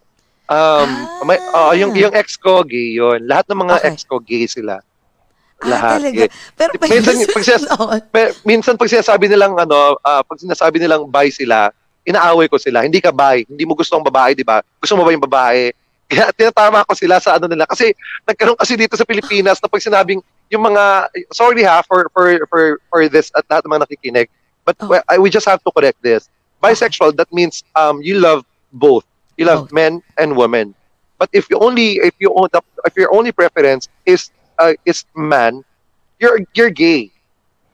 Um, 0.52 0.90
Ah. 0.92 1.24
may, 1.24 1.40
oh, 1.40 1.72
yung, 1.72 1.96
yung 1.96 2.12
ex 2.12 2.36
ko, 2.36 2.60
gay 2.62 2.92
yun. 2.92 3.24
Lahat 3.24 3.48
ng 3.48 3.56
mga 3.58 3.76
Okay. 3.78 3.88
ex 3.88 4.04
ko, 4.04 4.20
gay 4.20 4.44
sila. 4.46 4.84
Ah, 5.58 5.68
Lahat. 5.70 5.98
talaga. 5.98 6.18
gay. 6.18 6.30
Pero 6.60 6.72
minsan, 6.84 7.16
pag, 7.26 7.44
sinas- 7.48 7.70
Oo. 7.72 7.86
pe- 8.12 8.34
minsan 8.44 8.76
pag 8.76 8.92
sinasabi 8.92 9.32
nilang, 9.32 9.56
ano, 9.56 9.96
ah, 10.02 10.20
pag 10.22 10.38
sinasabi 10.38 10.76
nilang 10.76 11.08
bi 11.08 11.32
sila, 11.32 11.72
inaaway 12.04 12.52
ko 12.52 12.60
sila. 12.60 12.84
Hindi 12.84 13.00
ka 13.00 13.16
bi. 13.16 13.48
Hindi 13.48 13.64
mo 13.64 13.78
gusto 13.78 13.96
ang 13.96 14.04
babae, 14.04 14.36
di 14.36 14.44
ba? 14.44 14.60
Gusto 14.76 14.98
mo 14.98 15.06
ba 15.06 15.14
yung 15.14 15.24
babae? 15.24 15.72
Kaya 16.12 16.36
tinatama 16.36 16.84
ko 16.84 16.92
sila 16.92 17.24
sa 17.24 17.40
ano 17.40 17.48
nila. 17.48 17.64
Kasi 17.64 17.96
nagkaroon 18.28 18.60
kasi 18.60 18.76
dito 18.76 19.00
sa 19.00 19.08
Pilipinas 19.08 19.64
na 19.64 19.72
pag 19.72 19.80
sinabing 19.80 20.20
yung 20.52 20.68
mga, 20.68 21.08
sorry 21.32 21.64
ha, 21.64 21.80
for, 21.80 22.12
for, 22.12 22.44
for, 22.52 22.62
for 22.92 23.08
this 23.08 23.32
at 23.32 23.48
lahat 23.48 23.64
ng 23.64 23.72
mga 23.72 23.84
nakikinig, 23.88 24.28
but 24.68 24.76
Oh. 24.84 25.00
I, 25.08 25.16
we 25.16 25.32
just 25.32 25.48
have 25.48 25.64
to 25.64 25.72
correct 25.72 26.04
this. 26.04 26.28
Bisexual, 26.60 27.16
that 27.16 27.32
means 27.32 27.64
um, 27.72 28.04
you 28.04 28.20
love 28.20 28.44
both. 28.70 29.08
You 29.42 29.50
love 29.50 29.74
Both. 29.74 29.74
men 29.74 30.06
and 30.22 30.38
women. 30.38 30.78
But 31.18 31.34
if 31.34 31.50
you 31.50 31.58
only 31.58 31.98
if 31.98 32.14
you 32.22 32.30
own 32.30 32.54
if 32.86 32.94
your 32.94 33.10
only 33.10 33.34
preference 33.34 33.90
is 34.06 34.30
uh, 34.62 34.78
is 34.86 35.02
man, 35.18 35.66
you're 36.22 36.46
you're 36.54 36.70
gay. 36.70 37.10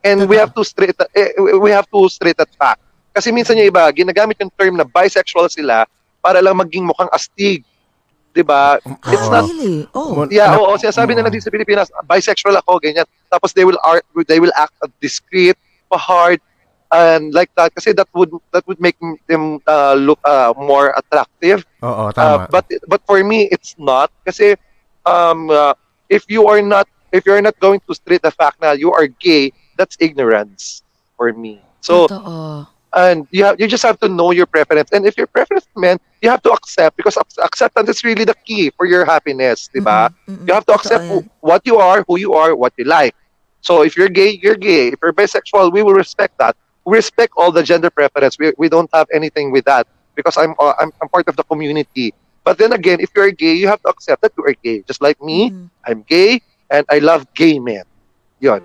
And 0.07 0.31
we 0.31 0.39
Totoo. 0.39 0.39
have 0.39 0.51
to 0.55 0.63
straight 0.63 0.95
eh, 1.11 1.35
we 1.59 1.75
have 1.75 1.91
to 1.91 2.07
straight 2.07 2.39
that 2.39 2.51
fact. 2.55 2.79
Kasi 3.11 3.35
minsan 3.35 3.59
yung 3.59 3.67
iba 3.67 3.83
ginagamit 3.91 4.39
yung 4.39 4.51
term 4.55 4.79
na 4.79 4.87
bisexual 4.87 5.51
sila 5.51 5.83
para 6.23 6.39
lang 6.39 6.55
maging 6.55 6.87
mukhang 6.87 7.11
astig. 7.11 7.67
'Di 8.31 8.43
ba? 8.47 8.77
It's 9.11 9.27
Oo. 9.27 9.33
not 9.33 9.43
Really? 9.49 9.89
Oh. 9.91 10.23
Yeah, 10.29 10.55
oo, 10.55 10.77
sinasabi 10.77 11.17
nila 11.17 11.27
Oo. 11.27 11.33
dito 11.33 11.49
sa 11.49 11.51
Pilipinas, 11.51 11.91
bisexual 12.05 12.55
ako, 12.61 12.79
ganyan. 12.79 13.09
Tapos 13.27 13.51
they 13.51 13.65
will 13.65 13.81
art, 13.81 14.05
they 14.29 14.37
will 14.37 14.53
act 14.55 14.77
discreet, 15.01 15.57
hard, 15.89 16.37
and 16.93 17.33
like 17.33 17.49
that 17.55 17.73
kasi 17.75 17.91
that 17.93 18.07
would 18.13 18.31
that 18.53 18.65
would 18.67 18.79
make 18.79 18.95
them 19.27 19.59
uh, 19.67 19.93
look 19.93 20.19
uh, 20.25 20.53
more 20.57 20.93
attractive. 20.97 21.65
Oo, 21.83 22.09
Uh, 22.17 22.39
tama. 22.39 22.47
but 22.49 22.65
but 22.87 23.01
for 23.05 23.21
me 23.23 23.45
it's 23.51 23.75
not 23.77 24.09
kasi 24.25 24.55
um 25.05 25.49
uh, 25.49 25.73
if 26.09 26.25
you 26.27 26.47
are 26.47 26.61
not 26.61 26.87
if 27.11 27.25
you're 27.25 27.41
not 27.41 27.57
going 27.59 27.79
to 27.87 27.93
straight 27.93 28.21
the 28.21 28.31
fact 28.33 28.57
na 28.61 28.71
you 28.73 28.91
are 28.91 29.07
gay, 29.07 29.51
that's 29.77 29.95
ignorance 29.99 30.83
for 31.15 31.31
me. 31.33 31.61
So 31.81 32.07
Totoo. 32.07 32.67
and 32.95 33.27
you 33.31 33.43
have, 33.45 33.59
you 33.59 33.67
just 33.67 33.83
have 33.83 33.99
to 33.99 34.09
know 34.09 34.31
your 34.31 34.45
preference 34.47 34.89
and 34.91 35.05
if 35.05 35.17
your 35.17 35.27
preference 35.27 35.67
man, 35.75 35.97
you 36.21 36.29
have 36.29 36.41
to 36.43 36.51
accept 36.51 36.97
because 36.97 37.17
ac- 37.17 37.41
acceptance 37.43 37.89
is 37.89 38.03
really 38.03 38.25
the 38.25 38.35
key 38.45 38.71
for 38.77 38.85
your 38.85 39.05
happiness, 39.05 39.69
'di 39.69 39.81
ba? 39.81 40.09
Mm-mm, 40.09 40.35
mm-mm. 40.35 40.47
You 40.47 40.53
have 40.53 40.65
to 40.67 40.73
accept 40.73 41.05
Totoo 41.05 41.09
who, 41.09 41.25
what 41.41 41.61
you 41.65 41.77
are, 41.77 42.03
who 42.07 42.17
you 42.17 42.33
are, 42.33 42.55
what 42.55 42.73
you 42.77 42.85
like. 42.85 43.13
So 43.61 43.83
if 43.83 43.97
you're 43.97 44.09
gay, 44.11 44.39
you're 44.41 44.57
gay. 44.59 44.89
If 44.95 44.99
you're 45.01 45.13
bisexual, 45.13 45.71
we 45.73 45.83
will 45.83 45.93
respect 45.97 46.33
that. 46.39 46.55
We 46.87 46.95
respect 46.95 47.35
all 47.35 47.51
the 47.51 47.61
gender 47.61 47.91
preference. 47.91 48.39
We, 48.39 48.55
we 48.55 48.71
don't 48.71 48.87
have 48.93 49.11
anything 49.11 49.51
with 49.51 49.67
that 49.67 49.83
because 50.15 50.39
I'm, 50.39 50.55
uh, 50.55 50.71
I'm 50.79 50.87
I'm 50.97 51.09
part 51.09 51.27
of 51.27 51.35
the 51.35 51.43
community. 51.43 52.15
But 52.41 52.55
then 52.55 52.71
again, 52.71 53.03
if 53.03 53.11
you're 53.11 53.27
gay, 53.29 53.53
you 53.53 53.67
have 53.67 53.83
to 53.83 53.91
accept 53.91 54.23
that 54.23 54.31
you 54.33 54.41
are 54.41 54.55
gay. 54.55 54.81
Just 54.81 55.03
like 55.03 55.19
me, 55.19 55.51
Mhm. 55.51 55.67
I'm 55.83 55.99
gay 56.01 56.39
and 56.65 56.87
I 56.87 56.99
love 56.99 57.27
gay 57.33 57.59
men. 57.59 57.83
Yon. 58.39 58.63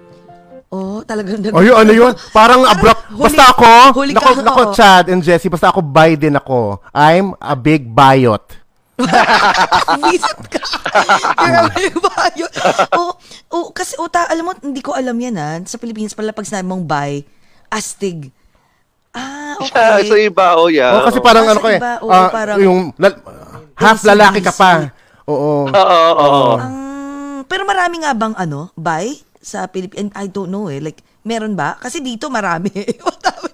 Oh, 0.70 1.02
talagang 1.02 1.42
nag- 1.42 1.50
O 1.50 1.60
yun, 1.60 1.74
ano 1.74 1.90
yun? 1.90 2.14
Parang 2.30 2.62
abrupt. 2.62 3.10
Basta 3.10 3.44
ako, 3.50 3.72
huli 3.98 4.14
nako, 4.14 4.30
ka, 4.30 4.40
nako. 4.40 4.62
Chad 4.72 5.04
and 5.08 5.20
Jessie, 5.20 5.50
basta 5.50 5.68
ako 5.68 5.82
Biden 5.82 6.32
ako. 6.32 6.78
I'm 6.94 7.34
a 7.36 7.52
big 7.52 7.84
bayot. 7.84 8.40
Visit 10.00 10.40
ka. 10.52 10.62
Grabe 11.34 11.84
ba 11.98 12.14
yun? 12.32 12.48
Oh, 12.94 13.12
oh, 13.50 13.66
kasi 13.68 13.98
uta, 13.98 14.24
alam 14.24 14.46
mo, 14.46 14.52
hindi 14.56 14.78
ko 14.78 14.94
alam 14.94 15.18
yan 15.18 15.36
ha. 15.36 15.58
Sa 15.66 15.74
Pilipinas 15.74 16.14
pala 16.14 16.30
pag 16.30 16.46
sinabi 16.46 16.64
mong 16.64 16.86
bi, 16.86 17.26
astig. 17.72 18.28
Ah, 19.10 19.56
Yeah, 19.62 19.96
okay. 19.98 20.08
sa 20.08 20.16
iba, 20.18 20.46
oh 20.56 20.68
yeah. 20.68 20.92
Oh, 20.94 21.04
kasi 21.04 21.20
parang 21.20 21.44
Ah, 21.44 21.52
ano 21.52 21.58
sa 21.58 21.62
ko 21.62 21.68
eh. 21.68 21.78
iba, 21.78 21.92
oo, 22.00 22.10
ah, 22.10 22.28
parang- 22.28 22.58
yung 22.58 22.80
lal- 22.96 23.20
half 23.74 24.00
lalaki 24.02 24.40
ka 24.40 24.52
pa. 24.52 24.92
Oo. 25.24 25.68
Oo, 25.70 25.98
oo, 26.10 26.24
oo. 26.24 26.54
Pero 27.44 27.62
marami 27.62 28.00
nga 28.00 28.12
bang 28.12 28.32
ano, 28.34 28.72
bi 28.72 29.12
sa 29.38 29.66
Pilipinas? 29.66 30.12
I 30.14 30.26
don't 30.26 30.48
know 30.48 30.66
eh. 30.66 30.78
Like, 30.78 31.00
meron 31.22 31.52
ba? 31.52 31.76
Kasi 31.76 32.00
dito 32.00 32.28
marami. 32.28 32.72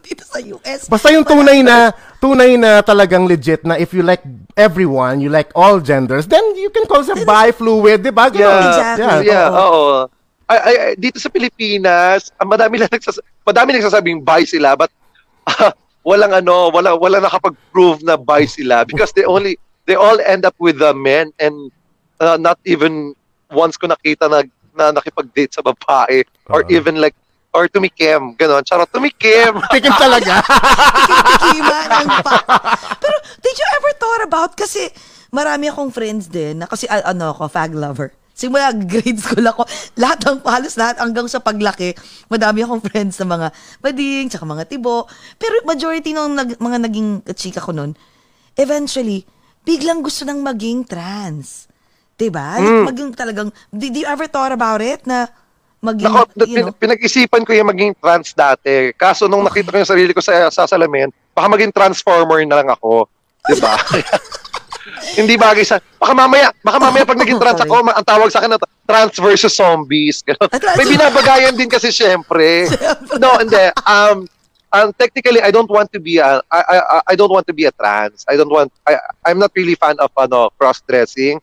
Dito 0.00 0.24
sa 0.24 0.40
US. 0.40 0.88
Basta 0.88 1.12
yung 1.12 1.20
tunay 1.20 1.60
na 1.60 1.92
tunay 2.16 2.56
na 2.56 2.80
talagang 2.80 3.28
legit 3.28 3.60
na 3.60 3.76
if 3.76 3.92
you 3.92 4.00
like 4.00 4.24
everyone, 4.56 5.20
you 5.20 5.28
like 5.28 5.52
all 5.52 5.76
genders, 5.78 6.24
then 6.24 6.40
you 6.56 6.72
can 6.72 6.88
call 6.88 7.04
yourself 7.04 7.20
bi 7.28 7.52
fluid, 7.52 8.00
'di 8.00 8.08
ba? 8.08 8.32
Yeah, 8.32 8.56
Exactly. 8.96 9.28
yeah, 9.28 9.52
Oo. 9.52 9.68
oo. 9.68 9.98
Ay, 10.00 10.17
ay, 10.48 10.76
ay, 10.80 10.92
dito 10.96 11.20
sa 11.20 11.28
Pilipinas, 11.28 12.32
ang 12.40 12.48
madami 12.48 12.80
lang 12.80 12.88
nagsas 12.88 13.20
madami 13.44 13.76
nagsasabing 13.76 14.24
bi 14.24 14.48
sila 14.48 14.72
but 14.74 14.88
ah, 15.52 15.72
walang 16.04 16.32
ano, 16.32 16.72
wala 16.72 16.96
wala 16.96 17.20
nakapag-prove 17.20 18.00
na 18.00 18.16
bi 18.16 18.48
sila 18.48 18.82
because 18.90 19.12
they 19.12 19.28
only 19.28 19.60
they 19.84 19.96
all 19.96 20.16
end 20.24 20.48
up 20.48 20.56
with 20.56 20.80
the 20.80 20.92
men 20.96 21.32
and 21.40 21.72
uh, 22.20 22.36
not 22.40 22.56
even 22.64 23.12
once 23.52 23.76
ko 23.76 23.88
nakita 23.88 24.28
na, 24.28 24.44
na 24.76 24.92
nakipag-date 24.92 25.52
sa 25.52 25.64
babae 25.64 26.24
or 26.52 26.64
Oo. 26.64 26.72
even 26.72 27.00
like 27.00 27.16
or 27.56 27.64
tumikim, 27.66 28.36
ganon. 28.36 28.60
Charot, 28.60 28.92
tumikim. 28.92 29.56
Tikim 29.72 29.94
talaga. 29.96 30.44
Kima 31.40 31.80
ng 31.88 32.08
pa. 32.20 32.36
Pero 33.00 33.16
did 33.40 33.56
you 33.56 33.68
ever 33.80 33.92
thought 33.96 34.22
about 34.28 34.52
kasi 34.52 34.92
marami 35.32 35.72
akong 35.72 35.88
friends 35.92 36.28
din 36.28 36.60
na 36.60 36.66
kasi 36.68 36.84
ah, 36.92 37.08
ano 37.08 37.32
ako 37.32 37.48
fag 37.48 37.72
lover. 37.72 38.12
Simula 38.38 38.70
grade 38.94 39.18
school 39.18 39.42
ako, 39.42 39.66
lahat 39.98 40.22
ng 40.22 40.38
halos 40.46 40.78
lahat 40.78 41.02
hanggang 41.02 41.26
sa 41.26 41.42
paglaki, 41.42 41.98
madami 42.30 42.62
akong 42.62 42.78
friends 42.86 43.18
na 43.18 43.26
mga 43.26 43.48
bading, 43.82 44.30
tsaka 44.30 44.46
mga 44.46 44.64
tibo. 44.70 45.10
Pero 45.42 45.58
majority 45.66 46.14
ng 46.14 46.38
nag, 46.38 46.50
mga 46.62 46.78
naging 46.86 47.26
chika 47.34 47.58
ko 47.58 47.74
nun, 47.74 47.98
eventually, 48.54 49.26
biglang 49.66 50.06
gusto 50.06 50.22
nang 50.22 50.38
maging 50.46 50.86
trans. 50.86 51.66
Diba? 52.14 52.62
Mm. 52.62 52.86
Maging 52.86 53.10
talagang, 53.18 53.50
did 53.74 53.98
you 53.98 54.06
ever 54.06 54.30
thought 54.30 54.54
about 54.54 54.78
it 54.78 55.02
na 55.02 55.26
maging, 55.82 56.10
Nako, 56.10 56.46
you 56.46 56.62
know? 56.62 56.70
pin- 56.70 56.94
pinag-isipan 56.94 57.42
ko 57.42 57.50
yung 57.50 57.70
maging 57.74 57.92
trans 57.98 58.38
dati. 58.38 58.94
Kaso 58.94 59.26
nung 59.26 59.42
nakita 59.42 59.74
ko 59.74 59.82
yung 59.82 59.90
sarili 59.90 60.14
ko 60.14 60.22
sa, 60.22 60.46
sa 60.50 60.66
salamin, 60.66 61.10
baka 61.34 61.46
maging 61.50 61.74
transformer 61.74 62.42
na 62.46 62.62
lang 62.62 62.70
ako. 62.70 63.10
Di 63.50 63.58
ba? 63.58 63.74
Hindi 65.16 65.34
bagay 65.38 65.64
sa... 65.64 65.80
Baka 65.98 66.12
mamaya, 66.14 66.52
baka 66.62 66.78
mamaya 66.78 67.04
pag 67.04 67.20
naging 67.20 67.40
trans 67.40 67.60
ako, 67.62 67.86
ang 67.88 68.06
tawag 68.06 68.30
sa 68.30 68.38
akin 68.42 68.54
na 68.54 68.60
trans 68.86 69.16
versus 69.18 69.54
zombies. 69.54 70.22
May 70.78 70.86
binabagayan 70.86 71.56
din 71.56 71.68
kasi 71.68 71.92
syempre. 71.92 72.66
No, 73.18 73.36
hindi. 73.38 73.64
Um, 73.84 74.28
um, 74.72 74.88
technically, 74.96 75.42
I 75.42 75.50
don't 75.50 75.70
want 75.70 75.92
to 75.92 76.00
be 76.00 76.18
a... 76.18 76.40
I, 76.50 76.60
I, 76.60 76.76
I 77.10 77.14
don't 77.14 77.32
want 77.32 77.46
to 77.48 77.54
be 77.54 77.66
a 77.66 77.72
trans. 77.72 78.24
I 78.28 78.36
don't 78.36 78.50
want... 78.50 78.72
I, 78.86 78.96
I'm 79.26 79.38
not 79.38 79.52
really 79.54 79.74
fan 79.74 79.96
of 80.00 80.12
ano, 80.16 80.50
cross-dressing. 80.56 81.40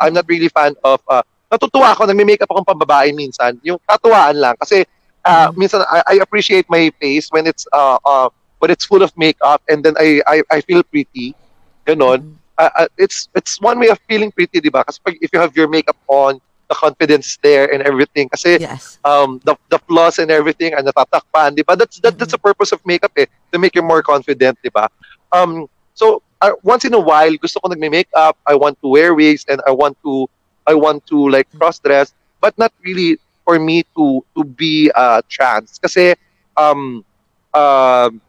I'm 0.00 0.14
not 0.14 0.26
really 0.28 0.48
fan 0.48 0.74
of... 0.82 1.00
Uh, 1.06 1.22
natutuwa 1.52 1.92
ako, 1.92 2.08
nagme-makeup 2.08 2.48
akong 2.48 2.64
pambabae 2.64 3.12
minsan. 3.12 3.60
Yung 3.60 3.76
katuwaan 3.84 4.40
lang. 4.40 4.56
Kasi 4.56 4.88
uh, 5.20 5.52
minsan 5.52 5.84
I, 5.84 6.16
I 6.16 6.24
appreciate 6.24 6.64
my 6.72 6.88
face 6.96 7.28
when 7.28 7.44
it's 7.44 7.68
uh, 7.76 8.00
uh, 8.08 8.32
when 8.56 8.72
it's 8.72 8.88
full 8.88 9.04
of 9.04 9.12
makeup 9.20 9.60
and 9.68 9.84
then 9.84 9.92
I 10.00 10.24
I, 10.24 10.36
I 10.48 10.58
feel 10.64 10.80
pretty. 10.80 11.36
Ganon. 11.84 12.40
Uh, 12.58 12.70
uh, 12.76 12.88
it's 12.98 13.28
it's 13.34 13.60
one 13.60 13.78
way 13.78 13.88
of 13.88 13.98
feeling 14.08 14.30
pretty, 14.30 14.60
di 14.60 14.68
ba? 14.68 14.84
Kasi 14.84 15.00
pag, 15.04 15.16
if 15.20 15.32
you 15.32 15.40
have 15.40 15.56
your 15.56 15.68
makeup 15.68 15.96
on, 16.08 16.40
the 16.68 16.74
confidence 16.74 17.26
is 17.26 17.38
there 17.42 17.72
and 17.72 17.82
everything. 17.82 18.28
Kasi 18.28 18.60
Yes. 18.60 18.98
um, 19.04 19.40
the, 19.44 19.56
the 19.68 19.78
flaws 19.88 20.18
and 20.18 20.30
everything 20.30 20.72
ay 20.74 20.80
natatakpan, 20.80 21.56
di 21.56 21.62
ba? 21.62 21.76
That's, 21.76 22.00
that, 22.00 22.16
that's 22.18 22.32
the 22.32 22.40
purpose 22.40 22.72
of 22.72 22.80
makeup 22.84 23.12
eh, 23.16 23.26
to 23.52 23.58
make 23.58 23.74
you 23.74 23.82
more 23.82 24.02
confident, 24.02 24.56
di 24.62 24.68
ba? 24.68 24.88
Um, 25.32 25.68
so, 25.94 26.22
uh, 26.40 26.52
once 26.62 26.84
in 26.84 26.94
a 26.94 27.00
while, 27.00 27.32
gusto 27.36 27.60
ko 27.60 27.68
nagme-makeup, 27.68 28.36
I 28.46 28.54
want 28.54 28.80
to 28.80 28.88
wear 28.88 29.12
wigs, 29.14 29.44
and 29.48 29.60
I 29.66 29.70
want 29.72 29.96
to, 30.04 30.28
I 30.66 30.74
want 30.74 31.06
to 31.08 31.28
like 31.28 31.48
cross-dress, 31.58 32.14
but 32.40 32.56
not 32.56 32.72
really 32.84 33.18
for 33.44 33.58
me 33.58 33.82
to 33.96 34.24
to 34.36 34.44
be 34.44 34.90
uh, 34.94 35.20
trans. 35.28 35.78
Kasi, 35.82 36.14
um, 36.56 37.04
um, 37.52 38.20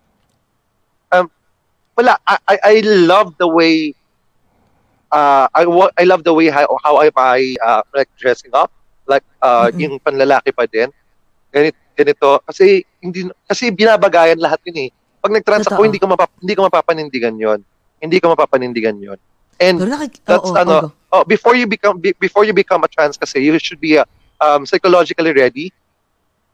um, 1.11 1.32
wala, 1.95 2.17
I, 2.28 2.38
I, 2.47 2.55
I 2.63 2.76
love 2.84 3.38
the 3.38 3.47
way 3.47 3.93
uh, 5.14 5.45
I 5.53 5.61
I 5.95 6.03
love 6.03 6.26
the 6.26 6.34
way 6.34 6.49
how, 6.49 6.66
how 6.82 6.97
am 6.99 7.14
I 7.16 7.53
uh, 7.61 7.86
like 7.93 8.09
dressing 8.18 8.51
up 8.51 8.74
like 9.05 9.24
uh, 9.39 9.70
Mhm. 9.70 9.78
yung 9.80 9.95
panlalaki 10.01 10.49
pa 10.49 10.66
din. 10.66 10.89
Ganito, 11.53 11.78
ganito. 11.93 12.30
Kasi 12.43 12.82
hindi 12.97 13.30
kasi 13.45 13.70
binabagayan 13.70 14.41
lahat 14.41 14.57
yun 14.66 14.88
eh. 14.88 14.89
Pag 15.22 15.32
nag-trans 15.32 15.68
ako 15.68 15.86
hindi 15.86 16.01
ko 16.01 16.07
mapap, 16.09 16.34
hindi 16.41 16.51
ko 16.51 16.68
mapapanindigan 16.68 17.36
yon 17.38 17.59
hindi 18.01 18.20
ko 18.20 18.36
mapapanindigan 18.36 18.97
yon 18.97 19.16
and 19.61 19.80
Pero 19.80 19.91
nakik- 19.91 20.24
that's 20.26 20.49
oo, 20.49 20.57
ano 20.57 20.74
oo. 20.76 20.89
oh, 21.14 21.24
before 21.24 21.53
you 21.53 21.64
become 21.64 22.01
be- 22.01 22.18
before 22.18 22.43
you 22.43 22.51
become 22.51 22.82
a 22.84 22.89
trans 22.89 23.16
kasi 23.16 23.39
you 23.39 23.55
should 23.61 23.80
be 23.80 23.95
uh, 23.95 24.03
um, 24.41 24.66
psychologically 24.66 25.32
ready. 25.32 25.72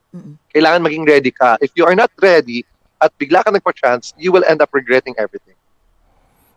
Mm-mm. 0.09 0.41
kailangan 0.49 0.81
maging 0.81 1.05
ready 1.05 1.29
ka. 1.29 1.61
If 1.61 1.69
you 1.77 1.85
are 1.85 1.93
not 1.93 2.09
ready 2.17 2.65
at 2.97 3.13
bigla 3.13 3.45
ka 3.45 3.53
nagpa-trans 3.53 4.17
you 4.17 4.33
will 4.33 4.41
end 4.41 4.57
up 4.57 4.73
regretting 4.73 5.13
everything 5.21 5.53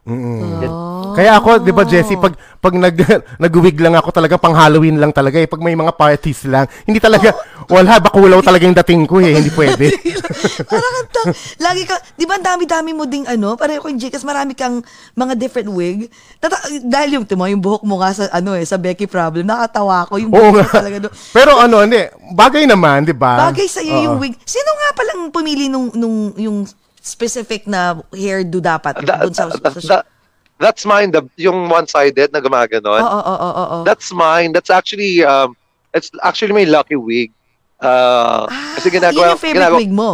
Oh. 0.03 1.15
Kaya 1.15 1.39
ako, 1.39 1.63
'di 1.63 1.71
ba 1.71 1.87
Jessie, 1.87 2.19
pag 2.19 2.35
pag 2.59 2.75
nag 2.75 2.97
nag-wig 3.43 3.79
lang 3.79 3.95
ako 3.95 4.11
talaga 4.11 4.35
pang 4.35 4.51
Halloween 4.51 4.99
lang 4.99 5.15
talaga 5.15 5.39
eh. 5.39 5.47
Pag 5.47 5.63
may 5.63 5.79
mga 5.79 5.95
parties 5.95 6.43
lang, 6.51 6.67
hindi 6.83 6.99
talaga 6.99 7.31
wala 7.75 8.03
bakulaw 8.03 8.43
talaga 8.43 8.67
yung 8.67 8.75
dating 8.75 9.07
ko 9.07 9.23
eh, 9.23 9.39
hindi 9.39 9.55
pwede. 9.55 9.95
Parang 10.73 10.95
ang 10.99 11.09
ta- 11.09 11.31
lagi 11.63 11.87
ka, 11.87 11.95
di 12.19 12.27
ba 12.27 12.35
dami-dami 12.35 12.91
mo 12.91 13.07
ding 13.07 13.31
ano, 13.31 13.55
pareho 13.55 13.79
ko 13.79 13.87
yung 13.87 14.03
Jcas, 14.03 14.27
marami 14.27 14.59
kang 14.59 14.83
mga 15.15 15.39
different 15.39 15.71
wig. 15.71 16.11
Tata- 16.43 16.67
dahil 16.83 17.23
yung, 17.23 17.27
timo, 17.29 17.47
yung 17.47 17.63
buhok 17.63 17.87
mo 17.87 18.03
nga 18.03 18.11
sa, 18.11 18.27
ano 18.35 18.59
eh, 18.59 18.67
sa 18.67 18.83
Becky 18.83 19.07
Problem, 19.07 19.47
nakatawa 19.47 20.11
ko, 20.11 20.19
yung 20.19 20.35
buhok 20.35 20.51
mo 20.51 20.67
nga. 20.67 20.83
talaga 20.83 21.07
doon. 21.07 21.15
Pero 21.31 21.63
ano, 21.63 21.87
hindi, 21.87 22.03
bagay 22.35 22.67
naman, 22.67 23.07
'di 23.07 23.15
ba? 23.15 23.55
Bagay 23.55 23.67
sa 23.71 23.79
iyo 23.79 24.11
yung 24.11 24.19
wig. 24.19 24.35
Sino 24.43 24.67
nga 24.75 24.89
palang 24.99 25.31
pumili 25.31 25.71
nung, 25.71 25.95
nung, 25.95 26.35
yung 26.35 26.67
specific 27.03 27.67
na 27.67 27.99
hairdo 28.15 28.63
dapat? 28.63 29.03
That- 29.03 29.21
dun 29.21 29.35
sa, 29.35 29.51
sa, 29.51 29.59
that- 29.59 29.83
that- 29.83 30.07
that's 30.57 30.87
mine 30.87 31.11
the 31.11 31.27
yung 31.35 31.67
one-sided 31.67 32.31
na 32.31 32.39
gumaganon 32.39 33.03
Oo, 33.03 33.21
oo, 33.21 33.35
oo, 33.35 33.65
oo. 33.67 33.79
That's 33.83 34.15
mine. 34.15 34.55
That's 34.55 34.71
actually 34.71 35.27
um 35.27 35.59
it's 35.91 36.09
actually 36.23 36.55
my 36.55 36.63
lucky 36.65 36.95
wig. 36.95 37.35
Uh, 37.83 38.47
Ah, 38.47 38.79
kasi 38.79 38.95
ginagawa 38.95 39.27
yun 39.27 39.35
yung 39.35 39.43
favorite 39.43 39.59
ginagawa, 39.59 39.79
wig 39.83 39.91
mo. 39.93 40.11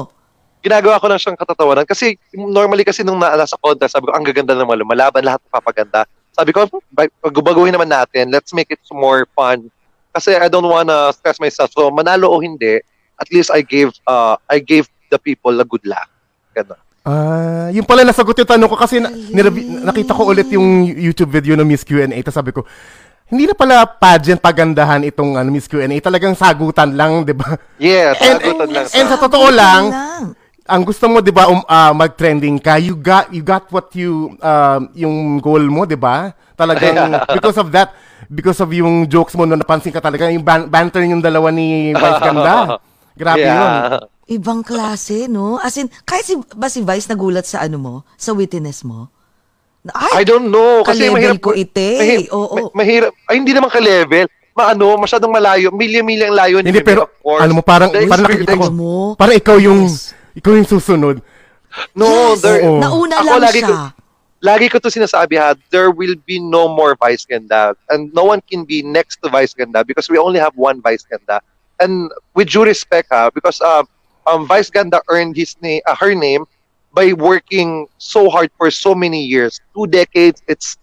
ginagawa 0.59 0.97
ko 0.97 1.07
lang 1.07 1.21
siyang 1.21 1.37
katatawanan 1.37 1.85
kasi 1.85 2.17
normally 2.33 2.81
kasi 2.83 3.05
nung 3.05 3.21
na, 3.21 3.37
nasa 3.37 3.61
contest 3.61 3.93
sabi 3.93 4.09
ko 4.09 4.17
ang 4.17 4.25
gaganda 4.25 4.57
naman 4.57 4.81
lumalaban 4.81 5.21
lahat 5.21 5.39
papaganda. 5.53 6.09
Sabi 6.33 6.51
ko 6.51 6.65
ba- 6.91 7.13
baguhin 7.21 7.71
naman 7.71 7.93
natin. 7.93 8.33
Let's 8.33 8.57
make 8.57 8.73
it 8.73 8.81
more 8.89 9.29
fun. 9.37 9.69
Kasi 10.11 10.33
I 10.33 10.49
don't 10.49 10.65
wanna 10.65 11.13
stress 11.13 11.37
myself. 11.37 11.69
So 11.77 11.93
manalo 11.93 12.33
o 12.33 12.41
hindi, 12.41 12.81
at 13.21 13.29
least 13.29 13.53
I 13.53 13.61
gave 13.61 13.93
uh 14.09 14.41
I 14.49 14.65
gave 14.65 14.89
the 15.13 15.21
people 15.21 15.53
a 15.61 15.67
good 15.69 15.85
luck. 16.65 16.81
Ganun. 16.81 16.87
Ah, 17.09 17.73
yung 17.73 17.89
pala 17.89 18.05
nasagot 18.05 18.37
yung 18.37 18.51
tanong 18.51 18.69
ko 18.69 18.77
kasi 18.77 19.01
na, 19.01 19.09
nirabi- 19.09 19.81
nakita 19.81 20.13
ko 20.13 20.29
ulit 20.29 20.45
yung 20.53 20.85
YouTube 20.85 21.33
video 21.33 21.57
ng 21.57 21.65
Miss 21.65 21.81
Q&A 21.81 22.05
tapos 22.21 22.37
sabi 22.37 22.53
ko, 22.53 22.69
hindi 23.29 23.45
na 23.45 23.57
pala 23.57 23.85
pageant 23.85 24.41
pagandahan 24.41 25.05
itong 25.05 25.37
ano, 25.37 25.49
Miss 25.49 25.69
Q&A, 25.69 25.89
talagang 26.01 26.33
sagutan 26.33 26.97
lang, 26.97 27.25
'di 27.25 27.33
ba? 27.33 27.57
Yeah, 27.77 28.13
And- 28.17 28.41
sagutan 28.41 28.69
lang. 28.73 28.85
and 28.89 29.07
sa- 29.09 29.17
sa 29.17 29.25
totoo 29.25 29.49
lang, 29.53 29.83
lang. 29.89 30.23
ang 30.65 30.83
gusto 30.85 31.09
mo 31.09 31.21
'di 31.21 31.33
ba 31.33 31.49
um, 31.49 31.61
ah, 31.65 31.93
mag-trending 31.93 32.57
ka, 32.57 32.77
you 32.77 32.93
got 32.93 33.29
you 33.33 33.41
got 33.41 33.69
what 33.69 33.89
you 33.93 34.37
um, 34.41 34.89
yung 34.93 35.17
goal 35.41 35.61
mo, 35.65 35.85
'di 35.85 35.97
ba? 35.97 36.33
Talagang 36.57 37.13
because 37.37 37.57
of 37.57 37.69
that, 37.73 37.93
because 38.29 38.61
of 38.61 38.69
yung 38.73 39.09
jokes 39.09 39.33
mo 39.33 39.45
no 39.45 39.57
napansin 39.57 39.93
ka 39.93 40.01
talaga 40.01 40.29
yung 40.29 40.45
ban- 40.45 40.69
banter 40.69 41.05
yung 41.05 41.21
dalawa 41.21 41.49
ni 41.49 41.97
Vice 41.97 42.21
Ganda. 42.21 42.81
Grabe 43.21 43.45
yeah. 43.45 43.57
yun. 43.57 43.73
Ibang 44.29 44.61
klase, 44.61 45.25
no? 45.25 45.57
As 45.57 45.75
in, 45.75 45.89
kahit 46.03 46.23
si, 46.23 46.37
ba 46.53 46.69
si 46.69 46.81
Vice 46.81 47.09
nagulat 47.09 47.43
sa 47.43 47.61
ano 47.61 47.77
mo? 47.77 47.95
Sa 48.15 48.33
wittiness 48.33 48.85
mo? 48.85 49.09
Na, 49.81 49.97
I 50.13 50.21
Ay, 50.21 50.25
don't 50.25 50.47
know. 50.47 50.85
Kasi 50.85 51.09
mahirap 51.09 51.41
ko 51.41 51.57
ite. 51.57 51.97
mahi- 51.97 52.29
Oo. 52.29 52.69
ma- 52.69 52.73
mahirap. 52.77 53.13
Ay, 53.25 53.41
hindi 53.41 53.57
naman 53.57 53.69
ka-level. 53.69 54.29
Maano, 54.53 54.99
masyadong 54.99 55.31
malayo. 55.31 55.71
Milya-milyang 55.71 56.35
layo. 56.35 56.57
ni 56.59 56.69
Hindi 56.69 56.83
pero 56.83 57.09
ano 57.25 57.53
mo 57.55 57.63
parang 57.63 57.89
The 57.89 58.05
parang 58.05 58.27
nakikita 58.27 58.53
ko. 58.53 58.69
mo. 58.69 58.95
Parang 59.15 59.33
ikaw 59.35 59.57
yung 59.57 59.87
Yes. 59.87 60.13
ikaw 60.35 60.53
yung 60.53 60.67
susunod. 60.67 61.17
No, 61.95 62.35
Yes. 62.35 62.43
there, 62.43 62.61
Oo. 62.63 62.83
nauna 62.83 63.17
Ako 63.17 63.29
lang 63.31 63.41
lagi 63.41 63.61
siya. 63.61 63.69
ko- 63.71 63.93
lagi 64.41 64.67
ko 64.67 64.77
to 64.77 64.91
sinasabi 64.91 65.35
ha, 65.37 65.55
there 65.71 65.89
will 65.89 66.19
be 66.21 66.37
no 66.37 66.67
more 66.67 66.93
Vice 66.97 67.23
Ganda. 67.23 67.73
And 67.87 68.11
no 68.13 68.27
one 68.27 68.43
can 68.43 68.63
be 68.63 68.83
next 68.83 69.23
to 69.23 69.31
Vice 69.31 69.55
Ganda 69.55 69.81
because 69.83 70.07
we 70.07 70.19
only 70.19 70.39
have 70.39 70.53
one 70.53 70.79
Vice 70.79 71.03
Ganda. 71.03 71.39
And 71.79 72.11
with 72.35 72.51
due 72.51 72.67
respect 72.67 73.09
ha, 73.09 73.31
because 73.31 73.63
um, 73.63 73.87
um, 74.29 74.47
Vice 74.47 74.71
Ganda 74.71 75.01
earned 75.09 75.37
his 75.37 75.57
name, 75.61 75.81
uh, 75.87 75.97
her 75.97 76.15
name 76.15 76.45
by 76.93 77.13
working 77.13 77.87
so 77.99 78.29
hard 78.29 78.51
for 78.57 78.71
so 78.71 78.95
many 78.95 79.25
years. 79.25 79.61
Two 79.75 79.87
decades, 79.87 80.43
it's 80.49 80.77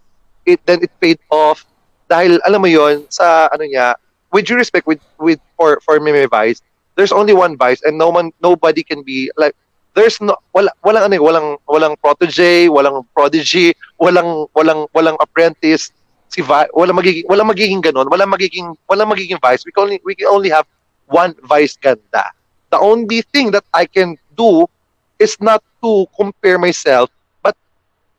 it 0.46 0.60
then 0.66 0.82
it 0.82 0.92
paid 1.00 1.20
off. 1.30 1.66
Dahil 2.10 2.38
alam 2.46 2.62
mo 2.62 2.70
yon 2.70 3.06
sa 3.10 3.50
ano 3.54 3.66
niya, 3.66 3.96
with 4.34 4.46
due 4.46 4.58
respect 4.58 4.86
with 4.86 5.02
with 5.18 5.40
for 5.58 5.82
for 5.82 5.98
Mimi 6.00 6.26
Vice, 6.26 6.62
there's 6.98 7.14
only 7.14 7.34
one 7.34 7.58
Vice 7.58 7.82
and 7.82 7.98
no 7.98 8.10
one 8.10 8.34
nobody 8.42 8.84
can 8.84 9.02
be 9.02 9.30
like 9.38 9.54
there's 9.98 10.22
no 10.22 10.38
wala 10.54 10.70
walang 10.86 11.10
ano 11.10 11.16
eh, 11.18 11.24
walang 11.24 11.50
walang 11.66 11.96
protege, 11.98 12.70
walang 12.70 13.02
prodigy, 13.16 13.74
walang 13.98 14.46
walang 14.54 14.86
walang 14.94 15.18
apprentice 15.22 15.90
si 16.30 16.42
Vi, 16.46 16.68
walang 16.78 16.98
magiging 17.00 17.26
walang 17.26 17.50
magiging 17.50 17.82
ganun, 17.82 18.06
walang 18.12 18.30
magiging 18.30 18.76
walang 18.86 19.10
magiging 19.10 19.42
vice. 19.42 19.66
We 19.66 19.74
can 19.74 19.90
only 19.90 20.00
we 20.06 20.14
can 20.14 20.30
only 20.30 20.54
have 20.54 20.68
one 21.10 21.34
vice 21.48 21.78
ganda. 21.78 22.30
The 22.76 22.84
only 22.84 23.24
thing 23.24 23.56
that 23.56 23.64
I 23.72 23.88
can 23.88 24.20
do 24.36 24.68
is 25.16 25.40
not 25.40 25.64
to 25.80 26.04
compare 26.12 26.60
myself 26.60 27.08
but 27.40 27.56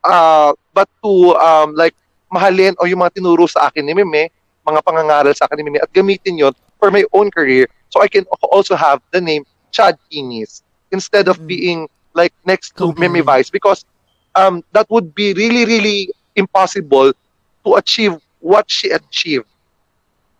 uh 0.00 0.56
but 0.72 0.88
to 1.04 1.36
um 1.36 1.76
like 1.76 1.92
mahalin 2.32 2.72
o 2.80 2.88
yung 2.88 3.04
mga 3.04 3.20
tinuro 3.20 3.44
sa 3.44 3.68
akin 3.68 3.84
ni 3.84 3.92
Meme, 3.92 4.32
mga 4.64 4.80
pangangaral 4.80 5.36
sa 5.36 5.44
akin 5.44 5.60
ni 5.60 5.64
Meme 5.68 5.84
at 5.84 5.92
gamitin 5.92 6.40
yon 6.40 6.54
for 6.80 6.88
my 6.88 7.04
own 7.12 7.28
career 7.28 7.68
so 7.92 8.00
I 8.00 8.08
can 8.08 8.24
also 8.48 8.72
have 8.72 9.04
the 9.12 9.20
name 9.20 9.44
Chad 9.76 10.00
Kinis 10.08 10.64
instead 10.88 11.28
of 11.28 11.36
Mm. 11.36 11.46
being 11.46 11.80
like 12.16 12.32
next 12.48 12.72
to. 12.80 12.96
Meme 12.96 13.20
Vice 13.20 13.52
because 13.52 13.84
um 14.32 14.64
that 14.72 14.88
would 14.88 15.12
be 15.12 15.36
really 15.36 15.68
really 15.68 16.08
impossible 16.32 17.12
to 17.60 17.70
achieve 17.76 18.16
what 18.40 18.72
she 18.72 18.88
achieved. 18.88 19.44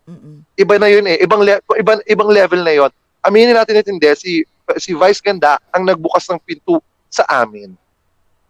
Mm-mm. 0.09 0.41
Iba 0.57 0.81
na 0.81 0.89
yun 0.89 1.05
eh, 1.05 1.21
ibang 1.21 1.45
le- 1.45 1.61
ibang 1.77 2.01
ibang 2.09 2.31
level 2.33 2.65
na 2.65 2.73
yon. 2.73 2.93
Aminin 3.27 3.53
natin 3.53 3.77
ito 3.77 3.91
hindi 3.91 4.07
si 4.15 4.47
si 4.77 4.95
Vice 4.95 5.21
Ganda 5.21 5.59
ang 5.71 5.83
nagbukas 5.83 6.27
ng 6.27 6.39
pinto 6.41 6.79
sa 7.07 7.27
amin. 7.27 7.75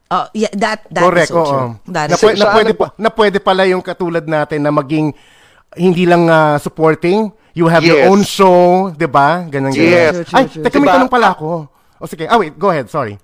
Oh, 0.06 0.22
yeah, 0.32 0.52
that, 0.54 0.86
that 0.86 1.02
Correct, 1.02 1.26
is 1.26 1.34
so 1.34 1.42
oo. 1.42 1.50
true. 1.50 1.70
That 1.90 2.06
Na, 2.06 2.14
is 2.14 2.22
pwe- 2.22 2.38
so 2.38 2.46
na, 2.46 2.54
pwede 2.54 2.72
pa, 2.72 2.86
na 2.94 3.10
pwede 3.10 3.38
pala 3.42 3.66
yung 3.66 3.82
katulad 3.82 4.22
natin 4.22 4.62
na 4.62 4.70
maging 4.70 5.10
hindi 5.74 6.06
lang 6.06 6.30
ah, 6.30 6.56
supporting, 6.56 7.26
you 7.52 7.66
have 7.66 7.82
your 7.82 7.98
Yes. 7.98 8.08
own 8.08 8.22
show, 8.22 8.58
'di 8.92 9.08
ba? 9.10 9.42
Ganun 9.44 9.74
ganun. 9.74 9.82
Yes. 9.82 10.14
True, 10.14 10.24
true, 10.24 10.36
Ay, 10.38 10.44
true. 10.46 10.62
teka, 10.62 10.76
may 10.78 10.86
Diba? 10.86 10.94
tanong 10.94 11.10
pala 11.10 11.28
ako. 11.34 11.66
O 11.98 12.06
sige, 12.06 12.24
ah 12.24 12.38
wait, 12.38 12.54
go 12.54 12.70
ahead, 12.70 12.86
sorry. 12.86 13.18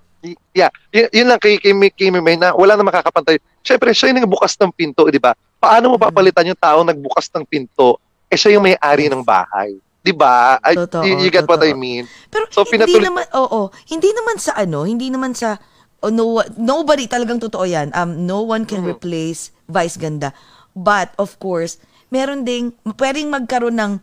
Yeah, 0.51 0.71
y- 0.89 1.11
yun 1.13 1.27
lang 1.27 1.39
kay 1.39 1.55
kay, 1.55 1.71
kay 1.91 2.07
Mimay 2.07 2.35
na 2.35 2.51
wala 2.51 2.75
na 2.75 2.83
makakapantay. 2.83 3.39
Syempre, 3.59 3.91
siya 3.91 4.11
yung 4.11 4.23
nagbukas 4.23 4.55
ng 4.55 4.71
pinto, 4.71 5.07
di 5.07 5.19
ba? 5.19 5.31
Paano 5.55 5.91
mo 5.91 5.95
papalitan 5.95 6.47
yung 6.47 6.59
tao 6.59 6.83
nagbukas 6.83 7.31
ng 7.31 7.43
pinto? 7.43 7.99
Eh, 8.27 8.35
siya 8.35 8.55
yung 8.55 8.63
may-ari 8.63 9.07
ng 9.07 9.19
bahay. 9.19 9.75
Di 10.03 10.11
ba? 10.11 10.59
Totoo, 10.59 11.01
you, 11.01 11.15
you 11.17 11.31
get 11.31 11.47
what 11.47 11.63
I 11.63 11.71
totoo. 11.71 11.79
mean? 11.79 12.03
Pero 12.27 12.51
So, 12.51 12.67
hindi 12.67 12.75
pinatuloy- 12.91 13.07
naman, 13.07 13.25
oo, 13.33 13.59
hindi 13.87 14.11
naman 14.11 14.35
sa 14.35 14.51
ano, 14.53 14.83
hindi 14.83 15.07
naman 15.07 15.31
sa, 15.31 15.55
oh, 16.03 16.11
no, 16.11 16.43
nobody, 16.53 17.07
talagang 17.07 17.39
totoo 17.39 17.63
yan. 17.63 17.87
Um, 17.95 18.27
no 18.27 18.43
one 18.43 18.67
can 18.67 18.83
replace 18.83 19.55
Vice 19.65 19.95
Ganda. 19.95 20.35
But, 20.75 21.15
of 21.15 21.39
course, 21.39 21.79
meron 22.11 22.43
ding, 22.43 22.75
pwedeng 22.93 23.31
magkaroon 23.31 23.79
ng, 23.79 23.93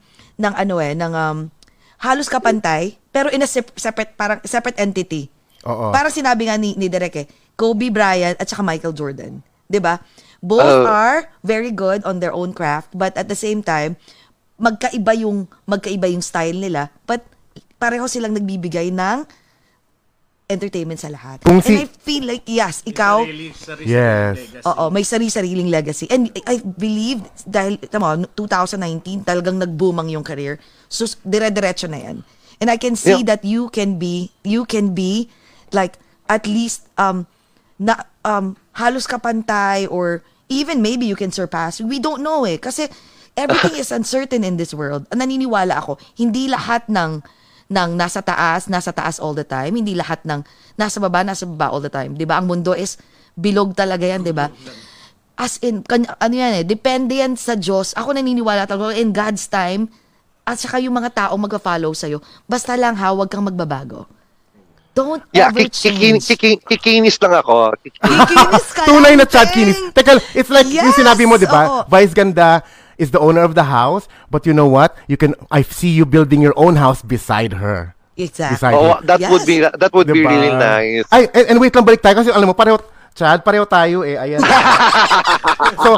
ng 0.40 0.54
ano 0.56 0.80
eh, 0.80 0.96
ng 0.96 1.12
um, 1.12 1.38
halos 2.00 2.32
kapantay, 2.32 2.96
pero 3.12 3.28
in 3.28 3.44
a 3.44 3.46
sep- 3.46 3.76
separate, 3.76 4.16
parang 4.16 4.40
separate 4.42 4.80
entity. 4.80 5.28
Oo. 5.68 5.92
Parang 5.92 6.08
sinabi 6.08 6.48
nga 6.48 6.56
ni, 6.56 6.72
ni 6.74 6.88
Derek 6.88 7.16
eh, 7.18 7.26
Kobe 7.52 7.92
Bryant 7.92 8.40
at 8.40 8.48
saka 8.48 8.64
Michael 8.64 8.96
Jordan. 8.96 9.44
'Di 9.68 9.76
ba? 9.78 10.00
Both 10.40 10.64
Oh. 10.64 10.88
are 10.88 11.28
very 11.44 11.68
good 11.68 12.00
on 12.02 12.18
their 12.18 12.32
own 12.32 12.50
craft, 12.50 12.96
but 12.96 13.12
at 13.12 13.28
the 13.28 13.36
same 13.36 13.60
time, 13.60 14.00
magkaiba 14.60 15.16
yung 15.16 15.48
magkaiba 15.64 16.06
yung 16.06 16.20
style 16.20 16.60
nila, 16.60 16.92
but 17.08 17.24
pareho 17.80 18.04
silang 18.04 18.36
nagbibigay 18.36 18.92
ng 18.92 19.24
entertainment 20.44 20.98
sa 20.98 21.08
lahat. 21.08 21.46
Kung 21.46 21.62
And 21.62 21.64
si- 21.64 21.78
I 21.78 21.86
feel 21.86 22.26
like, 22.26 22.42
yes, 22.44 22.82
ikaw, 22.82 23.22
Yes. 23.80 24.36
Oo, 24.66 24.90
may 24.90 25.06
sari-sariling 25.06 25.70
legacy. 25.70 26.10
And 26.10 26.26
I 26.42 26.58
believe, 26.58 27.22
dahil, 27.46 27.78
tama, 27.86 28.26
2019, 28.34 29.22
talagang 29.22 29.62
nag-boomang 29.62 30.10
yung 30.10 30.26
career. 30.26 30.58
So, 30.90 31.06
dire-diretso 31.22 31.86
na 31.86 32.02
yan. 32.02 32.26
And 32.58 32.66
I 32.66 32.76
can 32.76 32.98
see 32.98 33.22
Yeah. 33.22 33.30
that 33.30 33.46
you 33.46 33.70
can 33.70 33.96
be, 33.96 34.34
you 34.42 34.66
can 34.66 34.90
be, 34.90 35.30
like, 35.70 35.96
at 36.26 36.50
least, 36.50 36.90
um, 36.98 37.30
na, 37.78 37.94
um, 38.26 38.58
halos 38.74 39.06
kapantay 39.06 39.86
or 39.86 40.26
even 40.50 40.82
maybe 40.82 41.06
you 41.06 41.14
can 41.14 41.30
surpass. 41.30 41.78
We 41.78 42.02
don't 42.02 42.20
know 42.20 42.42
eh. 42.42 42.58
Kasi 42.58 42.90
everything 43.34 43.76
is 43.76 43.90
uncertain 43.90 44.42
in 44.42 44.56
this 44.56 44.72
world. 44.72 45.06
Naniniwala 45.10 45.76
ako, 45.76 45.98
hindi 46.14 46.46
lahat 46.46 46.86
ng 46.86 47.22
ng 47.70 47.90
nasa 47.94 48.18
taas, 48.18 48.66
nasa 48.66 48.90
taas 48.90 49.22
all 49.22 49.30
the 49.32 49.46
time. 49.46 49.70
Hindi 49.72 49.94
lahat 49.94 50.26
ng 50.26 50.42
nasa 50.74 50.98
baba, 50.98 51.22
nasa 51.22 51.46
baba 51.46 51.70
all 51.70 51.78
the 51.80 51.92
time. 51.92 52.14
'Di 52.14 52.26
ba? 52.26 52.38
Ang 52.38 52.50
mundo 52.50 52.74
is 52.74 52.98
bilog 53.32 53.72
talaga 53.72 54.02
yan, 54.04 54.22
'di 54.22 54.34
ba? 54.34 54.50
As 55.34 55.56
in, 55.60 55.80
kan- 55.80 56.04
ano 56.10 56.34
yan 56.34 56.52
eh, 56.60 56.64
depende 56.66 57.16
yan 57.16 57.32
sa 57.32 57.56
Diyos. 57.56 57.96
Ako 57.96 58.12
naniniwala 58.12 58.66
talaga, 58.66 58.92
in 58.92 59.08
God's 59.08 59.46
time, 59.46 59.88
at 60.44 60.60
saka 60.60 60.76
yung 60.76 60.92
mga 60.92 61.16
tao 61.16 61.32
mag-follow 61.38 61.96
sa'yo, 61.96 62.20
basta 62.44 62.76
lang 62.76 62.92
ha, 62.92 63.08
huwag 63.08 63.30
kang 63.30 63.46
magbabago. 63.46 64.04
Don't 64.90 65.22
Yeah, 65.30 65.48
ever 65.48 65.70
change. 65.70 66.26
kikin- 66.26 66.60
kikinis 66.60 67.16
lang 67.22 67.40
ako. 67.40 67.72
Kik- 67.78 68.02
Kikinis 68.02 68.66
ka 68.74 68.82
Tunay 68.84 69.14
na 69.14 69.24
Chad. 69.24 69.48
Kinis. 69.48 69.78
Teka, 69.94 70.18
it's 70.34 70.50
like 70.50 70.66
yung 70.66 70.90
Yes, 70.90 70.98
sinabi 70.98 71.24
mo, 71.24 71.38
di 71.38 71.46
ba? 71.46 71.86
Vice 71.86 72.12
Ganda 72.12 72.60
is 73.00 73.10
the 73.10 73.18
owner 73.18 73.40
of 73.40 73.56
the 73.56 73.64
house, 73.66 74.04
but 74.28 74.44
you 74.44 74.52
know 74.52 74.68
what? 74.68 74.92
You 75.08 75.16
can, 75.16 75.32
I 75.48 75.64
see 75.64 75.88
you 75.88 76.04
building 76.04 76.38
your 76.38 76.52
own 76.54 76.76
house 76.76 77.00
beside 77.00 77.56
her. 77.56 77.96
Exactly. 78.14 78.60
Beside 78.60 78.74
Oh, 78.76 79.00
her. 79.00 79.08
that 79.08 79.18
would 79.26 79.40
Yes. 79.40 79.48
be 79.48 79.56
that 79.64 79.90
would 79.90 80.06
be 80.06 80.20
Diba? 80.20 80.28
really 80.28 80.52
nice. 80.52 81.08
Ay, 81.08 81.24
and, 81.32 81.44
and 81.48 81.56
wait 81.56 81.72
lang, 81.72 81.82
balik 81.82 82.04
tayo. 82.04 82.20
Kasi 82.20 82.28
alam 82.28 82.44
mo, 82.44 82.52
pareho, 82.52 82.76
Chad, 83.10 83.40
pareho 83.40 83.64
tayo 83.64 84.04
eh. 84.04 84.14
Ayan. 84.14 84.38
so, 85.82 85.96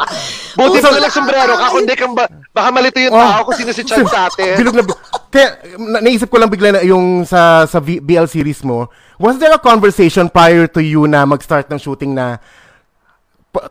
Buti 0.55 0.79
so- 0.81 0.89
pa 0.89 0.97
lang 0.97 1.13
sombrero 1.13 1.53
ka, 1.55 1.67
kundi 1.69 1.93
kang 1.93 2.15
ba, 2.15 2.25
baka 2.51 2.69
malito 2.71 2.97
yung 2.97 3.13
Oh. 3.13 3.21
tao 3.21 3.43
kung 3.45 3.59
sino 3.59 3.75
si 3.75 3.83
Chad 3.83 4.07
sa 4.07 4.25
atin. 4.31 4.55
Bilog 4.57 4.79
na, 4.79 4.83
kaya, 5.29 5.49
na, 5.77 5.99
naisip 5.99 6.31
ko 6.31 6.39
lang 6.39 6.49
bigla 6.49 6.73
na 6.73 6.81
yung 6.81 7.27
sa, 7.27 7.67
sa 7.67 7.83
V- 7.83 8.01
BL 8.01 8.25
series 8.27 8.63
mo, 8.63 8.87
was 9.19 9.37
there 9.37 9.53
a 9.53 9.59
conversation 9.59 10.31
prior 10.31 10.65
to 10.65 10.79
you 10.79 11.05
na 11.05 11.27
mag-start 11.27 11.67
ng 11.69 11.77
shooting 11.77 12.15
na 12.15 12.39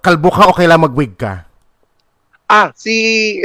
kalbo 0.01 0.29
ka 0.29 0.45
o 0.45 0.53
kailangan 0.53 0.85
mag-wig 0.85 1.15
ka? 1.15 1.45
Ah, 2.51 2.67
si 2.75 2.95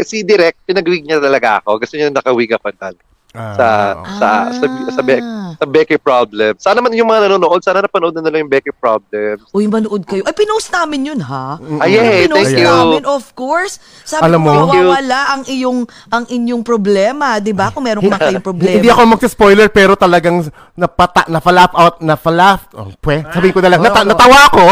si 0.03 0.27
Direk, 0.27 0.59
pinag-wig 0.67 1.07
niya 1.07 1.23
talaga 1.23 1.63
ako. 1.63 1.79
Gusto 1.79 1.95
niya 1.95 2.11
nakawig 2.11 2.51
ako 2.51 2.75
tal. 2.75 2.95
Ah, 3.37 3.53
sa, 3.53 3.67
oo. 3.93 4.05
sa, 4.17 4.29
sa, 4.49 4.65
sa, 4.97 5.03
Be- 5.05 5.21
sa 5.61 5.67
Becky 5.69 6.01
Problem. 6.01 6.57
Sana 6.57 6.81
naman 6.81 6.97
yung 6.97 7.05
mga 7.05 7.29
nanonood, 7.29 7.61
sana 7.61 7.85
napanood 7.85 8.17
na 8.17 8.25
nila 8.25 8.41
yung 8.41 8.49
Becky 8.49 8.73
Problem. 8.73 9.37
Uy, 9.53 9.69
manood 9.69 10.09
kayo. 10.09 10.25
Ay, 10.25 10.33
pinost 10.33 10.73
namin 10.73 11.13
yun, 11.13 11.21
ha? 11.21 11.61
Ay, 11.85 12.01
eh, 12.01 12.25
pinost 12.25 12.49
thank 12.49 12.65
you. 12.65 12.65
namin, 12.65 13.05
of 13.05 13.25
course. 13.37 13.77
Sabi 14.09 14.25
Alam 14.25 14.41
ko, 14.41 14.49
mo- 14.49 14.57
you. 14.73 14.89
mawawala 14.89 15.21
ang 15.37 15.43
iyong, 15.45 15.81
ang 16.09 16.25
inyong 16.25 16.65
problema, 16.65 17.37
di 17.37 17.53
ba? 17.53 17.69
Kung 17.69 17.85
meron 17.85 18.09
man 18.09 18.17
kayong 18.17 18.41
problema. 18.41 18.81
Hindi 18.81 18.89
ako 18.89 19.03
mag-spoiler 19.05 19.69
pero 19.69 19.93
talagang 20.01 20.49
napata, 20.73 21.29
na-flap 21.29 21.73
out, 21.77 22.01
na-flap, 22.01 22.73
oh, 22.73 22.89
pwe, 23.05 23.21
sabihin 23.21 23.53
ko 23.53 23.61
na 23.61 23.69
lang, 23.77 23.85
nata- 23.85 24.09
natawa 24.09 24.49
ako. 24.49 24.65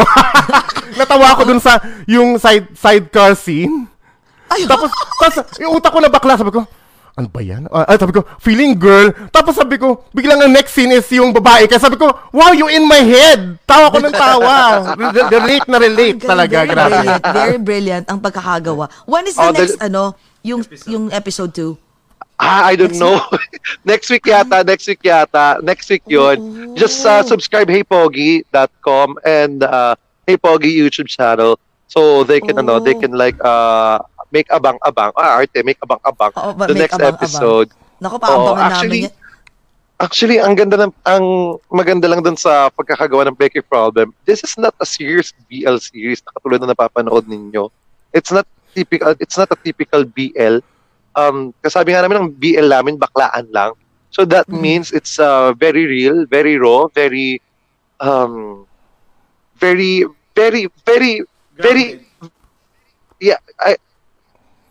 natawa 1.05 1.26
ako 1.37 1.43
dun 1.53 1.61
sa, 1.61 1.85
yung 2.09 2.41
side, 2.41 2.72
sidecar 2.72 3.37
scene. 3.37 3.93
Tapos, 4.64 4.90
tapos, 5.18 5.36
yung 5.59 5.74
utak 5.74 5.90
ko 5.90 5.98
na 5.98 6.09
bakla, 6.09 6.38
sabi 6.38 6.50
ko, 6.50 6.62
ano 7.14 7.30
ba 7.30 7.38
yan? 7.38 7.70
Ah, 7.70 7.86
ah, 7.86 7.94
sabi 7.94 8.11
ko, 8.11 8.26
feeling 8.38 8.74
girl. 8.74 9.14
Tapos 9.30 9.55
sabi 9.55 9.78
ko, 9.78 10.02
biglang 10.11 10.38
ang 10.40 10.50
next 10.50 10.74
scene 10.74 10.90
is 10.90 11.07
yung 11.11 11.30
babae. 11.30 11.66
Kaya 11.66 11.78
sabi 11.78 11.94
ko, 11.94 12.11
wow, 12.30 12.50
you 12.50 12.66
in 12.66 12.82
my 12.84 12.98
head. 12.98 13.55
Tawa 13.62 13.86
ko 13.88 14.02
ng 14.02 14.11
tawa. 14.11 14.55
Re- 15.14 15.30
relate 15.30 15.66
na 15.70 15.78
relate 15.78 16.18
Ang 16.18 16.26
talaga. 16.26 16.57
very 16.59 16.68
Grabe. 16.68 16.90
brilliant, 16.90 17.22
very 17.30 17.59
brilliant 17.62 18.05
ang 18.11 18.18
pagkakagawa. 18.18 18.90
When 19.07 19.26
is 19.26 19.38
the 19.38 19.42
Oh, 19.42 19.52
the- 19.55 19.62
next, 19.62 19.78
ano, 19.78 20.18
yung, 20.42 20.66
yung 20.90 21.05
episode 21.14 21.55
2? 21.55 21.78
Ah, 22.34 22.66
I 22.66 22.74
don't 22.74 22.98
know. 22.98 23.22
next 23.86 24.11
week 24.11 24.26
yata, 24.26 24.66
next 24.66 24.90
week 24.90 25.07
yata. 25.07 25.62
Next 25.62 25.86
week 25.86 26.02
yun. 26.11 26.36
Oh. 26.42 26.74
Just 26.74 26.98
uh, 27.07 27.22
subscribe 27.22 27.70
heypogi.com 27.70 29.18
and 29.24 29.62
uh, 29.62 29.94
Hey 30.26 30.34
Pogi 30.36 30.74
YouTube 30.74 31.07
channel. 31.07 31.61
So 31.86 32.24
they 32.24 32.40
can, 32.40 32.59
ano, 32.59 32.80
they 32.80 32.98
Oh. 32.98 33.00
can 33.00 33.12
like, 33.14 33.38
uh, 33.38 34.02
make 34.31 34.49
abang-abang. 34.49 35.12
Ah, 35.14 35.41
arte, 35.41 35.61
make 35.61 35.81
abang-abang. 35.81 36.33
Oo, 36.35 36.53
ba- 36.55 36.66
the 36.66 36.75
make 36.75 36.89
next 36.89 36.97
abang-abang. 36.97 37.18
episode. 37.18 37.68
Naku, 37.99 38.16
paambangan 38.18 38.49
Oo, 38.49 38.57
actually, 38.57 39.01
namin 39.01 39.09
yan. 39.09 39.22
Actually, 39.95 40.39
ang 40.39 40.55
ganda 40.55 40.77
ng 40.77 40.93
ang 41.05 41.25
maganda 41.70 42.11
lang 42.11 42.18
dun 42.18 42.35
sa 42.35 42.66
pagkakagawa 42.68 43.31
ng 43.31 43.39
Becky 43.39 43.62
Problem. 43.62 44.11
This 44.27 44.43
is 44.43 44.59
not 44.59 44.75
a 44.77 44.85
serious 44.85 45.31
BL 45.47 45.79
series 45.79 46.18
na 46.20 46.35
katulad 46.35 46.59
na 46.59 46.75
napapanood 46.75 47.25
ninyo. 47.25 47.70
It's 48.11 48.35
not 48.35 48.43
typical 48.75 49.14
it's 49.16 49.39
not 49.39 49.55
a 49.55 49.57
typical 49.57 50.03
BL. 50.03 50.59
Um 51.14 51.55
kasabi 51.62 51.95
nga 51.95 52.03
namin 52.03 52.27
ng 52.27 52.31
BL 52.35 52.66
namin 52.66 52.99
baklaan 52.99 53.47
lang. 53.49 53.79
So 54.11 54.27
that 54.27 54.51
Mhm. 54.51 54.59
means 54.59 54.87
it's 54.91 55.16
uh, 55.16 55.55
very 55.55 55.87
real, 55.87 56.27
very 56.27 56.59
raw, 56.59 56.91
very 56.91 57.39
um 58.03 58.66
very 59.55 60.03
very 60.35 60.66
very 60.83 61.22
very 61.55 62.03
yeah, 63.20 63.39
I, 63.59 63.79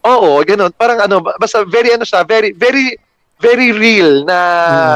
Oo, 0.03 0.43
ganun. 0.43 0.71
Parang 0.75 0.99
ano, 0.99 1.23
ba- 1.23 1.39
basta 1.39 1.63
very 1.63 1.95
ano 1.95 2.03
siya, 2.03 2.21
very 2.21 2.51
very 2.51 2.99
very 3.39 3.71
real 3.71 4.23
na 4.23 4.37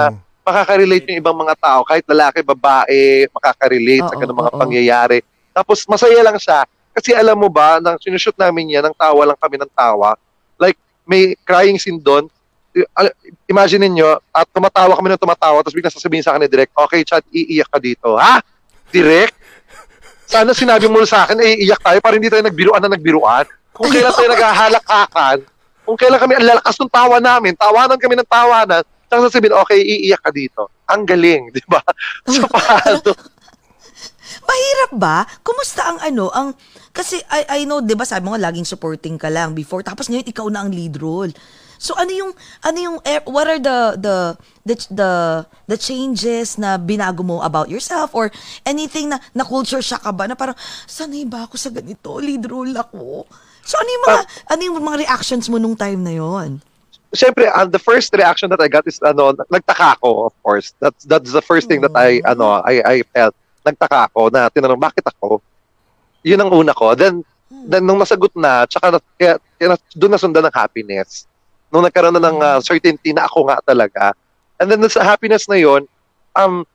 Mm. 0.08 0.16
makaka-relate 0.43 1.05
yung 1.12 1.20
ibang 1.20 1.36
mga 1.36 1.55
tao, 1.60 1.84
kahit 1.84 2.08
lalaki, 2.08 2.39
babae, 2.39 3.28
makaka-relate 3.32 4.08
sa 4.08 4.16
Oo, 4.16 4.22
ganung 4.22 4.39
mga 4.39 4.53
oo. 4.55 4.60
pangyayari. 4.60 5.20
Tapos 5.51 5.84
masaya 5.84 6.24
lang 6.24 6.39
siya. 6.39 6.64
Kasi 6.91 7.12
alam 7.12 7.36
mo 7.36 7.51
ba, 7.51 7.78
nang 7.78 7.99
sinushoot 7.99 8.39
namin 8.39 8.72
yan, 8.72 8.88
ng 8.88 8.95
tawa 8.95 9.28
lang 9.28 9.36
kami 9.36 9.60
ng 9.60 9.70
tawa. 9.70 10.16
Like, 10.55 10.80
may 11.03 11.36
crying 11.43 11.76
scene 11.78 11.99
doon. 11.99 12.32
Al- 12.95 13.14
Imagine 13.45 13.91
niyo 13.91 14.24
at 14.30 14.47
tumatawa 14.47 14.95
kami 14.95 15.12
ng 15.12 15.20
tumatawa, 15.20 15.60
tapos 15.60 15.76
biglang 15.76 15.91
sasabihin 15.91 16.24
sa 16.24 16.32
akin 16.32 16.45
ni 16.45 16.49
Direk, 16.49 16.72
okay, 16.74 17.03
chat, 17.03 17.24
iiyak 17.28 17.68
ka 17.68 17.78
dito. 17.78 18.16
Ha? 18.16 18.39
Direk? 18.88 19.36
Sana 20.24 20.51
sinabi 20.51 20.88
mo 20.88 21.03
sa 21.03 21.24
akin, 21.24 21.39
eh, 21.39 21.64
iiyak 21.64 21.80
tayo 21.80 21.99
para 21.99 22.16
hindi 22.16 22.28
tayo 22.28 22.43
nagbiruan 22.43 22.80
na 22.80 22.91
nagbiruan. 22.91 23.43
Kung 23.78 23.93
kailan 23.93 24.13
tayo 24.13 24.30
naghahalakakan, 24.34 25.38
kung 25.86 25.97
kailan 25.97 26.19
kami, 26.19 26.34
ang 26.41 26.47
lalakas 26.49 26.75
ng 26.82 26.91
tawa 26.91 27.17
namin, 27.21 27.53
tawanan 27.53 28.01
kami 28.01 28.17
ng 28.17 28.28
tawanan, 28.28 28.84
tapos 29.07 29.32
sasabihin, 29.32 29.55
okay, 29.55 29.80
iiyak 29.80 30.19
ka 30.19 30.34
dito. 30.34 30.67
Ang 30.89 31.05
galing, 31.07 31.53
di 31.53 31.63
ba? 31.69 31.80
So, 32.34 32.43
paano? 32.49 33.13
Mahirap 34.47 34.91
ba? 34.95 35.23
Kumusta 35.43 35.88
ang 35.88 35.99
ano, 36.03 36.28
ang 36.32 36.51
kasi 36.91 37.21
I 37.30 37.61
I 37.61 37.69
know 37.69 37.78
'di 37.84 37.93
ba 37.93 38.09
sabi 38.09 38.25
mo 38.25 38.34
nga 38.34 38.49
laging 38.49 38.65
supporting 38.65 39.21
ka 39.21 39.30
lang 39.30 39.53
before 39.53 39.86
tapos 39.86 40.09
ngayon 40.09 40.25
ikaw 40.25 40.49
na 40.49 40.65
ang 40.65 40.73
lead 40.73 40.97
role. 40.97 41.30
So 41.78 41.93
ano 41.93 42.09
yung 42.09 42.32
ano 42.65 42.78
yung 42.82 42.97
eh, 43.05 43.21
what 43.30 43.45
are 43.45 43.61
the 43.61 44.01
the 44.01 44.15
the 44.65 44.75
the, 44.89 45.11
the 45.69 45.78
changes 45.78 46.57
na 46.57 46.82
binago 46.82 47.21
mo 47.21 47.45
about 47.45 47.69
yourself 47.69 48.17
or 48.17 48.34
anything 48.65 49.13
na 49.13 49.21
na 49.38 49.45
culture 49.45 49.84
shock 49.86 50.01
ka 50.01 50.09
ba 50.09 50.25
na 50.25 50.34
parang 50.34 50.57
sanay 50.89 51.21
ba 51.21 51.45
ako 51.45 51.55
sa 51.55 51.69
ganito 51.69 52.17
lead 52.17 52.49
role 52.49 52.73
ako. 52.73 53.30
So 53.68 53.76
ano 53.76 53.89
yung 53.91 54.03
mga 54.07 54.22
ano 54.47 54.61
yung 54.63 54.76
mga 54.80 54.97
reactions 55.03 55.51
mo 55.51 55.59
nung 55.59 55.76
time 55.76 55.99
na 55.99 56.15
yon? 56.15 56.63
Siyempre, 57.11 57.47
uh, 57.47 57.68
the 57.68 57.80
first 57.80 58.11
reaction 58.11 58.51
that 58.51 58.59
I 58.59 58.68
got 58.68 58.84
is, 58.84 58.99
ano, 58.99 59.32
nagtaka 59.47 59.95
ako, 59.95 60.28
of 60.28 60.36
course. 60.43 60.76
That's, 60.84 61.07
that's 61.07 61.32
the 61.32 61.39
first 61.39 61.72
thing 61.72 61.80
that 61.80 61.95
I, 61.95 62.20
ano, 62.28 62.59
I, 62.68 62.84
I 62.84 62.95
felt. 63.15 63.32
Nagtaka 63.63 64.11
ako 64.11 64.28
na 64.28 64.51
tinanong, 64.51 64.76
bakit 64.76 65.07
ako? 65.07 65.39
Yun 66.28 66.43
ang 66.43 66.51
una 66.51 66.76
ko. 66.76 66.99
Then, 66.99 67.24
na, 67.47 67.80
nung 67.80 68.03
nasagot 68.03 68.36
na, 68.36 68.68
tsaka 68.68 68.91
na, 68.91 68.99
kaya, 69.15 69.39
kaya 69.55 69.68
na- 69.72 69.95
doon 69.95 70.20
nasundan 70.20 70.51
ng 70.51 70.55
happiness. 70.55 71.32
Nung 71.72 71.88
nagkaroon 71.88 72.20
na 72.20 72.24
ng 72.28 72.38
uh, 72.43 72.59
certainty 72.59 73.15
na 73.15 73.24
ako 73.24 73.47
nga 73.47 73.63
talaga. 73.63 74.11
And 74.59 74.68
then 74.68 74.84
sa 74.91 75.07
happiness 75.07 75.47
na 75.47 75.55
yon, 75.55 75.88
um, 76.36 76.68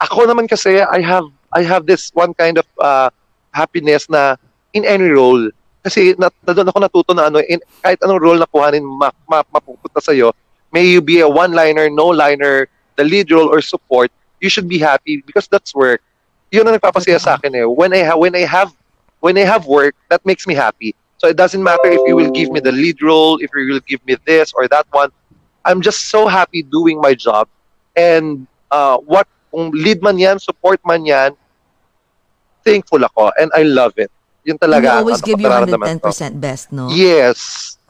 ako 0.00 0.24
naman 0.24 0.48
kasi, 0.48 0.80
I 0.80 1.04
have, 1.04 1.28
I 1.52 1.60
have 1.68 1.84
this 1.84 2.08
one 2.16 2.32
kind 2.32 2.56
of 2.56 2.66
uh, 2.80 3.12
happiness 3.52 4.08
na 4.08 4.40
in 4.72 4.88
any 4.88 5.12
role. 5.12 5.52
Kasi 5.86 6.18
na, 6.18 6.26
doon 6.42 6.66
ako 6.66 6.78
natuto 6.82 7.14
na 7.14 7.30
ano, 7.30 7.38
in, 7.46 7.62
kahit 7.78 8.02
anong 8.02 8.18
role 8.18 8.40
na 8.42 8.50
kuhanin, 8.50 8.82
ma, 8.82 9.14
ma, 9.30 9.46
mapupunta 9.46 10.02
sa'yo, 10.02 10.34
may 10.74 10.82
you 10.82 10.98
be 10.98 11.22
a 11.22 11.30
one-liner, 11.30 11.86
no-liner, 11.86 12.66
the 12.98 13.06
lead 13.06 13.30
role 13.30 13.46
or 13.46 13.62
support, 13.62 14.10
you 14.42 14.50
should 14.50 14.66
be 14.66 14.82
happy 14.82 15.22
because 15.22 15.46
that's 15.46 15.70
work. 15.78 16.02
Yun 16.50 16.66
ang 16.66 16.74
nagpapasaya 16.74 17.22
sa 17.22 17.38
akin 17.38 17.54
eh. 17.54 17.62
When 17.62 17.94
I, 17.94 18.02
ha- 18.02 18.18
when 18.18 18.34
I 18.34 18.42
have 18.42 18.74
when 19.20 19.38
I 19.38 19.46
have 19.46 19.66
work, 19.66 19.94
that 20.10 20.24
makes 20.26 20.46
me 20.46 20.54
happy. 20.54 20.94
So 21.18 21.28
it 21.28 21.36
doesn't 21.36 21.62
matter 21.62 21.88
if 21.88 22.00
you 22.06 22.14
will 22.14 22.30
give 22.30 22.50
me 22.50 22.60
the 22.60 22.72
lead 22.72 23.00
role, 23.02 23.38
if 23.38 23.50
you 23.54 23.72
will 23.72 23.86
give 23.86 24.04
me 24.06 24.16
this 24.26 24.52
or 24.52 24.68
that 24.68 24.86
one. 24.90 25.10
I'm 25.64 25.80
just 25.80 26.10
so 26.10 26.26
happy 26.26 26.62
doing 26.62 27.00
my 27.00 27.14
job. 27.14 27.48
And 27.96 28.46
uh, 28.70 28.98
what 28.98 29.26
kung 29.50 29.70
lead 29.70 30.02
man 30.02 30.18
yan, 30.18 30.38
support 30.38 30.80
man 30.84 31.06
yan, 31.06 31.32
thankful 32.62 33.02
ako 33.02 33.32
and 33.38 33.50
I 33.54 33.62
love 33.62 33.94
it. 33.96 34.10
Yun 34.46 34.54
And 34.54 34.62
you 34.62 34.62
talaga. 34.62 34.88
ang 34.88 34.98
always 35.02 35.18
ano 35.18 35.26
give 35.26 35.38
your 35.42 35.50
nararamdaman 35.50 35.98
ko. 35.98 36.08
110% 36.14 36.38
best, 36.38 36.70
no? 36.70 36.86
Yes, 36.88 37.38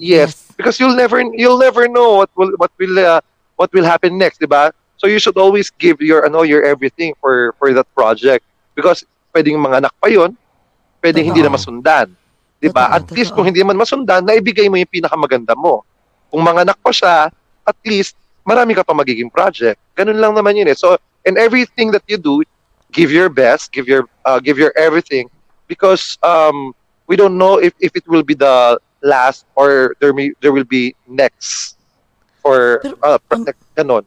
yes, 0.01 0.33
Yes. 0.33 0.33
Because 0.57 0.81
you'll 0.81 0.97
never 0.97 1.21
you'll 1.37 1.61
never 1.61 1.85
know 1.85 2.25
what 2.25 2.33
will 2.33 2.57
what 2.57 2.73
will 2.81 2.97
uh, 2.97 3.21
what 3.61 3.69
will 3.77 3.85
happen 3.85 4.17
next, 4.17 4.41
'di 4.41 4.49
ba? 4.49 4.73
So 4.97 5.05
you 5.05 5.21
should 5.21 5.37
always 5.37 5.69
give 5.69 6.01
your 6.01 6.25
ano 6.25 6.49
your 6.49 6.65
everything 6.65 7.13
for 7.21 7.53
for 7.61 7.77
that 7.77 7.85
project 7.93 8.41
because 8.73 9.05
pwedeng 9.37 9.61
mga 9.61 9.85
anak 9.85 9.93
pa 10.01 10.09
'yon, 10.09 10.33
pwedeng 11.05 11.29
hindi 11.29 11.45
na 11.45 11.53
masundan. 11.53 12.09
'Di 12.57 12.73
ba? 12.73 12.89
Totoo, 12.89 12.97
At 12.97 13.05
least 13.13 13.37
totoo. 13.37 13.45
kung 13.45 13.53
hindi 13.53 13.61
man 13.61 13.77
masundan, 13.77 14.25
naibigay 14.25 14.65
mo 14.73 14.81
yung 14.81 14.89
pinakamaganda 14.89 15.53
mo. 15.53 15.85
Kung 16.33 16.41
mga 16.41 16.73
anak 16.73 16.81
pa 16.81 16.89
siya, 16.89 17.29
at 17.69 17.79
least 17.85 18.17
marami 18.41 18.73
ka 18.73 18.81
pa 18.81 18.97
magiging 18.97 19.29
project. 19.29 19.77
Ganun 19.93 20.17
lang 20.17 20.33
naman 20.33 20.57
yun 20.57 20.73
eh. 20.73 20.77
So, 20.79 20.97
in 21.29 21.37
everything 21.37 21.93
that 21.93 22.09
you 22.09 22.17
do, 22.17 22.41
give 22.97 23.13
your 23.13 23.29
best, 23.29 23.77
give 23.77 23.85
your 23.85 24.09
uh, 24.25 24.41
give 24.41 24.57
your 24.57 24.73
everything 24.73 25.29
because 25.69 26.19
um 26.23 26.75
we 27.07 27.15
don't 27.15 27.39
know 27.39 27.59
if, 27.59 27.75
if 27.81 27.95
it 27.95 28.07
will 28.09 28.23
be 28.23 28.35
the 28.35 28.79
last 29.03 29.47
or 29.55 29.95
there 30.01 30.13
may 30.13 30.33
there 30.41 30.53
will 30.53 30.67
be 30.67 30.95
next 31.07 31.77
for 32.43 32.79
Pero, 32.83 32.95
uh, 33.03 33.19
ganon. 33.75 34.05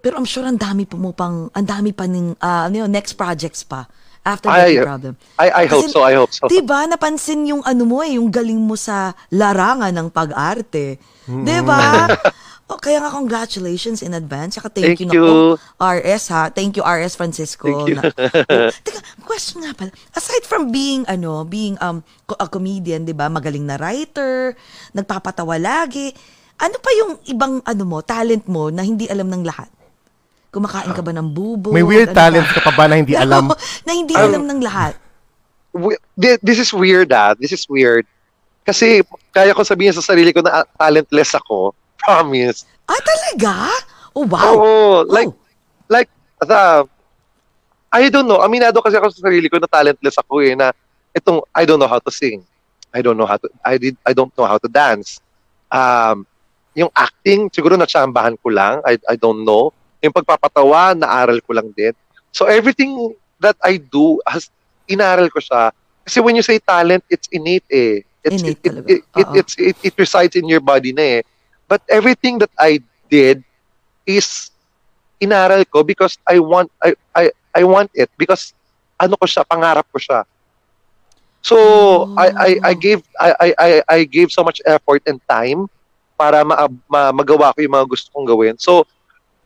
Pero 0.00 0.16
I'm 0.16 0.24
sure 0.24 0.46
ang 0.46 0.56
dami 0.56 0.88
pa 0.88 0.96
mo 0.96 1.12
pang, 1.12 1.50
ang 1.52 1.66
dami 1.66 1.92
pa 1.92 2.08
ng, 2.08 2.38
ah, 2.40 2.70
ano 2.70 2.86
yun, 2.86 2.90
next 2.90 3.18
projects 3.18 3.66
pa. 3.66 3.90
After 4.20 4.52
Ay, 4.52 4.76
that 4.76 4.84
problem. 4.84 5.16
I 5.40 5.64
I 5.64 5.66
hope 5.66 5.88
Kasi, 5.88 5.96
so. 5.96 6.04
I 6.04 6.12
hope 6.12 6.28
so. 6.28 6.44
Diba, 6.44 6.84
napansin 6.84 7.48
yung 7.48 7.64
ano 7.64 7.88
mo 7.88 8.04
eh, 8.04 8.20
yung 8.20 8.28
galing 8.28 8.60
mo 8.60 8.76
sa 8.76 9.16
larangan 9.32 9.92
ng 9.96 10.08
pag-arte. 10.12 11.00
Diba? 11.24 11.80
O, 12.70 12.78
kaya 12.78 13.02
nga 13.02 13.10
congratulations 13.10 13.98
in 13.98 14.14
advance. 14.14 14.54
Saka 14.54 14.70
thank, 14.70 14.94
Thank 14.94 15.02
you, 15.02 15.10
you. 15.10 15.26
Naku, 15.58 15.82
RS 15.82 16.24
ha. 16.30 16.54
Thank 16.54 16.78
you 16.78 16.86
RS 16.86 17.18
Francisco. 17.18 17.66
Thank 17.66 17.82
you. 17.90 17.96
Na, 17.98 18.02
Oh, 18.14 18.70
teka, 18.86 19.00
question 19.26 19.66
nga 19.66 19.74
pala. 19.74 19.90
Aside 20.14 20.46
from 20.46 20.70
being 20.70 21.02
ano, 21.10 21.42
being 21.42 21.74
um 21.82 22.06
a 22.38 22.46
comedian, 22.46 23.02
'di 23.02 23.10
ba? 23.10 23.26
Magaling 23.26 23.66
na 23.66 23.74
writer, 23.74 24.54
nagpapatawa 24.94 25.58
lagi. 25.58 26.14
Ano 26.62 26.78
pa 26.78 26.90
yung 26.94 27.18
ibang 27.26 27.58
ano 27.66 27.82
mo, 27.82 28.06
talent 28.06 28.46
mo 28.46 28.70
na 28.70 28.86
hindi 28.86 29.10
alam 29.10 29.26
ng 29.26 29.42
lahat? 29.42 29.66
Kumakain 30.54 30.94
ka 30.94 31.02
ba 31.02 31.10
ng 31.10 31.26
bubo? 31.30 31.74
May 31.74 31.82
weird 31.82 32.14
talents 32.14 32.54
ka 32.54 32.62
pa 32.62 32.74
ba 32.74 32.84
na 32.86 33.02
hindi 33.02 33.18
alam? 33.18 33.50
na 33.86 33.92
hindi 33.94 34.14
Um, 34.14 34.22
alam 34.30 34.42
ng 34.46 34.60
lahat. 34.62 34.94
this 36.22 36.58
is 36.58 36.70
weird 36.70 37.10
ah. 37.10 37.34
This 37.34 37.50
is 37.50 37.66
weird. 37.66 38.06
Kasi 38.62 39.02
kaya 39.34 39.54
ko 39.54 39.62
sabihin 39.62 39.94
sa 39.94 40.02
sarili 40.02 40.34
ko 40.34 40.42
na 40.42 40.62
ah, 40.62 40.66
talentless 40.78 41.34
ako. 41.34 41.74
Promise. 42.02 42.64
Ah, 42.88 43.00
talaga? 43.00 43.52
Oh, 44.16 44.26
wow. 44.26 44.54
Oo, 44.56 45.06
like 45.06 45.30
Oh. 45.30 45.36
like 45.86 46.10
the 46.42 46.86
I 47.90 48.06
don't 48.06 48.26
know. 48.26 48.38
Aminado 48.38 48.78
kasi 48.82 48.94
ako 48.94 49.10
sa 49.10 49.26
sarili 49.26 49.50
ko 49.50 49.58
na 49.58 49.66
talentless 49.66 50.14
ako 50.18 50.42
eh 50.42 50.54
na 50.54 50.70
itong 51.10 51.42
I 51.54 51.66
don't 51.66 51.78
know 51.82 51.90
how 51.90 51.98
to 51.98 52.10
sing. 52.10 52.42
I 52.94 53.02
don't 53.02 53.18
know 53.18 53.26
how 53.26 53.38
to 53.38 53.46
I 53.66 53.78
did 53.78 53.98
I 54.06 54.14
don't 54.14 54.30
know 54.38 54.46
how 54.46 54.58
to 54.58 54.70
dance. 54.70 55.18
Um 55.70 56.26
yung 56.74 56.90
acting 56.94 57.50
siguro 57.50 57.74
natsambahan 57.74 58.38
ko 58.38 58.54
lang. 58.54 58.78
I 58.86 58.98
I 59.10 59.18
don't 59.18 59.42
know. 59.42 59.74
Yung 60.02 60.14
pagpapatawa 60.14 60.94
naaral 60.94 61.42
ko 61.42 61.54
lang 61.54 61.74
din. 61.74 61.94
So 62.30 62.46
everything 62.46 63.14
that 63.42 63.58
I 63.62 63.82
do 63.82 64.22
has 64.26 64.50
inaral 64.86 65.26
ko 65.30 65.42
siya. 65.42 65.74
Kasi 66.06 66.18
when 66.22 66.38
you 66.38 66.42
say 66.46 66.62
talent, 66.62 67.02
it's 67.10 67.26
innate 67.30 67.66
eh. 67.70 68.02
It's, 68.22 68.42
Innate 68.42 68.60
it, 68.62 68.72
it, 68.74 68.84
it, 68.84 69.02
it, 69.16 69.28
it's, 69.32 69.54
it, 69.56 69.76
it 69.80 69.94
resides 69.96 70.36
in 70.36 70.44
your 70.44 70.60
body 70.60 70.92
na 70.92 71.18
eh. 71.18 71.22
But 71.70 71.82
everything 71.88 72.38
that 72.42 72.50
I 72.58 72.82
did 73.10 73.44
is 74.06 74.50
inaral 75.22 75.64
ko 75.70 75.84
because 75.84 76.18
I 76.28 76.40
want 76.40 76.72
I 76.82 76.94
I 77.14 77.30
I 77.54 77.62
want 77.64 77.90
it 77.94 78.10
because 78.18 78.54
ano 79.00 79.16
ko 79.16 79.26
siya 79.26 79.46
pangarap 79.46 79.86
ko 79.92 79.98
siya. 80.02 80.26
So 81.42 82.10
I 82.16 82.28
I 82.36 82.50
I 82.70 82.74
gave 82.74 83.02
I 83.20 83.30
I 83.40 83.48
I 83.58 83.70
I 83.88 83.98
gave 84.04 84.32
so 84.32 84.44
much 84.44 84.60
effort 84.66 85.02
and 85.06 85.20
time 85.30 85.68
para 86.18 86.44
ma, 86.44 86.68
ma 86.90 87.12
magawa 87.12 87.54
ko 87.56 87.64
yung 87.64 87.74
mga 87.76 87.88
gusto 87.88 88.10
kong 88.12 88.28
gawin. 88.28 88.56
So 88.60 88.84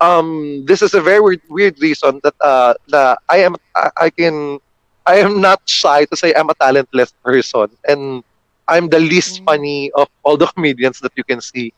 um 0.01 0.63
this 0.67 0.83
is 0.83 0.95
a 0.95 1.01
very 1.03 1.21
weird, 1.23 1.43
weird 1.51 1.77
reason 1.81 2.21
that 2.25 2.35
uh 2.41 2.75
na 2.91 3.17
I 3.31 3.47
am 3.47 3.55
I, 3.77 3.91
I 3.97 4.11
can 4.11 4.59
I 5.07 5.23
am 5.23 5.41
not 5.41 5.63
shy 5.67 6.05
to 6.11 6.17
say 6.17 6.35
I'm 6.35 6.51
a 6.51 6.59
talentless 6.59 7.13
person 7.23 7.71
and 7.87 8.23
I'm 8.69 8.89
the 8.89 9.01
least 9.01 9.43
funny 9.47 9.91
of 9.95 10.09
all 10.25 10.37
the 10.37 10.47
comedians 10.55 11.01
that 11.01 11.13
you 11.17 11.25
can 11.25 11.41
see 11.41 11.73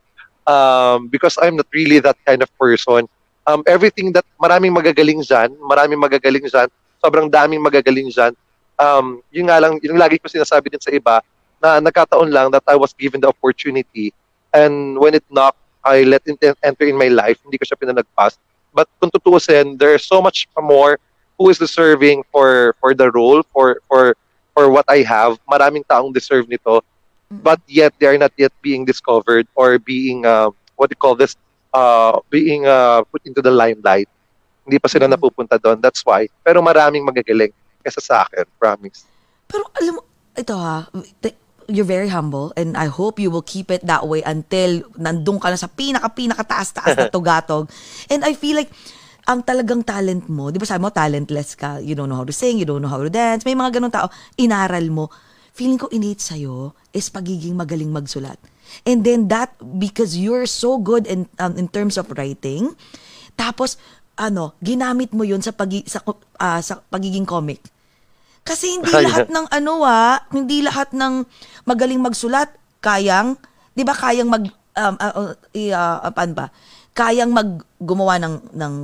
um, 0.47 1.09
because 1.09 1.36
I'm 1.42 1.57
not 1.57 1.66
really 1.74 1.99
that 2.01 2.16
kind 2.24 2.42
of 2.42 2.51
person. 2.59 3.11
Um, 3.47 3.62
everything 3.66 4.11
that 4.14 4.24
maraming 4.42 4.74
magagaling 4.74 5.22
dyan, 5.22 5.55
maraming 5.62 6.03
magagaling 6.03 6.47
dyan, 6.51 6.66
sobrang 7.03 7.30
daming 7.30 7.62
magagaling 7.62 8.11
dyan. 8.11 8.34
Um, 8.78 9.22
yun 9.30 9.47
nga 9.47 9.62
lang, 9.62 9.78
yung 9.82 9.99
lagi 9.99 10.18
ko 10.18 10.26
sinasabi 10.26 10.70
din 10.70 10.82
sa 10.82 10.90
iba, 10.90 11.22
na 11.62 11.78
nagkataon 11.80 12.30
lang 12.30 12.51
that 12.51 12.66
I 12.66 12.76
was 12.76 12.92
given 12.92 13.20
the 13.20 13.30
opportunity 13.30 14.12
and 14.53 14.99
when 14.99 15.14
it 15.14 15.24
knocked, 15.30 15.61
I 15.84 16.03
let 16.03 16.22
it 16.26 16.38
en- 16.42 16.59
enter 16.64 16.86
in 16.86 16.99
my 16.99 17.09
life. 17.09 17.38
Hindi 17.44 17.59
ko 17.59 17.64
siya 17.64 17.78
pinalagpas. 17.78 18.38
But 18.74 18.90
kung 18.99 19.11
tutuusin, 19.11 19.78
there's 19.78 20.05
so 20.05 20.20
much 20.20 20.49
more 20.59 20.99
who 21.38 21.49
is 21.49 21.61
deserving 21.61 22.24
for 22.32 22.74
for 22.80 22.92
the 22.92 23.12
role, 23.12 23.44
for 23.53 23.78
for 23.86 24.16
for 24.53 24.68
what 24.68 24.84
I 24.88 25.07
have. 25.07 25.38
Maraming 25.47 25.86
taong 25.86 26.11
deserve 26.11 26.49
nito 26.49 26.82
but 27.31 27.59
yet 27.66 27.91
they 27.99 28.07
are 28.07 28.18
not 28.18 28.31
yet 28.39 28.55
being 28.62 28.87
discovered 28.87 29.47
or 29.59 29.79
being 29.79 30.22
uh, 30.24 30.51
what 30.79 30.89
do 30.89 30.95
you 30.95 31.03
call 31.03 31.18
this 31.18 31.35
uh, 31.74 32.16
being 32.31 32.66
uh, 32.66 33.03
put 33.11 33.22
into 33.27 33.43
the 33.43 33.51
limelight 33.51 34.07
hindi 34.66 34.79
pa 34.79 34.91
sila 34.91 35.07
Mm. 35.07 35.14
napupunta 35.14 35.59
doon 35.59 35.79
that's 35.79 36.03
why 36.03 36.27
pero 36.43 36.59
maraming 36.62 37.03
magagaling 37.03 37.51
kesa 37.83 38.03
sa 38.03 38.14
akin 38.27 38.47
promise 38.59 39.07
Pero 39.47 39.62
alam 39.79 39.95
mo, 39.95 40.03
ito 40.35 40.59
ha, 40.59 40.91
you're 41.70 41.87
very 41.87 42.11
humble 42.11 42.51
and 42.59 42.74
I 42.74 42.91
hope 42.91 43.22
you 43.22 43.31
will 43.31 43.47
keep 43.47 43.70
it 43.70 43.87
that 43.87 44.03
way 44.07 44.22
until 44.27 44.83
nandun 44.99 45.39
ka 45.39 45.55
na 45.55 45.59
sa 45.59 45.70
pinaka-pinaka-taas-taas 45.70 46.99
na 46.99 47.07
tugatog. 47.14 47.70
And 48.11 48.27
I 48.27 48.35
feel 48.35 48.59
like, 48.59 48.74
ang 49.27 49.43
talagang 49.43 49.83
talent 49.83 50.27
mo, 50.27 50.55
di 50.55 50.59
ba 50.59 50.66
sabi 50.66 50.83
mo, 50.83 50.91
talentless 50.91 51.55
ka, 51.59 51.83
you 51.83 51.95
don't 51.95 52.11
know 52.11 52.18
how 52.18 52.27
to 52.27 52.35
sing, 52.35 52.59
you 52.59 52.66
don't 52.66 52.83
know 52.83 52.91
how 52.91 53.03
to 53.03 53.11
dance, 53.11 53.43
may 53.43 53.55
mga 53.55 53.79
ganun 53.79 53.91
tao, 53.91 54.11
inaral 54.35 54.87
mo. 54.91 55.11
Feeling 55.57 55.81
ko 55.81 55.89
innate 55.89 56.21
sa'yo 56.21 56.77
is 56.93 57.09
pagiging 57.09 57.57
magaling 57.57 57.89
magsulat. 57.89 58.37
And 58.85 59.01
then 59.01 59.33
that, 59.33 59.57
because 59.81 60.13
you're 60.13 60.45
so 60.45 60.77
good 60.77 61.09
in, 61.09 61.25
um, 61.41 61.57
in 61.57 61.73
terms 61.73 61.97
of 61.97 62.13
writing, 62.13 62.77
tapos, 63.41 63.81
ano, 64.21 64.53
ginamit 64.61 65.17
mo 65.17 65.25
yun 65.25 65.41
sa, 65.41 65.57
pagi, 65.57 65.81
sa, 65.89 66.05
ah, 66.37 66.61
sa 66.61 66.85
pagiging 66.93 67.25
comic. 67.25 67.65
Kasi 68.47 68.79
hindi 68.79 68.95
Ay, 68.95 69.11
lahat 69.11 69.27
ng 69.27 69.47
ano 69.51 69.83
ah, 69.83 70.23
hindi 70.31 70.63
lahat 70.63 70.95
ng 70.95 71.27
magaling 71.67 71.99
magsulat 71.99 72.55
kayang, 72.79 73.35
'di 73.75 73.83
ba 73.83 73.91
kayang 73.91 74.31
mag 74.31 74.47
um, 74.79 74.95
uh, 75.03 75.15
uh, 75.19 75.33
i- 75.51 75.75
uh, 75.75 76.07
paano 76.15 76.33
ba? 76.39 76.47
Kayang 76.95 77.35
mag 77.35 77.67
gumawa 77.83 78.23
ng 78.23 78.55
ng 78.55 78.75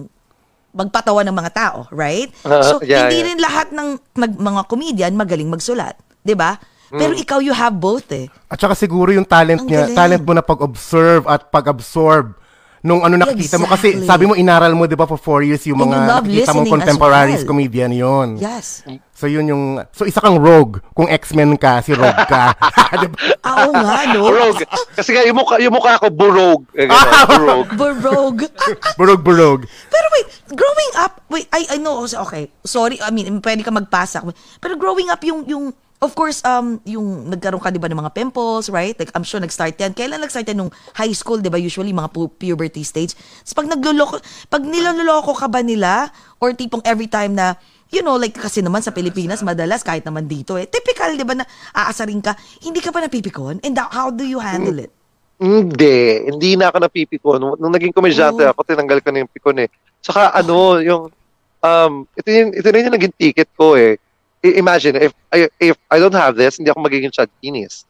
magpatawa 0.75 1.23
ng 1.23 1.37
mga 1.39 1.53
tao, 1.55 1.79
right? 1.95 2.27
Ah, 2.43 2.65
so 2.67 2.83
yeah, 2.83 3.07
hindi 3.07 3.23
yeah. 3.23 3.27
rin 3.31 3.39
lahat 3.39 3.71
ng 3.71 3.89
nag, 4.19 4.33
mga 4.35 4.61
comedian 4.67 5.15
magaling 5.15 5.47
magsulat, 5.47 5.95
'di 6.23 6.35
ba? 6.35 6.59
Pero 6.93 7.17
ikaw 7.17 7.41
you 7.41 7.53
have 7.53 7.73
both 7.73 8.13
eh. 8.13 8.29
At 8.53 8.61
saka 8.61 8.77
siguro 8.77 9.09
yung 9.11 9.25
talent 9.25 9.65
Ang 9.65 9.69
niya, 9.69 9.89
galing. 9.89 9.97
talent 9.97 10.23
mo 10.29 10.33
na 10.37 10.45
pag-observe 10.45 11.25
at 11.25 11.49
pag-absorb 11.49 12.37
nung 12.83 13.01
ano 13.01 13.17
nakikita 13.17 13.57
mo. 13.57 13.65
Kasi 13.65 13.97
Exactly. 13.97 14.05
sabi 14.05 14.25
mo, 14.29 14.35
inaral 14.37 14.77
mo, 14.77 14.85
di 14.85 14.93
ba, 14.93 15.09
for 15.09 15.17
four 15.17 15.41
years 15.41 15.65
yung 15.65 15.81
And 15.81 15.89
mga 15.89 15.97
you 15.97 16.03
love 16.05 16.25
nakikita 16.29 16.29
mong 16.29 16.37
listening 16.37 16.67
as 16.69 16.73
contemporaries 16.77 17.41
well. 17.41 17.51
comedian 17.55 17.93
yon. 17.97 18.29
Yes. 18.37 18.85
So 19.15 19.25
yun 19.25 19.49
yung, 19.49 19.65
so 19.89 20.05
isa 20.05 20.21
kang 20.21 20.37
rogue. 20.37 20.85
Kung 20.93 21.09
X-Men 21.09 21.57
ka, 21.57 21.81
si 21.81 21.97
rogue 21.97 22.25
ka. 22.29 22.53
Diba? 23.01 23.17
Ah, 23.41 23.65
Oo 23.65 23.73
nga, 23.73 23.97
no? 24.13 24.29
Burog. 24.29 24.61
Kasi 24.93 25.17
nga, 25.17 25.25
yung 25.25 25.39
mukha, 25.41 25.57
yung 25.65 25.73
mukha 25.73 25.97
ko, 25.97 26.13
burog. 26.13 26.61
Eh, 26.77 26.85
ganun, 26.85 27.25
burog. 27.25 27.67
Barogue. 27.81 28.43
burog, 29.01 29.21
burog. 29.25 29.61
Pero 29.89 30.07
wait, 30.13 30.29
growing 30.53 30.93
up, 31.01 31.25
wait, 31.33 31.49
I, 31.57 31.73
I 31.73 31.77
know, 31.81 32.05
okay, 32.05 32.53
sorry, 32.69 33.01
I 33.01 33.09
mean, 33.09 33.41
pwede 33.41 33.65
ka 33.65 33.73
magpasa. 33.73 34.21
Pero 34.61 34.77
growing 34.77 35.09
up, 35.09 35.25
yung, 35.25 35.49
yung, 35.49 35.73
of 36.03 36.19
course, 36.19 36.43
um, 36.43 36.83
yung 36.83 37.31
nagkaroon 37.31 37.63
ka, 37.63 37.71
di 37.71 37.79
ba, 37.79 37.87
ng 37.87 38.03
mga 38.03 38.13
pimples, 38.13 38.67
right? 38.67 38.99
Like, 38.99 39.15
I'm 39.15 39.23
sure 39.23 39.39
nag-start 39.39 39.79
yan. 39.79 39.95
Kailan 39.95 40.19
nag-start 40.19 40.51
yan 40.51 40.59
nung 40.59 40.75
high 40.99 41.15
school, 41.15 41.39
di 41.39 41.47
ba? 41.47 41.63
Usually, 41.63 41.95
mga 41.95 42.11
pu- 42.11 42.35
puberty 42.35 42.83
stage. 42.83 43.15
So, 43.47 43.55
pag 43.55 43.71
nagluloko, 43.71 44.19
pag 44.51 44.67
niloloko 44.67 45.33
ka 45.39 45.47
ba 45.47 45.63
nila, 45.63 46.11
or 46.43 46.51
tipong 46.59 46.83
every 46.83 47.07
time 47.07 47.39
na, 47.39 47.55
you 47.95 48.03
know, 48.03 48.19
like, 48.19 48.35
kasi 48.35 48.67
naman 48.67 48.83
sa 48.83 48.91
Pilipinas, 48.91 49.47
madalas, 49.47 49.87
kahit 49.87 50.03
naman 50.03 50.27
dito, 50.27 50.59
eh, 50.59 50.67
typical, 50.67 51.15
di 51.15 51.23
ba, 51.23 51.39
na 51.39 51.47
aasarin 51.71 52.19
ka, 52.19 52.35
hindi 52.67 52.83
ka 52.83 52.91
pa 52.91 52.99
napipikon? 52.99 53.63
And 53.63 53.79
how 53.79 54.11
do 54.11 54.27
you 54.27 54.43
handle 54.43 54.83
it? 54.83 54.91
Hindi, 55.39 56.27
hindi 56.27 56.59
na 56.59 56.71
ako 56.71 56.83
napipikon. 56.83 57.39
Nung, 57.39 57.55
nung 57.63 57.75
naging 57.75 57.95
komedyante 57.95 58.43
Oh. 58.43 58.51
ako, 58.51 58.67
tinanggal 58.67 58.99
ko 59.03 59.09
na 59.15 59.23
yung 59.23 59.31
pikon 59.31 59.59
eh. 59.63 59.69
Saka 60.03 60.35
ano, 60.35 60.83
yung, 60.83 61.11
um, 61.63 61.93
ito, 62.19 62.29
yun, 62.31 62.51
ito 62.55 62.67
na 62.67 62.79
yung 62.79 62.95
naging 62.95 63.15
ticket 63.15 63.51
ko 63.55 63.79
eh. 63.79 63.99
Imagine, 64.43 64.97
if 64.97 65.13
I, 65.31 65.49
if 65.61 65.79
I 65.91 65.99
don't 66.03 66.15
have 66.15 66.35
this, 66.35 66.59
hindi 66.59 66.71
ako 66.71 66.83
magiging 66.83 67.15
Chad 67.15 67.31
Kinis. 67.43 67.87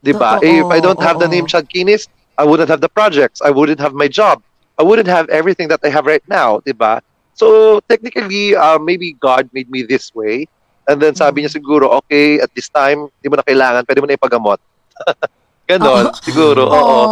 Di 0.00 0.16
ba? 0.16 0.40
Totoo, 0.40 0.48
If 0.48 0.66
I 0.72 0.80
don't 0.80 1.00
have 1.00 1.20
the 1.20 1.28
name 1.28 1.46
Chad 1.46 1.68
Kinis, 1.68 2.08
I 2.40 2.44
wouldn't 2.48 2.72
have 2.72 2.80
the 2.80 2.88
projects. 2.88 3.44
I 3.44 3.52
wouldn't 3.52 3.78
have 3.80 3.92
my 3.92 4.08
job. 4.08 4.40
I 4.80 4.82
wouldn't 4.82 5.08
have 5.08 5.28
everything 5.28 5.68
that 5.68 5.84
I 5.84 5.92
have 5.92 6.08
right 6.08 6.24
now, 6.26 6.64
di 6.64 6.72
ba? 6.72 7.04
So, 7.36 7.80
technically, 7.88 8.56
uh, 8.56 8.80
maybe 8.80 9.12
God 9.20 9.52
made 9.52 9.68
me 9.68 9.84
this 9.84 10.14
way. 10.16 10.48
And 10.88 10.98
then 10.98 11.14
sabi 11.14 11.44
niya 11.44 11.52
siguro, 11.52 11.92
okay, 12.02 12.40
at 12.40 12.50
this 12.56 12.72
time, 12.72 13.12
di 13.22 13.28
mo 13.28 13.36
na 13.36 13.44
kailangan, 13.44 13.84
pwede 13.84 14.00
mo 14.00 14.06
na 14.08 14.16
ipagamot. 14.16 14.58
Ganon, 15.70 16.10
siguro, 16.24 16.66
oo. 16.66 16.74
Oo. 16.74 17.04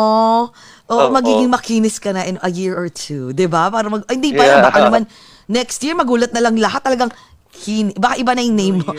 Oo, 0.91 1.07
Oo. 1.07 1.15
magiging 1.15 1.47
makinis 1.47 2.03
ka 2.03 2.11
na 2.11 2.27
in 2.27 2.35
a 2.43 2.51
year 2.51 2.75
or 2.75 2.91
two, 2.91 3.31
'di 3.31 3.47
ba? 3.47 3.71
Para 3.71 3.87
mag 3.87 4.03
hindi 4.11 4.35
pa 4.35 4.43
Yeah. 4.43 4.59
baka 4.59 4.91
naman 4.91 5.07
next 5.47 5.79
year 5.87 5.95
magulat 5.95 6.35
na 6.35 6.43
lang 6.43 6.59
lahat 6.59 6.83
talagang 6.83 7.15
kin 7.53 7.93
baka 7.93 8.17
iba 8.17 8.33
na 8.33 8.41
yung 8.41 8.55
name 8.55 8.77
mo. 8.81 8.93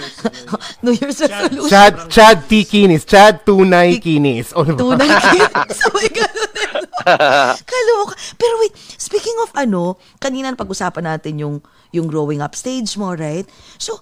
New 0.81 0.91
Year's 0.91 1.17
resolution. 1.23 1.67
Chad, 1.67 1.93
Chad 2.07 2.37
T. 2.45 2.61
Kinis. 2.63 3.03
Chad 3.03 3.41
Tunay 3.41 3.97
Kinis. 3.97 4.51
O, 4.51 4.61
diba? 4.61 4.77
Tunay 4.77 5.09
kinis. 5.09 5.49
So, 5.73 5.89
may 5.91 6.07
ganun 6.07 6.49
din. 6.51 6.83
Kaloka. 7.65 8.13
Pero 8.35 8.53
wait, 8.59 8.73
speaking 8.95 9.33
of 9.41 9.49
ano, 9.53 9.83
kanina 10.17 10.53
pag-usapan 10.53 11.07
natin 11.07 11.39
yung 11.39 11.55
yung 11.89 12.05
growing 12.05 12.39
up 12.39 12.53
stage 12.53 12.95
mo, 12.95 13.11
right? 13.11 13.47
So, 13.75 13.99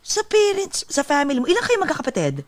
sa 0.00 0.20
parents, 0.22 0.84
sa 0.88 1.00
family 1.00 1.38
mo, 1.38 1.46
ilan 1.46 1.60
kayo 1.60 1.78
magkakapatid? 1.78 2.42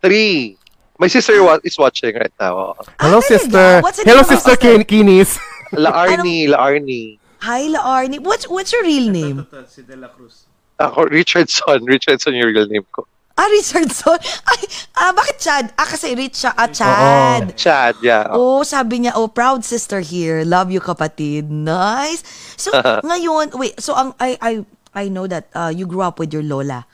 Three. 0.00 0.56
My 0.96 1.08
sister 1.08 1.40
wa- 1.40 1.60
is 1.62 1.76
watching 1.76 2.12
right 2.12 2.32
now. 2.36 2.76
Hello, 2.98 3.20
Ah, 3.20 3.22
talaga? 3.22 3.30
sister. 3.30 3.66
Hello, 4.04 4.22
sister 4.22 4.56
Kin- 4.56 4.84
Kinis. 4.84 5.36
La 5.72 5.94
Arnie, 5.94 6.44
La 6.44 6.60
Arnie. 6.60 7.16
Hi, 7.40 7.68
La 7.68 7.80
Arnie. 7.80 8.18
What's, 8.18 8.44
what's 8.44 8.68
your 8.68 8.82
real 8.82 9.08
name? 9.08 9.46
Si 9.64 9.80
De 9.80 9.94
La 9.94 10.08
Cruz. 10.08 10.49
Ako, 10.80 11.12
Richardson. 11.12 11.84
Richardson 11.84 12.32
yung 12.32 12.56
real 12.56 12.64
name 12.66 12.88
ko. 12.90 13.04
Ah, 13.36 13.48
Richardson. 13.48 14.16
Ay, 14.52 14.60
ah, 14.96 15.12
bakit 15.12 15.36
Chad? 15.40 15.72
Ah, 15.76 15.84
kasi 15.84 16.12
Rich 16.12 16.44
siya. 16.44 16.52
Ah, 16.56 16.68
Chad. 16.68 17.56
Chad, 17.56 17.94
yeah. 18.00 18.28
Oh, 18.32 18.60
sabi 18.64 19.04
niya, 19.04 19.16
oh, 19.16 19.28
proud 19.28 19.64
sister 19.64 20.00
here. 20.00 20.44
Love 20.44 20.68
you, 20.68 20.80
kapatid. 20.80 21.48
Nice. 21.48 22.20
So, 22.56 22.72
ngayon, 23.08 23.56
wait, 23.56 23.80
so 23.80 23.96
ang, 23.96 24.12
I, 24.20 24.36
I, 24.40 24.52
I 24.92 25.04
know 25.08 25.24
that 25.24 25.48
uh, 25.52 25.72
you 25.72 25.84
grew 25.84 26.00
up 26.04 26.20
with 26.20 26.32
your 26.32 26.44
lola. 26.44 26.84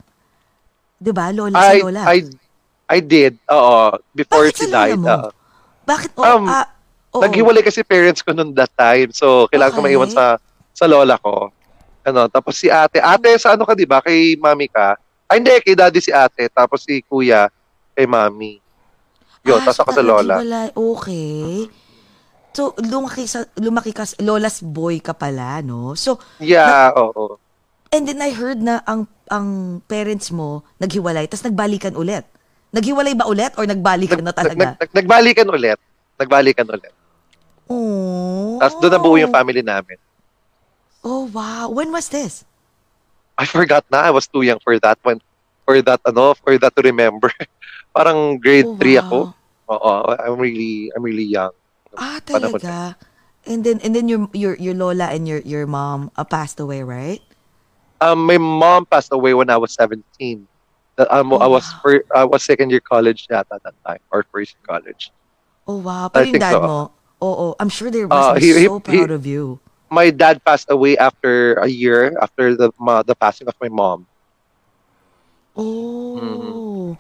Diba? 1.03 1.34
Lola 1.34 1.59
I, 1.59 1.66
si 1.66 1.82
lola. 1.82 2.03
I, 2.07 2.16
I 2.87 2.99
did. 3.03 3.39
Oo. 3.51 3.99
Before 4.14 4.47
Bakit 4.47 4.55
she 4.55 4.66
died. 4.70 4.99
mo? 5.03 5.11
oo. 5.11 5.28
Bakit? 5.82 6.11
Oh, 6.14 6.24
Um, 6.26 6.45
ah, 6.47 6.66
oo. 7.11 7.22
Naghiwalay 7.26 7.62
kasi 7.62 7.82
parents 7.82 8.22
ko 8.22 8.30
noon 8.30 8.55
that 8.55 8.70
time. 8.78 9.11
So, 9.11 9.51
kailangan 9.51 9.74
ko 9.74 9.80
Okay. 9.82 9.89
maiwan 9.95 10.11
sa 10.11 10.39
sa 10.70 10.87
lola 10.87 11.18
ko. 11.18 11.51
Ano, 12.07 12.31
tapos 12.31 12.55
si 12.55 12.71
ate. 12.71 13.03
Ate, 13.03 13.35
sa 13.35 13.59
ano 13.59 13.67
ka, 13.67 13.75
di 13.75 13.83
ba? 13.83 13.99
Kay 13.99 14.39
mami 14.39 14.71
ka. 14.71 14.95
Ay, 15.27 15.43
hindi. 15.43 15.51
Kay 15.59 15.75
daddy 15.75 15.99
si 15.99 16.15
ate. 16.15 16.47
Tapos 16.49 16.87
si 16.87 17.03
kuya 17.03 17.51
kay 17.93 18.07
mami. 18.07 18.63
Yun, 19.43 19.59
Ah, 19.59 19.67
tapos 19.67 19.81
ako 19.81 19.91
sa 19.91 20.03
lola. 20.05 20.35
naghiwalay. 20.39 20.69
Okay. 20.71 21.67
So, 22.51 22.73
lumaki, 22.79 23.27
sa, 23.27 23.43
lumaki 23.55 23.91
ka, 23.91 24.07
lola's 24.19 24.63
boy 24.63 24.97
ka 24.97 25.13
pala, 25.13 25.61
no? 25.61 25.93
So, 25.93 26.17
Yeah, 26.39 26.95
oo. 26.95 27.37
And 27.89 28.03
then 28.03 28.19
I 28.19 28.31
heard 28.31 28.59
na 28.59 28.81
ang 28.83 29.05
ang 29.27 29.47
parents 29.85 30.31
mo 30.31 30.63
naghiwalay, 30.77 31.27
tapos 31.27 31.45
nagbalikan 31.45 31.95
ulit. 31.95 32.23
Naghiwalay 32.71 33.13
ba 33.13 33.27
ulit 33.27 33.51
or 33.55 33.67
nagbalikan 33.67 34.19
na 34.21 34.31
Nag- 34.31 34.37
talaga? 34.37 34.59
nag- 34.65 34.79
nag- 34.81 34.95
nagbalikan 34.95 35.47
ulit. 35.49 35.79
Nagbalikan 36.17 36.67
ulit. 36.67 36.95
oh. 37.67 38.57
Tapos 38.57 38.79
doon 38.79 38.93
na 38.95 39.01
buo 39.01 39.17
yung 39.17 39.31
family 39.31 39.61
namin. 39.61 39.99
Oh, 41.07 41.27
wow. 41.33 41.71
When 41.71 41.93
was 41.93 42.09
this? 42.11 42.45
I 43.39 43.47
forgot 43.47 43.85
na. 43.91 44.01
I 44.01 44.11
was 44.11 44.29
too 44.29 44.43
young 44.43 44.59
for 44.65 44.79
that 44.81 44.99
one. 45.03 45.21
For 45.67 45.83
that, 45.83 46.01
ano, 46.07 46.35
for 46.35 46.59
that 46.59 46.75
to 46.77 46.83
remember. 46.83 47.31
Parang 47.97 48.39
grade 48.41 48.69
Oh, 48.69 48.75
3 48.79 48.97
wow. 48.97 49.01
ako. 49.01 49.31
Oo, 49.71 49.95
I'm 50.19 50.39
really, 50.39 50.91
I'm 50.97 51.03
really 51.03 51.27
young. 51.27 51.53
Ah, 51.97 52.21
Panahon 52.33 52.61
talaga. 52.61 52.97
And 53.47 53.65
then 53.65 53.81
and 53.85 53.95
then 53.95 54.09
your 54.09 54.29
your 54.35 54.55
your 54.59 54.75
lola 54.75 55.09
and 55.15 55.27
your 55.29 55.41
your 55.47 55.67
mom 55.67 56.11
uh, 56.19 56.25
passed 56.27 56.59
away, 56.61 56.83
right? 56.83 57.23
Um, 58.01 58.27
my 58.27 58.39
mom 58.39 58.87
passed 58.87 59.13
away 59.13 59.35
when 59.35 59.51
I 59.51 59.57
was 59.57 59.75
17. 59.75 60.49
Uh, 60.99 61.07
Um, 61.11 61.33
I 61.35 61.47
was 61.47 61.65
Oh, 61.65 61.73
wow. 61.73 61.81
fir- 61.83 62.05
I 62.15 62.25
was 62.25 62.45
second 62.45 62.71
year 62.71 62.81
college 62.81 63.27
at 63.31 63.47
that 63.51 63.63
time, 63.87 64.01
or 64.13 64.25
first 64.33 64.57
year 64.57 64.65
college. 64.67 65.13
Oh, 65.67 65.79
wow. 65.79 66.09
I 66.15 66.19
Pero 66.19 66.25
yung 66.27 66.39
think 66.39 66.43
dad 66.43 66.53
so. 66.53 66.61
mo, 66.63 66.91
oo, 67.23 67.55
I'm 67.59 67.69
sure 67.69 67.91
they 67.91 68.05
Uh, 68.11 68.35
must 68.35 68.35
he- 68.35 68.53
be 68.53 68.53
he- 68.53 68.67
so 68.67 68.81
proud 68.81 69.11
of 69.11 69.27
you. 69.27 69.61
My 69.89 70.11
dad 70.11 70.43
passed 70.45 70.66
away 70.68 70.99
after 70.99 71.55
a 71.62 71.68
year 71.70 72.11
after 72.20 72.55
the 72.55 72.74
ma- 72.76 73.07
the 73.07 73.14
passing 73.14 73.47
of 73.47 73.55
my 73.62 73.68
mom. 73.70 74.07
Oh. 75.57 76.97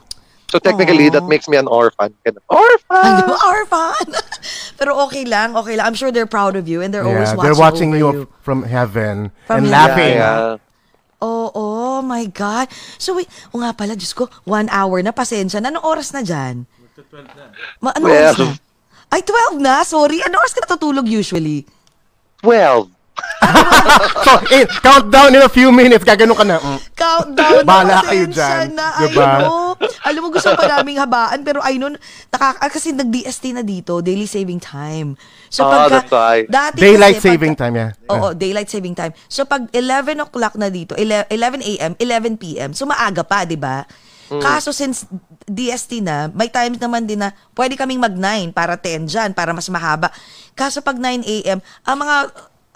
So 0.46 0.58
technically, 0.62 1.10
that 1.10 1.26
Aw. 1.26 1.28
makes 1.28 1.48
me 1.50 1.58
an 1.58 1.66
orphan. 1.66 2.14
Ganun. 2.22 2.38
Ano, 2.46 3.34
Orphan. 3.50 4.06
Pero 4.78 4.94
okay 5.10 5.26
lang, 5.26 5.58
okay 5.58 5.74
lang. 5.74 5.90
I'm 5.90 5.98
sure 5.98 6.14
they're 6.14 6.30
proud 6.30 6.54
of 6.54 6.70
you 6.70 6.80
and 6.80 6.94
they're 6.94 7.02
always 7.04 7.34
Yeah, 7.34 7.34
watching, 7.34 7.42
they're 7.44 7.60
watching 7.60 7.90
over 7.90 7.98
you 7.98 8.08
you. 8.24 8.28
from 8.46 8.62
heaven 8.62 9.34
From 9.50 9.56
and 9.58 9.66
heaven. 9.66 9.74
laughing. 9.74 10.14
Yeah, 10.16 10.56
yeah. 10.62 11.18
Oh, 11.20 11.50
oh 11.52 11.98
my 12.02 12.30
God. 12.30 12.68
So 13.02 13.16
wait, 13.18 13.26
o 13.50 13.58
nga 13.58 13.74
pala, 13.74 13.96
Diyos 13.98 14.14
ko, 14.14 14.30
one 14.46 14.70
hour 14.70 15.02
na, 15.02 15.10
pasensya 15.10 15.58
na. 15.58 15.74
Anong 15.74 15.82
oras 15.82 16.14
na 16.14 16.22
dyan? 16.22 16.68
Magta-12 16.94 17.26
na. 17.26 17.44
Ma 17.82 17.90
Well. 17.98 18.06
oras 18.06 18.38
na? 18.38 18.54
Ay, 19.10 19.20
12 19.24 19.58
na, 19.58 19.82
sorry. 19.82 20.22
Anong 20.22 20.38
oras 20.38 20.54
ka 20.54 20.62
natutulog 20.62 21.08
usually? 21.10 21.66
Twelve. 22.46 22.86
So, 24.26 24.32
eh, 24.50 24.66
countdown 24.82 25.30
in 25.30 25.40
a 25.40 25.48
few 25.48 25.70
minutes. 25.70 26.02
Gaganon 26.02 26.34
ka 26.34 26.42
na. 26.42 26.58
Mm. 26.58 26.78
Countdown 26.92 27.54
na, 27.56 27.64
Bahala 27.64 27.96
kayo 28.02 28.26
dyan, 28.28 28.74
na. 28.74 28.86
diba? 28.98 29.22
Ay, 29.24 29.40
no. 29.40 29.72
Alam 30.02 30.20
mo, 30.20 30.28
gusto 30.28 30.50
pa 30.52 30.66
naming 30.68 30.98
habaan, 30.98 31.40
pero 31.40 31.62
ay 31.62 31.78
nun, 31.78 31.94
nakaka- 32.28 32.60
ah, 32.60 32.68
kasi 32.68 32.90
nag-DST 32.90 33.54
na 33.54 33.62
dito, 33.62 34.02
daily 34.02 34.26
saving 34.26 34.58
time. 34.58 35.14
So, 35.48 35.62
Ah, 35.62 35.86
pagka, 35.86 35.90
that's 35.96 36.12
why. 36.12 36.36
dati 36.44 36.76
Daylight 36.76 37.16
kasi, 37.16 37.22
pagka- 37.22 37.30
saving 37.30 37.54
time, 37.54 37.74
yeah. 37.76 37.90
Oo, 38.08 38.28
daylight 38.34 38.68
saving 38.68 38.94
time. 38.94 39.14
So 39.26 39.46
pag 39.46 39.70
11 39.70 40.18
o'clock 40.20 40.58
na 40.58 40.68
dito, 40.68 40.92
ele- 40.92 41.26
11 41.28 41.62
a.m., 41.64 41.92
11 41.96 42.34
p.m., 42.36 42.74
so 42.74 42.84
maaga 42.84 43.22
pa, 43.22 43.46
'di 43.46 43.56
ba? 43.56 43.86
Kaso 44.28 44.74
since 44.74 45.06
DST 45.46 46.02
na, 46.02 46.26
may 46.34 46.50
times 46.50 46.78
naman 46.82 47.06
din 47.06 47.22
na 47.22 47.30
pwede 47.54 47.78
kaming 47.78 48.02
mag-9 48.02 48.50
para 48.50 48.74
10 48.74 49.06
dyan, 49.06 49.30
para 49.32 49.54
mas 49.54 49.70
mahaba. 49.70 50.10
Kaso 50.58 50.82
pag 50.82 50.98
9 50.98 51.22
a.m., 51.22 51.58
ang 51.86 51.96
mga 51.98 52.16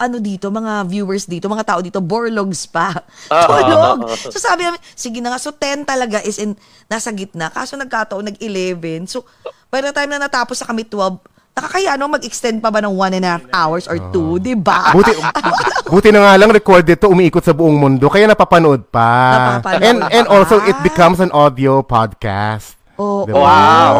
ano 0.01 0.17
dito, 0.17 0.49
mga 0.49 0.89
viewers 0.89 1.29
dito, 1.29 1.45
mga 1.45 1.61
tao 1.61 1.79
dito, 1.85 2.01
borlogs 2.01 2.65
pa. 2.65 2.89
Tulog. 3.29 4.01
ah, 4.01 4.09
ah, 4.09 4.17
ah. 4.17 4.31
So 4.33 4.41
sabi 4.41 4.65
namin, 4.65 4.81
sige 4.97 5.21
na 5.21 5.29
nga, 5.29 5.39
so 5.39 5.53
10 5.53 5.85
talaga 5.85 6.17
is 6.25 6.41
in, 6.41 6.57
nasa 6.89 7.13
gitna. 7.13 7.53
Kaso 7.53 7.77
nagkataon, 7.77 8.33
nag-11. 8.33 9.05
So 9.05 9.29
by 9.69 9.85
the 9.85 9.93
time 9.93 10.09
na 10.09 10.25
natapos 10.25 10.57
sa 10.57 10.65
kami 10.65 10.89
12, 10.89 11.21
nakakaya 11.51 11.99
no 11.99 12.07
mag-extend 12.07 12.63
pa 12.63 12.71
ba 12.71 12.79
ng 12.79 12.95
one 12.95 13.13
and 13.19 13.25
a 13.27 13.31
half 13.37 13.45
hours 13.51 13.85
or 13.85 13.99
two, 14.15 14.39
di 14.39 14.55
ba? 14.55 14.95
Buti, 14.95 15.11
buti 15.91 16.09
na 16.09 16.23
nga 16.23 16.33
lang 16.39 16.51
recorded 16.51 16.95
to, 16.97 17.11
umiikot 17.11 17.43
sa 17.43 17.51
buong 17.51 17.75
mundo, 17.75 18.07
kaya 18.07 18.25
napapanood 18.25 18.87
pa. 18.87 19.09
Napapanood 19.59 19.83
and, 19.83 19.97
and 20.09 20.25
pa. 20.27 20.33
also, 20.33 20.63
it 20.63 20.77
becomes 20.81 21.19
an 21.19 21.31
audio 21.35 21.83
podcast. 21.83 22.79
Oo. 23.01 23.25
Diba? 23.25 23.41
Wow. 23.41 23.95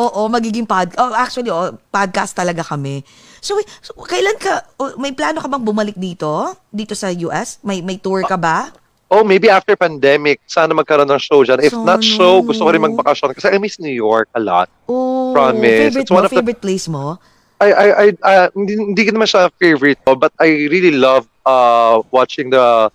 Oo, 0.00 0.20
magiging 0.32 0.64
pod. 0.64 0.96
Oh, 0.96 1.12
actually, 1.12 1.52
oh, 1.52 1.76
podcast 1.92 2.32
talaga 2.32 2.64
kami. 2.64 3.04
So, 3.40 3.56
so, 3.84 3.96
kailan 4.00 4.36
ka, 4.40 4.64
oh, 4.80 4.96
may 4.96 5.12
plano 5.12 5.44
ka 5.44 5.48
bang 5.48 5.64
bumalik 5.64 5.96
dito? 5.96 6.56
Dito 6.72 6.96
sa 6.96 7.12
US? 7.28 7.60
May 7.60 7.84
may 7.84 8.00
tour 8.00 8.24
ka 8.24 8.40
ba? 8.40 8.72
Oh, 9.10 9.26
maybe 9.26 9.50
after 9.50 9.74
pandemic, 9.74 10.38
sana 10.46 10.70
magkaroon 10.70 11.10
ng 11.10 11.18
show 11.18 11.42
dyan. 11.42 11.58
If 11.58 11.74
not 11.74 11.98
Sana. 11.98 12.14
show, 12.14 12.32
gusto 12.46 12.62
ko 12.62 12.70
rin 12.70 12.78
magbakasyon 12.78 13.34
kasi 13.34 13.50
I 13.50 13.58
miss 13.58 13.82
New 13.82 13.90
York 13.90 14.30
a 14.34 14.40
lot. 14.40 14.70
Oh, 14.86 15.34
Promise. 15.34 15.90
favorite 15.90 16.02
It's 16.06 16.10
mo, 16.14 16.16
one 16.22 16.24
of 16.24 16.30
the- 16.30 16.38
favorite 16.38 16.62
place 16.62 16.86
mo? 16.86 17.18
I 17.60 17.68
I 17.74 17.86
I 18.24 18.34
uh, 18.40 18.48
hindi 18.56 18.72
hindi 18.72 19.02
ko 19.04 19.12
naman 19.12 19.28
siya 19.28 19.52
favorite 19.60 20.00
ko, 20.00 20.16
but 20.16 20.32
I 20.40 20.64
really 20.72 20.96
love 20.96 21.28
uh 21.44 22.00
watching 22.08 22.48
the 22.48 22.88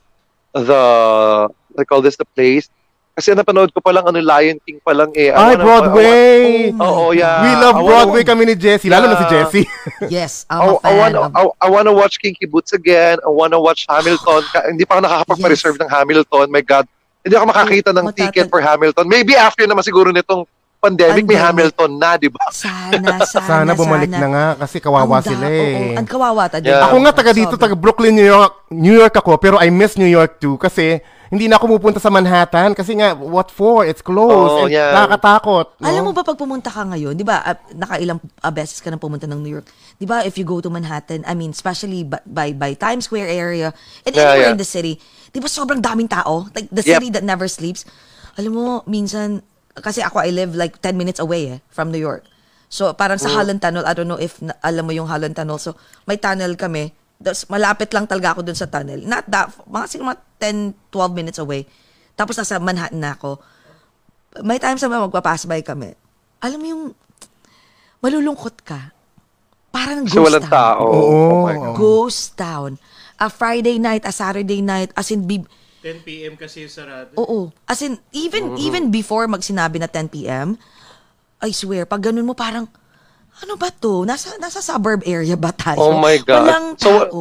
the 0.58 0.82
I 1.78 1.84
call 1.86 2.02
this 2.02 2.18
the 2.18 2.26
place. 2.34 2.66
Kasi 3.16 3.32
napanood 3.32 3.72
ko 3.72 3.80
pa 3.80 3.90
lang 3.90 4.04
ano 4.04 4.20
Lion 4.20 4.60
King 4.60 4.84
pa 4.84 4.92
lang 4.92 5.08
eh. 5.16 5.32
I 5.32 5.32
Ay, 5.32 5.56
wanna- 5.56 5.64
Broadway! 5.64 6.36
Oh 6.68 6.76
my 6.76 6.84
Oo, 6.84 7.04
yeah. 7.12 7.40
We 7.40 7.52
love 7.56 7.64
I 7.72 7.80
wanna- 7.80 7.88
Broadway 7.88 8.24
kami 8.24 8.44
ni 8.44 8.56
Jessie, 8.56 8.92
lalo 8.92 9.08
na 9.08 9.16
si 9.16 9.24
Yeah. 9.24 9.32
Jessie. 9.34 9.66
Yes, 10.12 10.44
I, 10.46 10.60
I'm 10.60 10.68
a 10.68 10.76
I 10.76 10.76
fan. 10.84 10.96
wanna 11.00 11.20
of- 11.22 11.32
I, 11.32 11.42
I 11.64 11.70
wanna 11.70 11.94
watch 11.94 12.20
Kinky 12.20 12.44
Boots 12.44 12.72
again. 12.72 13.16
I 13.24 13.32
wanna 13.32 13.56
watch 13.56 13.88
Hamilton. 13.88 14.44
Hindi 14.68 14.84
pa 14.84 15.00
ako 15.00 15.02
nakakapag-reserve 15.08 15.80
ng 15.80 15.88
Hamilton. 15.88 16.52
My 16.52 16.60
God. 16.60 16.86
Hindi 17.24 17.34
ako 17.34 17.46
makakita 17.48 17.90
ng 17.90 18.06
Matatag- 18.06 18.20
ticket 18.36 18.46
for 18.52 18.60
Hamilton. 18.60 19.06
Maybe 19.08 19.34
after 19.34 19.64
naman 19.64 19.82
siguro 19.82 20.12
nitong 20.12 20.44
pandemic, 20.86 21.24
may 21.24 21.34
Pandemic. 21.34 21.46
Hamilton 21.46 21.92
na, 21.96 22.10
di 22.16 22.30
ba? 22.30 22.44
Sana, 22.50 23.12
sana, 23.26 23.48
Sana 23.66 23.72
bumalik 23.74 24.10
sana. 24.10 24.22
na 24.22 24.28
nga 24.30 24.46
kasi 24.62 24.78
kawawa 24.78 25.18
Ang 25.18 25.26
sila 25.26 25.46
Oo, 25.46 25.52
eh. 25.52 25.98
ang 25.98 26.08
kawawa 26.08 26.44
ta. 26.46 26.58
Yeah. 26.60 26.86
Ako 26.86 26.96
nga 27.02 27.14
taga 27.14 27.32
dito, 27.32 27.54
taga 27.56 27.74
Brooklyn, 27.74 28.14
New 28.14 28.26
York, 28.26 28.70
New 28.70 28.94
York 28.94 29.14
ako, 29.14 29.36
pero 29.36 29.58
I 29.58 29.68
miss 29.68 29.96
New 29.96 30.08
York 30.08 30.38
too 30.38 30.56
kasi 30.56 31.02
hindi 31.26 31.50
na 31.50 31.58
ako 31.58 31.76
pupunta 31.76 31.98
sa 31.98 32.08
Manhattan 32.08 32.72
kasi 32.72 32.94
nga, 32.94 33.12
what 33.12 33.50
for? 33.50 33.82
It's 33.82 34.00
closed. 34.00 34.30
Oh, 34.56 34.64
and 34.64 34.72
yeah. 34.72 34.94
Nakakatakot. 34.94 35.82
No? 35.82 35.84
Alam 35.84 36.02
mo 36.06 36.12
ba 36.14 36.22
pag 36.22 36.38
pumunta 36.38 36.70
ka 36.70 36.86
ngayon, 36.86 37.18
'di 37.18 37.26
ba? 37.26 37.42
ah, 37.42 37.58
nakailang 37.74 38.22
ah, 38.40 38.54
beses 38.54 38.78
ka 38.78 38.88
nang 38.88 39.02
pumunta 39.02 39.26
ng 39.26 39.42
New 39.42 39.50
York. 39.52 39.66
'Di 39.98 40.06
ba? 40.06 40.22
If 40.22 40.38
you 40.38 40.46
go 40.46 40.62
to 40.62 40.70
Manhattan, 40.70 41.26
I 41.26 41.34
mean, 41.34 41.50
especially 41.50 42.06
by 42.06 42.22
by, 42.24 42.54
by 42.54 42.72
Times 42.78 43.10
Square 43.10 43.26
area 43.28 43.74
and 44.06 44.14
Yeah, 44.14 44.22
anywhere 44.22 44.46
yeah. 44.48 44.54
in 44.54 44.62
the 44.62 44.70
city, 44.70 45.02
'di 45.34 45.42
ba 45.42 45.50
sobrang 45.50 45.82
daming 45.82 46.08
tao? 46.08 46.46
Like 46.54 46.70
the 46.70 46.86
Yep. 46.86 46.94
city 46.94 47.10
that 47.12 47.26
never 47.26 47.50
sleeps. 47.50 47.90
Alam 48.38 48.52
mo, 48.54 48.66
minsan 48.86 49.42
kasi 49.76 50.00
ako 50.00 50.24
I 50.24 50.32
live 50.32 50.56
like 50.56 50.80
10 50.80 50.96
minutes 50.96 51.20
away 51.20 51.58
eh 51.58 51.60
from 51.68 51.92
New 51.92 52.00
York. 52.00 52.24
So 52.68 52.92
parang 52.92 53.18
sa 53.18 53.30
Holland 53.30 53.60
Tunnel, 53.60 53.86
I 53.86 53.94
don't 53.94 54.10
know 54.10 54.20
if 54.20 54.40
na- 54.40 54.58
alam 54.60 54.88
mo 54.88 54.92
yung 54.92 55.08
Holland 55.08 55.36
Tunnel. 55.36 55.60
So 55.60 55.76
may 56.06 56.16
tunnel 56.16 56.56
kami. 56.56 56.92
Das, 57.16 57.48
malapit 57.48 57.96
lang 57.96 58.04
talaga 58.06 58.36
ako 58.36 58.44
dun 58.44 58.60
sa 58.60 58.68
tunnel. 58.68 59.00
Not 59.00 59.24
that, 59.32 59.48
mga 59.64 59.86
siguro 59.88 60.12
mga 60.12 60.20
10, 60.44 60.92
12 60.92 61.16
minutes 61.16 61.40
away. 61.40 61.64
Tapos 62.14 62.36
nasa 62.36 62.60
Manhattan 62.60 63.00
na 63.00 63.16
ako 63.16 63.40
may 64.44 64.60
times 64.60 64.84
na 64.84 65.00
magpapass 65.00 65.48
by 65.48 65.64
kami. 65.64 65.96
Alam 66.44 66.60
mo 66.60 66.66
yung 66.68 66.84
malulungkot 68.04 68.60
ka. 68.68 68.92
Parang 69.72 70.04
Kasi 70.04 70.16
ghost 70.20 70.26
walang 70.28 70.48
town. 70.48 70.56
tao. 70.56 70.84
Oo. 70.88 71.16
Oh 71.32 71.40
my 71.48 71.56
God. 71.56 71.76
Ghost 71.76 72.24
town. 72.36 72.72
A 73.16 73.32
Friday 73.32 73.80
night, 73.80 74.04
a 74.04 74.12
Saturday 74.12 74.60
night, 74.60 74.92
as 74.96 75.08
in, 75.08 75.24
be, 75.24 75.40
10 75.86 76.02
p.m. 76.02 76.34
kasi 76.34 76.66
yung 76.66 76.74
sarado. 76.74 77.14
oo. 77.14 77.54
As 77.64 77.78
in, 77.80 77.94
even, 78.10 78.50
Mm-hmm. 78.50 78.66
even 78.66 78.84
before 78.90 79.30
magsinabi 79.30 79.78
na 79.78 79.86
10 79.86 80.10
p.m., 80.10 80.58
I 81.38 81.54
swear, 81.54 81.86
pag 81.86 82.02
ganun 82.02 82.26
mo 82.26 82.34
parang, 82.34 82.66
ano 83.38 83.54
ba 83.54 83.70
to? 83.70 84.02
Nasa, 84.02 84.34
nasa 84.36 84.60
suburb 84.60 85.06
area 85.06 85.36
ba 85.36 85.54
tayo? 85.54 85.78
Oh 85.78 85.94
my 85.94 86.18
God. 86.18 86.42
Walang 86.42 86.68
So, 86.76 86.90
tao. 86.90 87.20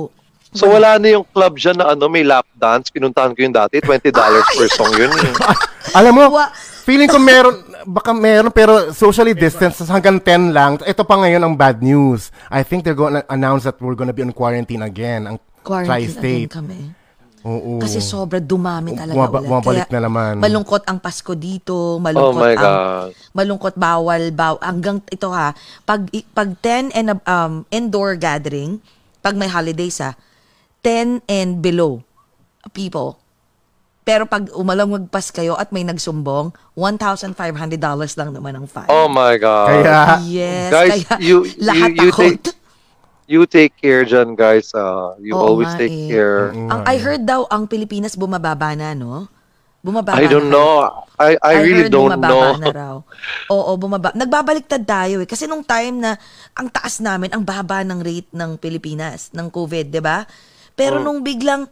So 0.55 0.71
wala 0.71 0.97
na 0.97 1.13
yung 1.13 1.27
club 1.27 1.59
dyan 1.59 1.77
na 1.77 1.93
ano, 1.93 2.07
may 2.07 2.23
lap 2.23 2.47
dance. 2.55 2.87
Pinuntahan 2.87 3.35
ko 3.35 3.43
yung 3.43 3.51
dati. 3.53 3.83
$20 3.83 4.15
per 4.55 4.69
song 4.71 4.95
yun. 4.95 5.11
eh. 5.11 5.35
Alam 5.99 6.15
mo, 6.15 6.25
Wa- 6.31 6.55
feeling 6.87 7.11
ko 7.11 7.19
meron, 7.19 7.59
baka 7.85 8.15
meron, 8.15 8.49
pero 8.49 8.95
socially 8.95 9.35
distanced 9.35 9.83
hanggang 9.85 10.17
10 10.17 10.55
lang. 10.55 10.79
Ito 10.81 11.03
pa 11.03 11.19
ngayon 11.19 11.43
ang 11.43 11.55
bad 11.55 11.83
news. 11.83 12.31
I 12.47 12.63
think 12.63 12.81
they're 12.81 12.95
gonna 12.95 13.27
announce 13.27 13.67
that 13.67 13.83
we're 13.83 13.99
gonna 13.99 14.15
be 14.15 14.23
on 14.23 14.31
quarantine 14.31 14.81
again, 14.81 15.27
ang 15.27 15.37
Quarantine 15.61 15.91
again 15.91 16.15
tri-state. 16.15 16.49
kami. 16.49 16.81
Oo. 17.45 17.77
Kasi 17.77 18.01
sobra 18.01 18.41
dumami 18.41 18.97
talaga 18.97 19.13
Bumaba- 19.15 19.39
ulit. 19.39 19.47
bumabalik 19.47 19.85
Kaya 19.85 19.95
na 19.95 20.01
naman. 20.03 20.35
Malungkot 20.41 20.83
ang 20.85 20.97
Pasko 20.97 21.33
dito, 21.33 21.77
Oh 21.95 22.01
malungkot 22.01 22.41
my 22.41 22.57
ang 22.57 22.65
God. 22.65 23.09
malungkot 23.31 23.75
bawal 23.75 24.33
baw 24.33 24.57
hanggang 24.59 25.05
ito 25.07 25.29
ha. 25.29 25.53
Pag 25.83 26.09
pag 26.33 26.49
10 26.57 26.89
and 26.91 27.13
um 27.23 27.69
indoor 27.69 28.17
gathering, 28.17 28.81
pag 29.21 29.37
may 29.37 29.47
holidays 29.47 30.01
ha, 30.01 30.17
10 30.81 31.21
and 31.27 31.61
below 31.61 32.01
people. 32.71 33.21
Pero 34.03 34.25
pag 34.25 34.49
umalang 34.53 34.89
magpas 34.91 35.29
kayo 35.29 35.53
at 35.55 35.69
may 35.69 35.81
nagsumbong, 35.81 36.53
$1,500 36.75 37.77
lang 38.15 38.31
naman 38.31 38.53
ang 38.55 38.67
fine. 38.67 38.89
Oh 38.89 39.05
my 39.07 39.37
God. 39.37 39.69
Kaya, 39.81 40.21
yes, 40.23 40.69
Guys, 40.71 40.91
kaya 41.05 41.17
you- 41.21 41.49
lahat 41.59 41.89
you- 41.91 41.97
you 41.99 42.11
takot. 42.11 42.25
take- 42.37 42.57
You 43.25 43.49
take 43.49 43.73
care 43.75 44.05
dyan, 44.05 44.37
guys. 44.37 44.77
Uh, 44.77 45.17
you 45.17 45.33
Oo 45.33 45.41
always 45.41 45.73
nga 45.73 45.81
take 45.81 45.97
eh. 45.97 46.13
care. 46.13 46.53
ang 46.53 46.85
I 46.85 47.01
heard 47.01 47.25
daw 47.25 47.49
ang 47.49 47.65
Pilipinas 47.65 48.15
bumababa 48.15 48.77
na, 48.77 48.93
no? 48.93 49.29
Bumababa 49.81 50.17
I 50.17 50.29
don't 50.29 50.49
na 50.49 50.53
kayo. 50.53 50.53
know. 50.53 50.73
I, 51.17 51.37
I, 51.41 51.55
really 51.61 51.89
heard 51.89 51.93
don't 51.93 52.13
bumababa 52.13 52.29
know. 52.29 52.61
na 52.61 52.69
raw. 52.69 52.95
Oo, 53.49 53.71
bumaba. 53.77 54.13
Nagbabaliktad 54.13 54.85
tayo 54.85 55.21
eh. 55.21 55.29
Kasi 55.29 55.45
nung 55.45 55.65
time 55.65 56.01
na 56.01 56.11
ang 56.53 56.69
taas 56.69 57.01
namin, 57.01 57.33
ang 57.33 57.45
baba 57.45 57.81
ng 57.81 58.01
rate 58.01 58.33
ng 58.33 58.57
Pilipinas, 58.57 59.33
ng 59.33 59.49
COVID, 59.49 59.89
di 59.89 60.01
ba? 60.01 60.25
Pero 60.73 61.01
Mm. 61.01 61.05
nung 61.05 61.21
biglang, 61.21 61.69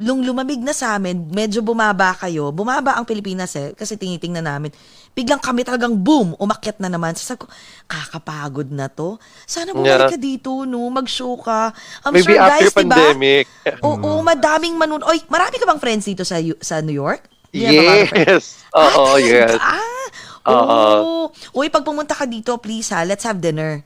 nung 0.00 0.24
lumamig 0.24 0.64
na 0.64 0.72
sa 0.72 0.96
amin, 0.96 1.28
medyo 1.28 1.60
bumaba 1.60 2.16
kayo, 2.16 2.48
bumaba 2.50 2.96
ang 2.96 3.04
Pilipinas 3.04 3.52
eh, 3.52 3.76
kasi 3.76 4.00
tinitingnan 4.00 4.48
namin. 4.48 4.72
Biglang 5.12 5.42
kami 5.42 5.60
talagang 5.60 5.92
boom, 5.92 6.32
umakyat 6.40 6.80
na 6.80 6.88
naman. 6.88 7.12
So, 7.12 7.28
sabi 7.28 7.44
ko, 7.44 7.52
kakapagod 7.84 8.72
na 8.72 8.88
to. 8.88 9.20
Sana 9.44 9.76
bumalik 9.76 10.08
Yeah. 10.08 10.12
ka 10.14 10.18
dito, 10.18 10.64
no? 10.64 10.88
Mag-show 10.88 11.36
ka. 11.36 11.76
I'm 12.06 12.16
Maybe 12.16 12.32
sure 12.32 12.40
after 12.40 12.64
guys, 12.64 12.72
di 12.72 12.86
ba? 12.88 12.96
pandemic. 12.96 13.44
Oo, 13.84 14.24
madaming 14.24 14.74
manun. 14.74 15.04
Oy, 15.04 15.20
marami 15.28 15.60
ka 15.60 15.68
bang 15.68 15.82
friends 15.82 16.08
dito 16.08 16.24
sa 16.24 16.40
sa 16.62 16.80
New 16.80 16.96
York? 16.96 17.28
Yes. 17.52 18.64
Oo, 18.72 19.14
Ah, 19.14 19.18
yes. 19.20 19.52
talaga? 19.52 19.58
Ah, 19.60 20.06
Oo. 20.46 20.64
oo. 20.64 21.22
Uy, 21.52 21.68
pag 21.68 21.84
pumunta 21.84 22.14
ka 22.16 22.24
dito, 22.24 22.56
please 22.56 22.88
ha, 22.94 23.04
let's 23.04 23.26
have 23.26 23.42
dinner. 23.42 23.84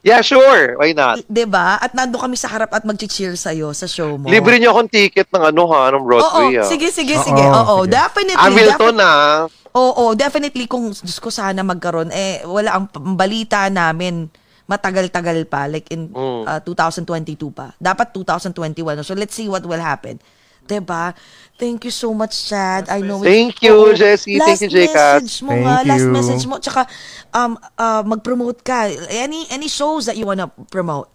Yeah, 0.00 0.20
sure. 0.20 0.76
Why 0.76 0.92
not? 0.92 1.20
'Di 1.22 1.44
ba? 1.44 1.76
At 1.76 1.92
nando 1.92 2.16
kami 2.16 2.32
sa 2.32 2.48
harap 2.48 2.72
at 2.72 2.82
mag-cheer 2.82 3.36
sa'yo 3.36 3.70
sa 3.70 3.84
show 3.84 4.16
mo. 4.16 4.26
Libre 4.26 4.56
niyo 4.56 4.72
akong 4.72 4.88
ticket 4.88 5.28
ng 5.28 5.44
ano 5.46 5.68
ha, 5.68 5.88
ng 5.88 5.96
Oo, 5.96 6.06
Broadway. 6.06 6.56
ah. 6.56 6.64
sige, 6.64 6.88
sige, 6.88 7.14
Oo, 7.14 7.22
sige. 7.22 7.44
Oo, 7.44 7.76
sige. 7.82 7.92
definitely. 7.92 8.40
Hamilton 8.40 8.94
defi- 8.94 9.04
ah. 9.06 9.44
Oo, 9.70 10.04
definitely 10.14 10.64
kung 10.64 10.88
Diyos 10.88 11.18
ko 11.18 11.28
sana 11.28 11.60
magkaroon 11.60 12.10
eh 12.10 12.42
wala 12.42 12.74
ang 12.74 12.88
p- 12.88 12.98
balita 13.14 13.68
namin 13.68 14.26
matagal-tagal 14.66 15.44
pa 15.44 15.66
like 15.66 15.90
in 15.90 16.08
Mm. 16.08 16.42
uh, 16.44 16.60
2022 16.60 17.36
pa. 17.50 17.76
Dapat 17.76 18.14
2021. 18.14 18.72
So 19.02 19.12
let's 19.12 19.34
see 19.34 19.46
what 19.46 19.62
will 19.62 19.78
happen. 19.78 20.16
'Di 20.70 20.78
ba? 20.78 21.10
Thank 21.58 21.84
you 21.84 21.92
so 21.92 22.14
much, 22.14 22.48
Chad. 22.48 22.88
I 22.88 23.02
know 23.04 23.20
it's- 23.20 23.28
Thank 23.28 23.60
you. 23.60 23.92
Jessie. 23.92 24.38
Thank 24.40 24.56
Last 24.56 24.62
you, 24.64 24.70
Jcas. 24.70 25.20
message 25.20 25.36
mo 25.44 25.52
Thank 25.52 25.64
nga, 25.66 25.76
last 25.84 26.06
you. 26.06 26.14
message 26.14 26.44
mo. 26.48 26.54
Tsaka, 26.56 26.88
um, 27.36 27.58
uh, 27.76 28.00
mag-promote 28.06 28.64
ka. 28.64 28.88
Any 29.12 29.44
any 29.52 29.68
shows 29.68 30.06
that 30.08 30.16
you 30.16 30.24
wanna 30.24 30.48
promote? 30.72 31.10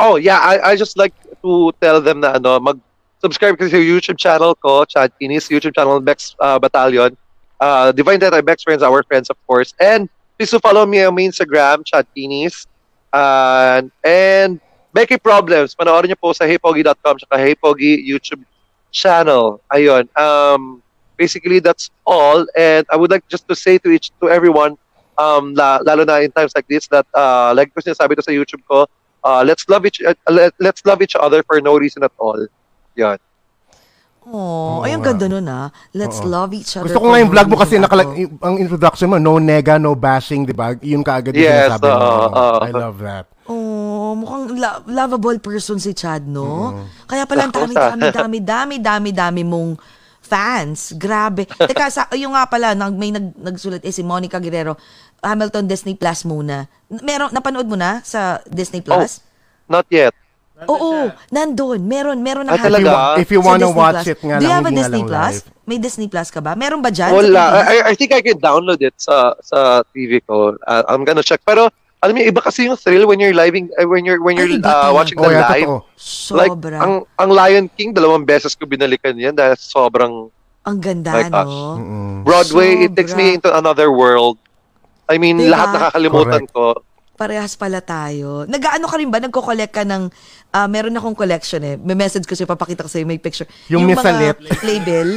Oh, 0.00 0.16
yeah. 0.18 0.42
I, 0.42 0.72
I 0.72 0.72
just 0.74 0.98
like 0.98 1.14
to 1.46 1.70
tell 1.78 2.02
them 2.02 2.18
na 2.26 2.34
ano, 2.42 2.58
mag-subscribe 2.58 3.54
kasi 3.54 3.70
sa 3.70 3.78
YouTube 3.78 4.18
channel 4.18 4.58
ko, 4.58 4.82
Chad 4.82 5.14
Kinis, 5.14 5.46
YouTube 5.46 5.76
channel 5.78 6.02
Bex 6.02 6.34
uh, 6.42 6.58
Battalion. 6.58 7.14
Uh, 7.62 7.94
Divine 7.94 8.18
Dead, 8.18 8.34
Bex 8.42 8.66
Friends, 8.66 8.82
our 8.82 9.06
friends, 9.06 9.30
of 9.30 9.38
course. 9.46 9.78
And 9.78 10.10
please 10.34 10.50
follow 10.58 10.82
me 10.90 11.06
on 11.06 11.14
my 11.14 11.22
Instagram, 11.22 11.86
Chad 11.86 12.10
Kinis. 12.10 12.66
Uh, 13.14 13.86
and 14.02 14.58
Becky 14.90 15.22
Problems, 15.22 15.74
panoorin 15.78 16.10
niyo 16.10 16.18
po 16.18 16.34
sa 16.34 16.42
heypogi.com 16.46 17.14
at 17.30 17.38
heypogi 17.38 18.02
YouTube 18.02 18.42
channel. 18.94 19.58
Ayun. 19.68 20.06
Um, 20.14 20.78
basically, 21.18 21.58
that's 21.58 21.90
all. 22.06 22.46
And 22.54 22.86
I 22.88 22.96
would 22.96 23.10
like 23.10 23.26
just 23.26 23.50
to 23.50 23.54
say 23.54 23.76
to 23.82 23.90
each 23.90 24.14
to 24.22 24.30
everyone, 24.30 24.78
um, 25.18 25.52
la, 25.52 25.82
lalo 25.82 26.06
na 26.06 26.22
in 26.22 26.30
times 26.30 26.54
like 26.54 26.70
this, 26.70 26.86
that 26.88 27.04
uh, 27.12 27.50
like 27.52 27.74
ko 27.74 27.82
sinasabi 27.82 28.14
to 28.14 28.22
sa 28.22 28.30
YouTube 28.30 28.62
ko, 28.64 28.86
uh, 29.22 29.42
let's 29.42 29.66
love 29.68 29.82
each 29.84 29.98
uh, 30.00 30.14
let, 30.30 30.54
let's 30.62 30.86
love 30.86 31.02
each 31.02 31.18
other 31.18 31.42
for 31.42 31.58
no 31.60 31.74
reason 31.76 32.06
at 32.06 32.14
all. 32.16 32.38
Yan. 32.94 33.18
Oh, 34.24 34.80
ay, 34.80 34.96
ang 34.96 35.04
ganda 35.04 35.28
nun 35.28 35.44
ah. 35.44 35.68
Let's 35.92 36.16
Oo. 36.24 36.32
love 36.32 36.56
each 36.56 36.72
other. 36.80 36.88
Gusto 36.88 36.96
ko 36.96 37.12
nga 37.12 37.20
yung 37.20 37.28
vlog 37.28 37.44
mo 37.44 37.60
kasi 37.60 37.76
reason 37.76 37.84
at 37.84 37.92
nakala- 37.92 38.08
all. 38.08 38.16
y- 38.16 38.40
ang 38.40 38.56
introduction 38.56 39.06
mo, 39.12 39.20
no 39.20 39.36
nega, 39.36 39.76
no 39.76 39.92
bashing, 39.92 40.48
di 40.48 40.56
ba? 40.56 40.72
Yun 40.80 41.04
kaagad 41.04 41.36
yung 41.36 41.44
Yes, 41.44 41.76
sinasabi 41.76 41.84
mo. 41.84 41.92
oo, 41.92 42.24
oo. 42.32 42.58
I 42.64 42.70
love 42.72 42.96
that. 43.04 43.24
Oh, 43.44 43.63
mukhang 44.16 44.54
lo- 44.54 44.82
lovable 44.86 45.38
person 45.38 45.76
si 45.76 45.92
Chad, 45.92 46.24
no? 46.24 46.72
Kaya 47.04 47.24
pala 47.24 47.44
ang 47.44 47.52
Ako, 47.52 47.60
dami, 47.60 47.74
sa- 47.74 47.90
dami, 47.90 48.08
dami, 48.08 48.38
dami, 48.40 48.74
dami, 48.78 49.10
dami 49.10 49.42
mong 49.42 49.76
fans. 50.20 50.94
Grabe. 50.94 51.44
Teka, 51.44 51.86
sa, 51.88 52.08
yung 52.12 52.32
nga 52.32 52.44
pala, 52.44 52.72
nag, 52.72 52.92
may 52.92 53.10
nag, 53.10 53.36
nagsulat 53.36 53.82
eh, 53.82 53.92
si 53.92 54.00
Monica 54.00 54.38
Guerrero, 54.38 54.74
Hamilton 55.20 55.64
Disney 55.64 55.94
Plus 55.94 56.24
muna. 56.24 56.64
Meron, 56.88 57.28
napanood 57.30 57.64
mo 57.64 57.74
na 57.74 58.00
sa 58.00 58.40
Disney 58.44 58.80
Plus? 58.80 59.20
Not 59.64 59.84
yet. 59.88 60.12
Oo, 60.64 61.10
nandun. 61.28 61.82
Meron, 61.82 62.22
meron 62.22 62.46
na 62.46 62.54
Ah, 62.54 62.62
talaga? 62.62 63.18
If 63.18 63.28
you 63.28 63.42
Sa 63.42 63.46
wanna 63.46 63.66
Disney 63.66 63.76
watch 63.76 63.94
Plus. 63.96 64.06
it 64.08 64.20
nga 64.22 64.36
Do 64.38 64.42
you 64.42 64.48
lang, 64.48 64.54
have 64.54 64.64
a 64.64 64.64
hindi 64.64 64.76
nga 64.76 64.86
Disney 64.86 65.02
lang 65.02 65.10
Plus? 65.10 65.34
live. 65.34 65.44
May 65.64 65.78
Disney 65.78 66.06
Plus 66.06 66.28
ka 66.28 66.40
ba? 66.40 66.52
Meron 66.54 66.78
ba 66.78 66.88
dyan? 66.88 67.10
Wala. 67.10 67.24
Pilipinas? 67.24 67.64
I, 67.66 67.78
I 67.82 67.94
think 67.94 68.10
I 68.12 68.22
can 68.22 68.38
download 68.38 68.78
it 68.78 68.94
sa 68.96 69.16
sa 69.40 69.58
TV 69.90 70.20
ko. 70.20 70.54
Uh, 70.56 70.82
I'm 70.86 71.02
gonna 71.02 71.22
check. 71.22 71.40
Pero 71.42 71.68
alam 72.04 72.12
mo 72.12 72.20
iba 72.20 72.38
kasi 72.38 72.68
yung 72.68 72.76
thrill 72.76 73.04
when 73.04 73.16
you're 73.16 73.32
living 73.32 73.72
uh, 73.74 73.84
when 73.84 74.04
you're 74.04 74.20
when 74.20 74.36
Ay, 74.36 74.44
you're 74.44 74.60
iba 74.60 74.68
uh, 74.68 74.92
watching 74.92 75.16
Oh, 75.16 75.24
the 75.24 75.32
yeah, 75.32 75.48
live. 75.48 75.64
totoo. 75.64 76.36
Like 76.36 76.52
Sobra. 76.52 76.76
ang 76.78 76.92
ang 77.16 77.30
Lion 77.30 77.66
King 77.66 77.90
dalawang 77.90 78.22
beses 78.22 78.52
ko 78.52 78.64
binalikan 78.64 79.16
yan 79.16 79.32
dahil 79.32 79.56
sobrang 79.56 80.28
ang 80.62 80.78
ganda, 80.78 81.12
My 81.12 81.26
gosh. 81.26 81.44
no? 81.46 81.76
Mm-mm. 81.76 82.12
Broadway 82.22 82.68
it 82.82 82.92
takes 82.92 83.10
Sobra. 83.10 83.20
me 83.22 83.36
into 83.36 83.50
another 83.50 83.88
world. 83.88 84.36
I 85.04 85.16
mean, 85.16 85.36
Diba? 85.36 85.52
lahat 85.52 85.68
nakakalimutan 85.74 86.44
ko. 86.48 86.80
Parehas 87.14 87.54
pala 87.54 87.78
tayo. 87.78 88.42
Nag-ano 88.44 88.88
ka 88.88 88.96
rin 88.96 89.06
ba? 89.06 89.20
Nagko-collect 89.20 89.70
ka 89.70 89.84
ng, 89.84 90.08
ah, 90.50 90.64
meron 90.64 90.90
akong 90.90 91.14
collection 91.14 91.60
eh. 91.62 91.76
May 91.76 91.94
message 91.94 92.24
ko 92.24 92.32
sa'yo, 92.32 92.48
papakita 92.48 92.80
ko 92.80 92.90
sa'yo, 92.90 93.04
may 93.04 93.20
picture. 93.20 93.44
Yung 93.68 93.86
misalit. 93.86 94.34
mga 94.34 94.56
playbill, 94.56 95.10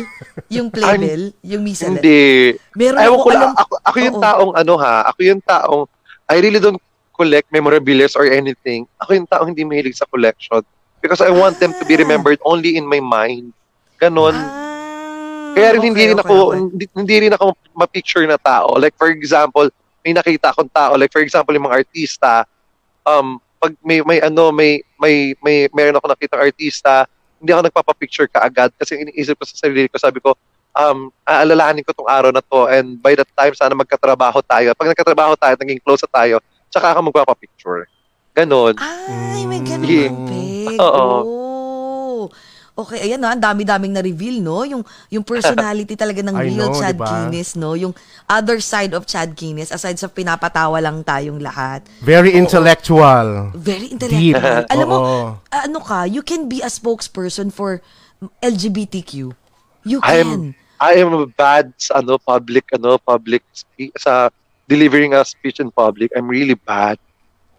yung 0.48 0.68
playbill, 0.76 1.24
yung 1.42 1.64
misalit. 1.64 2.04
Hindi. 2.04 2.54
Meron 2.76 3.00
Ewan 3.00 3.08
ako, 3.10 3.18
ko 3.18 3.30
lang, 3.32 3.42
alam- 3.42 3.58
ako, 3.58 3.74
ako 3.82 3.98
yung 3.98 4.14
Oo. 4.14 4.22
taong 4.22 4.52
ano 4.54 4.74
ha, 4.76 4.96
ako 5.08 5.20
yung 5.24 5.42
taong, 5.42 5.84
I 6.28 6.44
really 6.44 6.60
don't 6.60 6.80
collect 7.16 7.50
memorabilia 7.50 8.08
or 8.14 8.30
anything. 8.30 8.86
Ako 9.02 9.18
yung 9.18 9.28
taong 9.28 9.50
hindi 9.56 9.66
mahilig 9.66 9.98
sa 9.98 10.06
collection. 10.06 10.62
Because 11.02 11.24
I 11.24 11.32
want 11.34 11.58
them 11.58 11.74
to 11.74 11.84
be 11.88 11.96
Ah. 11.98 12.04
remembered 12.04 12.38
only 12.46 12.78
in 12.78 12.86
my 12.86 13.00
mind. 13.02 13.56
Ganon. 13.98 14.36
Ah. 14.36 15.56
Kaya 15.58 15.74
rin 15.74 15.82
okay, 15.82 15.90
hindi 15.90 16.04
rin 16.14 16.20
okay, 16.22 16.28
ako 16.30 16.36
okay. 16.38 16.58
Hindi, 16.62 16.86
hindi 16.94 17.16
rin 17.26 17.34
ako 17.34 17.46
ma-picture 17.74 18.26
na 18.30 18.38
tao. 18.38 18.78
Like 18.78 18.94
for 18.94 19.10
example, 19.10 19.74
may 20.06 20.14
nakita 20.14 20.54
akong 20.54 20.70
tao, 20.70 20.94
like 20.94 21.10
for 21.10 21.20
example, 21.26 21.50
yung 21.58 21.66
mga 21.66 21.82
artista, 21.82 22.46
um 23.02 23.42
pag 23.58 23.74
may 23.82 24.06
may 24.06 24.22
ano, 24.22 24.54
may 24.54 24.86
may 25.02 25.34
may 25.42 25.66
meron 25.74 25.98
ako 25.98 26.14
nakita 26.14 26.38
artista, 26.38 27.10
hindi 27.42 27.50
ako 27.54 27.70
nagpapa-picture 27.70 28.30
kaagad 28.30 28.70
kasi 28.78 29.02
iniisip 29.02 29.34
ko 29.34 29.46
sa 29.50 29.58
sarili 29.66 29.90
ko, 29.90 29.98
sabi 29.98 30.22
ko, 30.22 30.38
um, 30.78 31.10
aalalahanin 31.26 31.82
ko 31.82 31.92
tong 31.92 32.08
araw 32.08 32.30
na 32.30 32.46
to 32.46 32.70
and 32.70 33.02
by 33.02 33.18
that 33.18 33.28
time 33.34 33.54
sana 33.58 33.74
magkatrabaho 33.74 34.40
tayo. 34.46 34.72
Pag 34.78 34.94
nagkatrabaho 34.94 35.34
tayo, 35.34 35.54
naging 35.58 35.82
close 35.82 36.06
na 36.06 36.12
tayo, 36.14 36.36
tsaka 36.70 36.94
ako 36.94 37.10
magpapa-picture. 37.10 37.90
Ganon. 38.38 38.78
Ay, 38.78 39.50
may 39.50 39.62
ganun 39.66 39.90
Yeah. 39.90 40.14
yeah. 40.14 40.30
peg. 40.30 40.78
Oo. 40.78 41.06
Oh. 41.26 42.24
Okay, 42.78 43.10
ayan 43.10 43.18
na, 43.18 43.34
ang 43.34 43.42
dami-daming 43.42 43.90
na-reveal, 43.90 44.38
no? 44.38 44.62
Yung, 44.62 44.86
yung 45.10 45.26
personality 45.26 45.98
talaga 46.06 46.22
ng 46.22 46.38
real 46.38 46.70
know, 46.70 46.78
Chad 46.78 46.94
diba? 46.94 47.10
Guinness, 47.10 47.58
no? 47.58 47.74
Yung 47.74 47.98
other 48.30 48.62
side 48.62 48.94
of 48.94 49.10
Chad 49.10 49.34
Guinness, 49.34 49.74
aside 49.74 49.98
sa 49.98 50.06
pinapatawa 50.06 50.78
lang 50.78 51.02
tayong 51.02 51.42
lahat. 51.42 51.82
Very 52.06 52.38
intellectual. 52.38 53.50
Very 53.58 53.90
intellectual. 53.90 54.70
Alam 54.78 54.88
mo, 54.94 54.98
Oo. 55.02 55.18
ano 55.50 55.80
ka, 55.82 56.06
you 56.06 56.22
can 56.22 56.46
be 56.46 56.62
a 56.62 56.70
spokesperson 56.70 57.50
for 57.50 57.82
LGBTQ. 58.46 59.34
You 59.82 59.98
I'm 60.06 60.54
can. 60.54 60.67
I 60.80 61.02
am 61.02 61.10
bad 61.34 61.74
sa 61.76 62.00
ano 62.00 62.18
public 62.18 62.70
ano 62.72 62.98
public 62.98 63.42
spe- 63.52 63.94
sa 63.96 64.30
delivering 64.66 65.12
a 65.12 65.24
speech 65.24 65.58
in 65.58 65.70
public. 65.70 66.14
I'm 66.14 66.28
really 66.28 66.54
bad. 66.56 67.02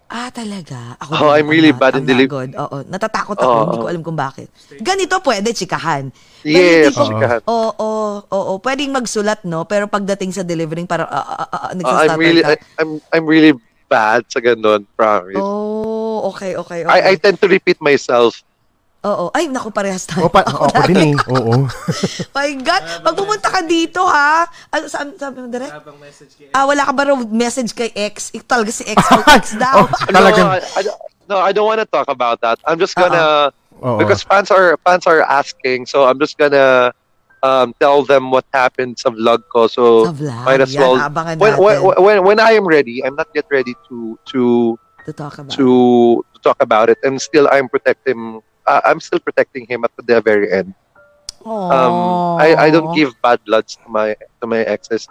Ah, 0.09 0.33
talaga? 0.33 0.97
Ako 0.97 1.11
Oh, 1.21 1.29
I'm 1.29 1.45
really 1.45 1.69
not- 1.69 1.77
bad 1.79 1.93
in 1.93 2.01
I'm 2.01 2.09
deli- 2.09 2.25
not 2.25 2.33
good. 2.33 2.51
Oo, 2.57 2.77
natatakot 2.83 3.37
ako. 3.37 3.45
Oo. 3.45 3.61
Hindi 3.61 3.77
ko 3.77 3.87
alam 3.87 4.01
kung 4.01 4.17
bakit. 4.17 4.49
Ganito 4.81 5.21
pwede, 5.21 5.53
chikahan. 5.53 6.09
Pero 6.41 6.57
Yes, 6.89 6.97
ko- 6.97 7.05
chikahan. 7.05 7.39
Oo, 7.45 7.69
oo, 7.77 8.01
oo. 8.25 8.53
Pwedeng 8.57 8.89
magsulat, 8.89 9.45
no? 9.45 9.69
Pero 9.69 9.85
pagdating 9.85 10.33
sa 10.33 10.41
delivering, 10.41 10.89
parang 10.89 11.05
uh, 11.05 11.13
uh, 11.13 11.45
uh, 11.45 11.45
Uh, 11.45 11.67
I'm 11.69 11.77
nagsastutter 11.77 12.17
really 12.17 12.41
ka. 12.41 12.49
I, 12.49 12.55
I'm 12.79 12.91
I'm 13.13 13.25
really 13.27 13.53
bad 13.85 14.25
sa 14.25 14.41
ganun, 14.41 14.89
promise. 14.93 15.37
Oh, 15.37 16.33
okay, 16.33 16.57
okay, 16.57 16.85
okay. 16.85 16.89
I 16.89 17.13
I 17.13 17.15
tend 17.15 17.37
to 17.37 17.47
repeat 17.47 17.77
myself. 17.79 18.41
Oo. 18.99 19.31
Ay, 19.31 19.47
naku, 19.47 19.71
parehas 19.71 20.03
tayo. 20.03 20.27
O, 20.27 20.29
pa, 20.29 20.43
ako 20.43 20.67
din 20.85 21.15
eh. 21.15 21.31
Oo. 21.31 21.63
My 22.35 22.51
God, 22.59 22.83
pag 22.99 23.15
pumunta 23.15 23.47
ka 23.47 23.63
dito, 23.63 24.03
ha? 24.03 24.43
Ano, 24.69 24.91
saan, 24.91 25.15
sabi 25.15 25.39
mo, 25.39 25.47
direct? 25.47 25.71
Habang 25.71 25.95
message 26.03 26.35
kay 26.35 26.51
Ah, 26.51 26.67
wala 26.67 26.83
ka 26.83 26.91
ba 26.91 27.07
raw 27.07 27.15
message 27.15 27.71
kay 27.71 27.95
ex? 27.95 28.35
Ik, 28.35 28.43
talaga 28.43 28.75
si 28.75 28.83
ex 28.83 28.99
ex 29.31 29.55
daw. 29.63 29.87
Talagang- 30.03 30.43
No, 30.43 30.51
I, 30.51 30.59
I, 30.59 30.81
don't- 30.83 31.01
no, 31.31 31.35
I 31.39 31.51
don't 31.55 31.63
want 31.65 31.79
to 31.79 31.87
talk 31.87 32.11
about 32.11 32.43
that. 32.43 32.59
I'm 32.67 32.75
just 32.75 32.91
gonna 32.93 33.55
Oo. 33.79 33.95
because 33.95 34.19
fans 34.19 34.51
are 34.51 34.75
fans 34.83 35.07
are 35.07 35.23
asking, 35.23 35.87
so 35.87 36.03
I'm 36.03 36.19
just 36.19 36.35
gonna 36.35 36.91
um, 37.39 37.71
tell 37.79 38.03
them 38.03 38.35
what 38.35 38.43
happened 38.51 38.99
sa 38.99 39.15
vlog 39.15 39.47
ko. 39.47 39.71
So 39.71 40.09
Sa 40.09 40.11
vlog, 40.11 40.43
might 40.43 40.59
as 40.59 40.75
yan, 40.75 40.81
well 40.83 40.95
abangan 40.99 41.39
when, 41.39 41.53
when 41.55 41.77
when 42.03 42.17
when 42.25 42.39
I 42.43 42.59
am 42.59 42.67
ready, 42.67 42.99
I'm 42.99 43.15
not 43.15 43.31
yet 43.31 43.47
ready 43.47 43.79
to 43.87 44.19
to 44.35 44.41
to 45.07 45.11
talk 45.15 45.39
about. 45.39 45.55
to 45.55 45.67
to 46.19 46.37
talk 46.43 46.59
about 46.59 46.91
it, 46.91 46.99
and 47.07 47.15
still 47.15 47.47
I'm 47.47 47.71
protecting. 47.71 48.43
Uh, 48.69 48.81
I'm 48.85 49.01
still 49.01 49.17
protecting 49.17 49.65
him 49.65 49.81
at 49.81 49.89
the 49.97 50.21
very 50.21 50.53
end. 50.53 50.77
Um, 51.41 52.37
I, 52.37 52.53
I 52.55 52.69
don't 52.69 52.93
give 52.93 53.17
bad 53.25 53.41
bloods 53.49 53.81
to 53.81 53.87
my 53.89 54.13
to 54.41 54.45
my 54.45 54.61
exes, 54.61 55.07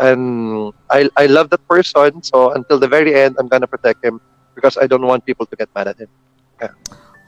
and 0.00 0.72
I 0.88 1.10
I 1.20 1.26
love 1.28 1.50
that 1.52 1.60
person. 1.68 2.22
So 2.24 2.56
until 2.56 2.80
the 2.80 2.88
very 2.88 3.12
end, 3.12 3.36
I'm 3.36 3.52
gonna 3.52 3.68
protect 3.68 4.00
him 4.00 4.16
because 4.56 4.78
I 4.80 4.86
don't 4.88 5.04
want 5.04 5.26
people 5.28 5.44
to 5.44 5.54
get 5.58 5.68
mad 5.76 5.92
at 5.92 5.98
him. 6.00 6.08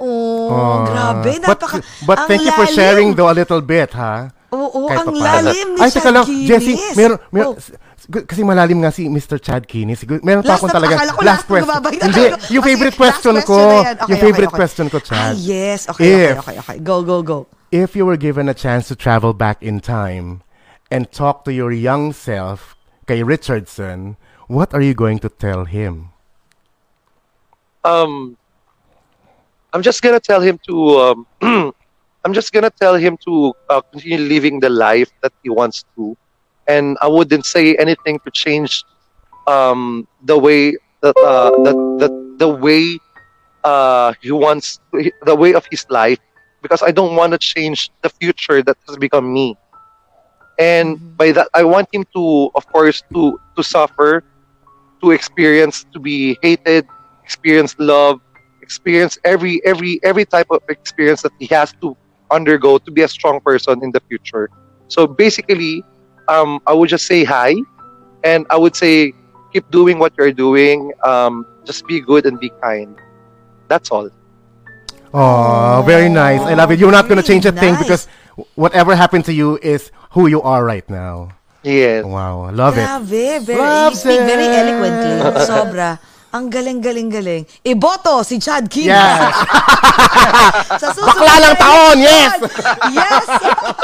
Oh, 0.01 0.51
Ah. 0.51 1.23
grabe. 1.23 1.39
But, 1.45 1.61
Napaka, 1.61 1.79
but 2.07 2.19
ang 2.19 2.29
thank 2.31 2.43
you 2.43 2.55
for 2.55 2.67
lalim. 2.67 2.75
sharing 2.75 3.09
though 3.15 3.31
a 3.31 3.37
little 3.37 3.61
bit, 3.61 3.93
ha? 3.95 4.31
Oo, 4.55 4.87
Kahit 4.87 4.99
ang 5.01 5.07
pa 5.07 5.13
paano. 5.13 5.47
lalim 5.51 5.69
ni 5.75 5.81
Ay, 5.81 5.89
Chad 5.89 5.97
teka 5.97 6.11
lang, 6.11 6.25
Guinness. 6.25 6.47
Jessie, 6.47 6.77
meron, 6.95 7.19
meron, 7.29 7.51
Oh. 7.51 7.59
s- 7.59 7.73
s- 7.75 8.09
kasi 8.23 8.41
malalim 8.43 8.79
nga 8.79 8.91
si 8.91 9.03
Mr. 9.09 9.37
Chad 9.39 9.67
Kinney. 9.67 9.95
Siguro, 9.95 10.23
meron 10.23 10.41
pa 10.41 10.55
Last 10.55 10.63
akong 10.63 10.71
na- 10.71 10.77
talaga, 10.79 10.95
akala 10.95 11.13
ko 11.13 11.21
last 11.23 11.43
na 11.45 11.49
question. 11.51 11.75
babay 11.75 11.95
na 11.95 12.05
Hindi, 12.07 12.25
tayo. 12.25 12.35
yung 12.49 12.63
Okay, 12.63 12.71
favorite 12.71 12.95
last 12.95 13.01
question 13.01 13.35
ko, 13.35 13.41
question 13.43 13.59
na 13.59 13.75
yan. 13.75 13.75
Okay, 13.75 13.99
yung 13.99 14.05
okay, 14.07 14.21
favorite 14.23 14.49
okay. 14.49 14.61
question 14.63 14.87
ko, 14.89 14.97
Ah, 14.97 15.05
Chad. 15.05 15.35
yes. 15.37 15.81
Okay, 15.89 16.05
okay, 16.07 16.25
If- 16.31 16.39
okay, 16.39 16.57
okay. 16.59 16.77
Go, 16.81 16.97
go, 17.03 17.17
go. 17.21 17.39
If 17.69 17.91
you 17.93 18.07
were 18.07 18.17
given 18.17 18.47
a 18.47 18.55
chance 18.55 18.87
to 18.87 18.95
travel 18.95 19.35
back 19.35 19.59
in 19.59 19.81
time 19.81 20.47
and 20.89 21.11
talk 21.11 21.43
to 21.45 21.53
your 21.53 21.75
young 21.75 22.15
self, 22.15 22.79
kay 23.05 23.21
Richardson, 23.21 24.15
what 24.47 24.71
are 24.71 24.81
you 24.81 24.95
going 24.95 25.19
to 25.19 25.29
tell 25.29 25.67
him? 25.67 26.15
um 27.85 28.37
I'm 29.75 29.83
just 29.83 30.01
gonna 30.01 30.21
tell 30.21 30.41
him 30.41 30.57
to 30.65 30.75
um 30.97 31.19
I'm 32.25 32.33
just 32.33 32.53
gonna 32.53 32.71
tell 32.81 32.95
him 32.97 33.17
to 33.27 33.53
uh, 33.69 33.81
continue 33.93 34.19
living 34.19 34.61
the 34.61 34.71
life 34.71 35.11
that 35.23 35.33
he 35.43 35.51
wants 35.51 35.85
to, 35.97 36.17
and 36.67 36.97
I 37.03 37.09
wouldn't 37.09 37.47
say 37.47 37.77
anything 37.77 38.21
to 38.25 38.31
change 38.33 38.85
um 39.47 40.07
the 40.21 40.39
way 40.39 40.77
that 41.03 41.17
uh 41.23 41.51
that 41.63 41.77
that 41.99 42.13
the 42.39 42.49
way 42.49 42.99
uh 43.65 44.13
he 44.21 44.31
wants 44.33 44.81
the 44.93 45.37
way 45.37 45.55
of 45.55 45.65
his 45.71 45.85
life. 45.91 46.19
Because 46.63 46.83
I 46.83 46.91
don't 46.93 47.17
want 47.17 47.33
to 47.33 47.39
change 47.39 47.91
the 48.03 48.11
future 48.11 48.63
that 48.63 48.77
has 48.89 48.97
become 48.97 49.33
me. 49.33 49.57
And 50.59 50.99
by 51.17 51.33
that, 51.33 51.49
I 51.55 51.65
want 51.65 51.89
him 51.93 52.05
to, 52.15 52.51
of 52.55 52.65
course, 52.73 53.03
to 53.15 53.39
to 53.57 53.63
suffer, 53.63 54.23
to 55.03 55.11
experience, 55.11 55.85
to 55.95 56.01
be 56.01 56.39
hated, 56.43 56.87
experience 57.25 57.75
love, 57.79 58.21
experience 58.63 59.19
every 59.25 59.61
every 59.65 60.01
every 60.03 60.25
type 60.27 60.47
of 60.51 60.61
experience 60.69 61.23
that 61.23 61.33
he 61.39 61.47
has 61.53 61.73
to 61.83 61.97
undergo 62.35 62.79
to 62.79 62.91
be 62.91 63.03
a 63.03 63.09
strong 63.09 63.41
person 63.41 63.83
in 63.83 63.91
the 63.95 64.03
future. 64.11 64.51
So 64.89 65.07
basically, 65.07 65.85
um, 66.29 66.61
I 66.67 66.73
would 66.75 66.91
just 66.91 67.07
say 67.07 67.23
hi, 67.25 67.55
and 68.25 68.47
I 68.51 68.57
would 68.57 68.75
say 68.75 69.15
keep 69.53 69.71
doing 69.71 69.99
what 70.03 70.13
you're 70.19 70.35
doing. 70.35 70.93
Um, 71.05 71.47
just 71.65 71.87
be 71.87 72.01
good 72.01 72.27
and 72.27 72.39
be 72.39 72.51
kind. 72.61 72.99
That's 73.69 73.91
all. 73.91 74.11
Oh, 75.15 75.83
very 75.87 76.09
nice. 76.11 76.41
I 76.41 76.55
love 76.55 76.73
it. 76.73 76.79
You're 76.81 76.91
not 76.91 77.07
going 77.07 77.23
to 77.23 77.27
change 77.27 77.47
a 77.47 77.53
thing 77.53 77.79
because 77.79 78.09
whatever 78.57 78.97
happened 78.97 79.25
to 79.27 79.33
you 79.33 79.59
is 79.63 79.93
who 80.11 80.27
you 80.27 80.43
are 80.43 80.65
right 80.65 80.89
now. 80.91 81.31
Yes. 81.63 82.05
Wow, 82.05 82.43
I 82.43 82.51
love 82.51 82.77
it. 82.77 82.85
Grabe. 82.85 83.47
Very, 83.47 83.59
Love 83.59 83.93
you 83.93 83.99
speak 83.99 84.21
very 84.21 84.45
eloquently. 84.45 85.41
Sobra. 85.49 85.99
Ang 86.35 86.51
galing-galing-galing. 86.51 87.47
Iboto 87.63 88.27
si 88.27 88.43
Chad 88.43 88.67
King. 88.67 88.91
Yes. 88.91 89.31
Sa 90.83 90.91
susunod 90.91 91.15
Bakla 91.15 91.35
lang 91.39 91.55
taon, 91.55 91.97
eleksyon. 92.03 92.41
Yes. 92.91 93.27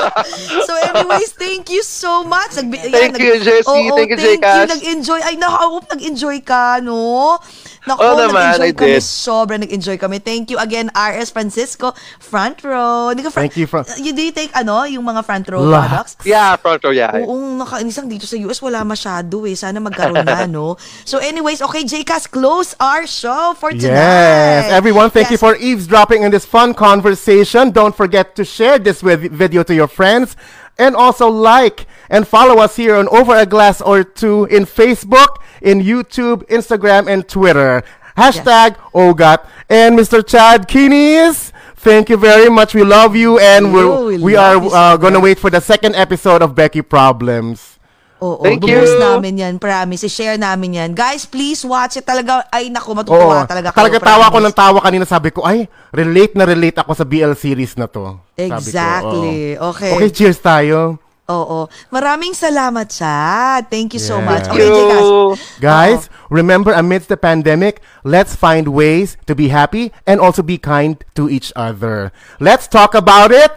so 0.66 0.72
anyways, 0.74 1.30
thank 1.38 1.70
you 1.70 1.78
so 1.86 2.26
much. 2.26 2.58
Nagbi- 2.58 2.90
Thank 2.90 3.22
you, 3.22 3.38
Jessie. 3.38 3.70
Oo, 3.70 3.94
Thank 3.94 4.10
you, 4.10 4.18
thank 4.18 4.42
Jcas. 4.42 4.66
Nag-enjoy. 4.66 5.20
Ay, 5.22 5.38
naku, 5.38 5.78
nag-enjoy 5.94 6.42
ka, 6.42 6.82
no? 6.82 7.38
Naku, 7.80 7.96
Oo 7.98 8.12
naman, 8.12 8.60
nag-enjoy 8.60 8.72
kami. 8.76 8.92
did. 8.92 9.02
Sobra 9.02 9.56
nag-enjoy 9.56 9.96
kami. 9.96 10.16
Thank 10.20 10.52
you 10.52 10.58
again, 10.58 10.92
RS 10.92 11.32
Francisco. 11.32 11.96
Front 12.20 12.60
row. 12.60 13.08
Hindi 13.08 13.24
ka 13.24 13.32
front, 13.32 13.48
Thank 13.48 13.56
you, 13.56 13.64
front- 13.64 13.88
You 13.96 14.12
do 14.12 14.20
you 14.20 14.32
take, 14.32 14.52
ano, 14.52 14.84
yung 14.84 15.00
mga 15.00 15.24
front 15.24 15.48
row 15.48 15.64
Lahat. 15.64 16.12
products? 16.12 16.12
Yeah, 16.22 16.56
front 16.56 16.84
row. 16.84 16.92
Yeah. 16.92 17.24
Oo, 17.24 17.56
nakainisang 17.56 18.04
dito 18.04 18.28
sa 18.28 18.36
US, 18.44 18.60
wala 18.60 18.84
masyado 18.84 19.48
eh. 19.48 19.56
Sana 19.56 19.80
magkaroon 19.80 20.24
na, 20.24 20.44
no? 20.44 20.76
So 21.08 21.16
anyways, 21.16 21.62
okay, 21.62 21.82
JCast, 21.82 22.28
close 22.28 22.76
our 22.76 23.08
show 23.08 23.56
for 23.56 23.72
tonight. 23.72 24.68
Yes, 24.68 24.76
everyone, 24.76 25.08
thank 25.08 25.32
you 25.32 25.40
Yes. 25.40 25.42
for 25.42 25.56
eavesdropping 25.56 26.20
in 26.22 26.30
this 26.30 26.44
fun 26.44 26.76
conversation. 26.76 27.72
Don't 27.72 27.96
forget 27.96 28.36
to 28.36 28.44
share 28.44 28.76
this 28.76 29.00
with 29.00 29.24
video 29.32 29.62
to 29.62 29.72
your 29.72 29.88
friends 29.88 30.36
and 30.80 30.96
also 30.96 31.28
like 31.28 31.86
and 32.08 32.26
follow 32.26 32.58
us 32.58 32.74
here 32.76 32.96
on 32.96 33.06
Over 33.08 33.36
a 33.36 33.46
Glass 33.46 33.80
or 33.80 34.02
Two 34.02 34.46
in 34.46 34.64
Facebook, 34.64 35.36
in 35.60 35.80
YouTube, 35.80 36.42
Instagram, 36.48 37.06
and 37.06 37.28
Twitter. 37.28 37.84
Hashtag 38.16 38.76
OGAT. 38.92 39.46
And 39.68 39.96
Mr. 39.98 40.26
Chad 40.26 40.66
Kinis, 40.68 41.52
thank 41.76 42.08
you 42.08 42.16
very 42.16 42.50
much. 42.50 42.74
We 42.74 42.82
love 42.82 43.14
you 43.14 43.38
and 43.38 43.72
we're, 43.72 44.04
we 44.06 44.18
we 44.18 44.36
are 44.36 44.54
love 44.54 44.64
you 44.64 44.70
so 44.70 44.76
uh, 44.76 44.96
gonna 44.96 45.20
wait 45.20 45.38
for 45.38 45.50
the 45.50 45.60
second 45.60 45.94
episode 45.94 46.42
of 46.42 46.54
Becky 46.54 46.82
Problems. 46.82 47.78
Oo, 48.20 48.44
Thank 48.44 48.68
you. 48.68 48.76
namin 49.00 49.40
yan, 49.40 49.54
promise. 49.56 50.04
I-share 50.04 50.36
namin 50.36 50.76
yan. 50.76 50.90
Guys, 50.92 51.24
please 51.24 51.64
watch 51.64 51.96
it 51.96 52.04
talaga. 52.04 52.44
Ay, 52.52 52.68
naku, 52.68 52.92
Oo, 52.92 52.98
matutuwa 53.00 53.48
talaga 53.48 53.72
kayo. 53.72 53.80
talaga 53.80 53.98
tawa 53.98 54.24
ko 54.28 54.36
promise. 54.36 54.46
ng 54.46 54.54
tawa 54.54 54.78
kanina. 54.84 55.04
Sabi 55.08 55.28
ko, 55.32 55.40
ay, 55.40 55.64
relate 55.90 56.36
na 56.36 56.44
relate 56.44 56.76
ako 56.76 56.92
sa 56.92 57.08
BL 57.08 57.32
series 57.32 57.80
na 57.80 57.88
to. 57.88 58.20
Sabi 58.36 58.44
ko, 58.44 58.56
Exactly. 58.60 59.56
oo. 59.56 59.72
Okay. 59.72 59.92
Okay, 59.96 60.10
cheers 60.12 60.36
tayo. 60.36 61.00
Oo. 61.30 61.70
Maraming 61.88 62.34
salamat, 62.34 62.90
Chad. 62.90 63.70
Thank 63.70 63.94
you 63.96 64.02
so 64.02 64.18
Yeah. 64.18 64.26
much. 64.26 64.44
Thank 64.50 64.58
Okay, 64.58 64.68
you. 64.68 65.38
Guys, 65.62 66.10
remember 66.28 66.74
amidst 66.74 67.06
the 67.08 67.16
pandemic, 67.16 67.78
let's 68.02 68.34
find 68.34 68.68
ways 68.74 69.14
to 69.24 69.32
be 69.32 69.48
happy 69.48 69.94
and 70.04 70.18
also 70.18 70.42
be 70.42 70.58
kind 70.58 71.00
to 71.14 71.30
each 71.30 71.54
other. 71.54 72.10
Let's 72.36 72.66
talk 72.66 72.92
about 72.92 73.30
it 73.30 73.54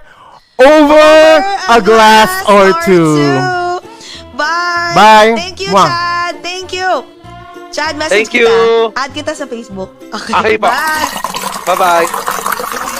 over 0.61 1.09
a 1.67 1.81
glass 1.81 2.29
or 2.45 2.77
two. 2.85 3.17
Bye. 4.43 4.93
Bye. 4.95 5.31
Thank 5.39 5.57
you, 5.63 5.71
Mwah. 5.71 5.87
Chad. 5.87 6.33
Thank 6.43 6.69
you. 6.75 6.89
Chad, 7.73 7.97
message 7.97 8.29
Thank 8.29 8.37
you. 8.37 8.47
kita. 8.91 8.99
Add 8.99 9.11
kita 9.15 9.31
sa 9.33 9.45
Facebook. 9.47 9.95
Okay, 10.13 10.33
Okay 10.35 10.55
bye. 10.59 11.07
Bye 11.65 11.77
bye. 11.79 12.91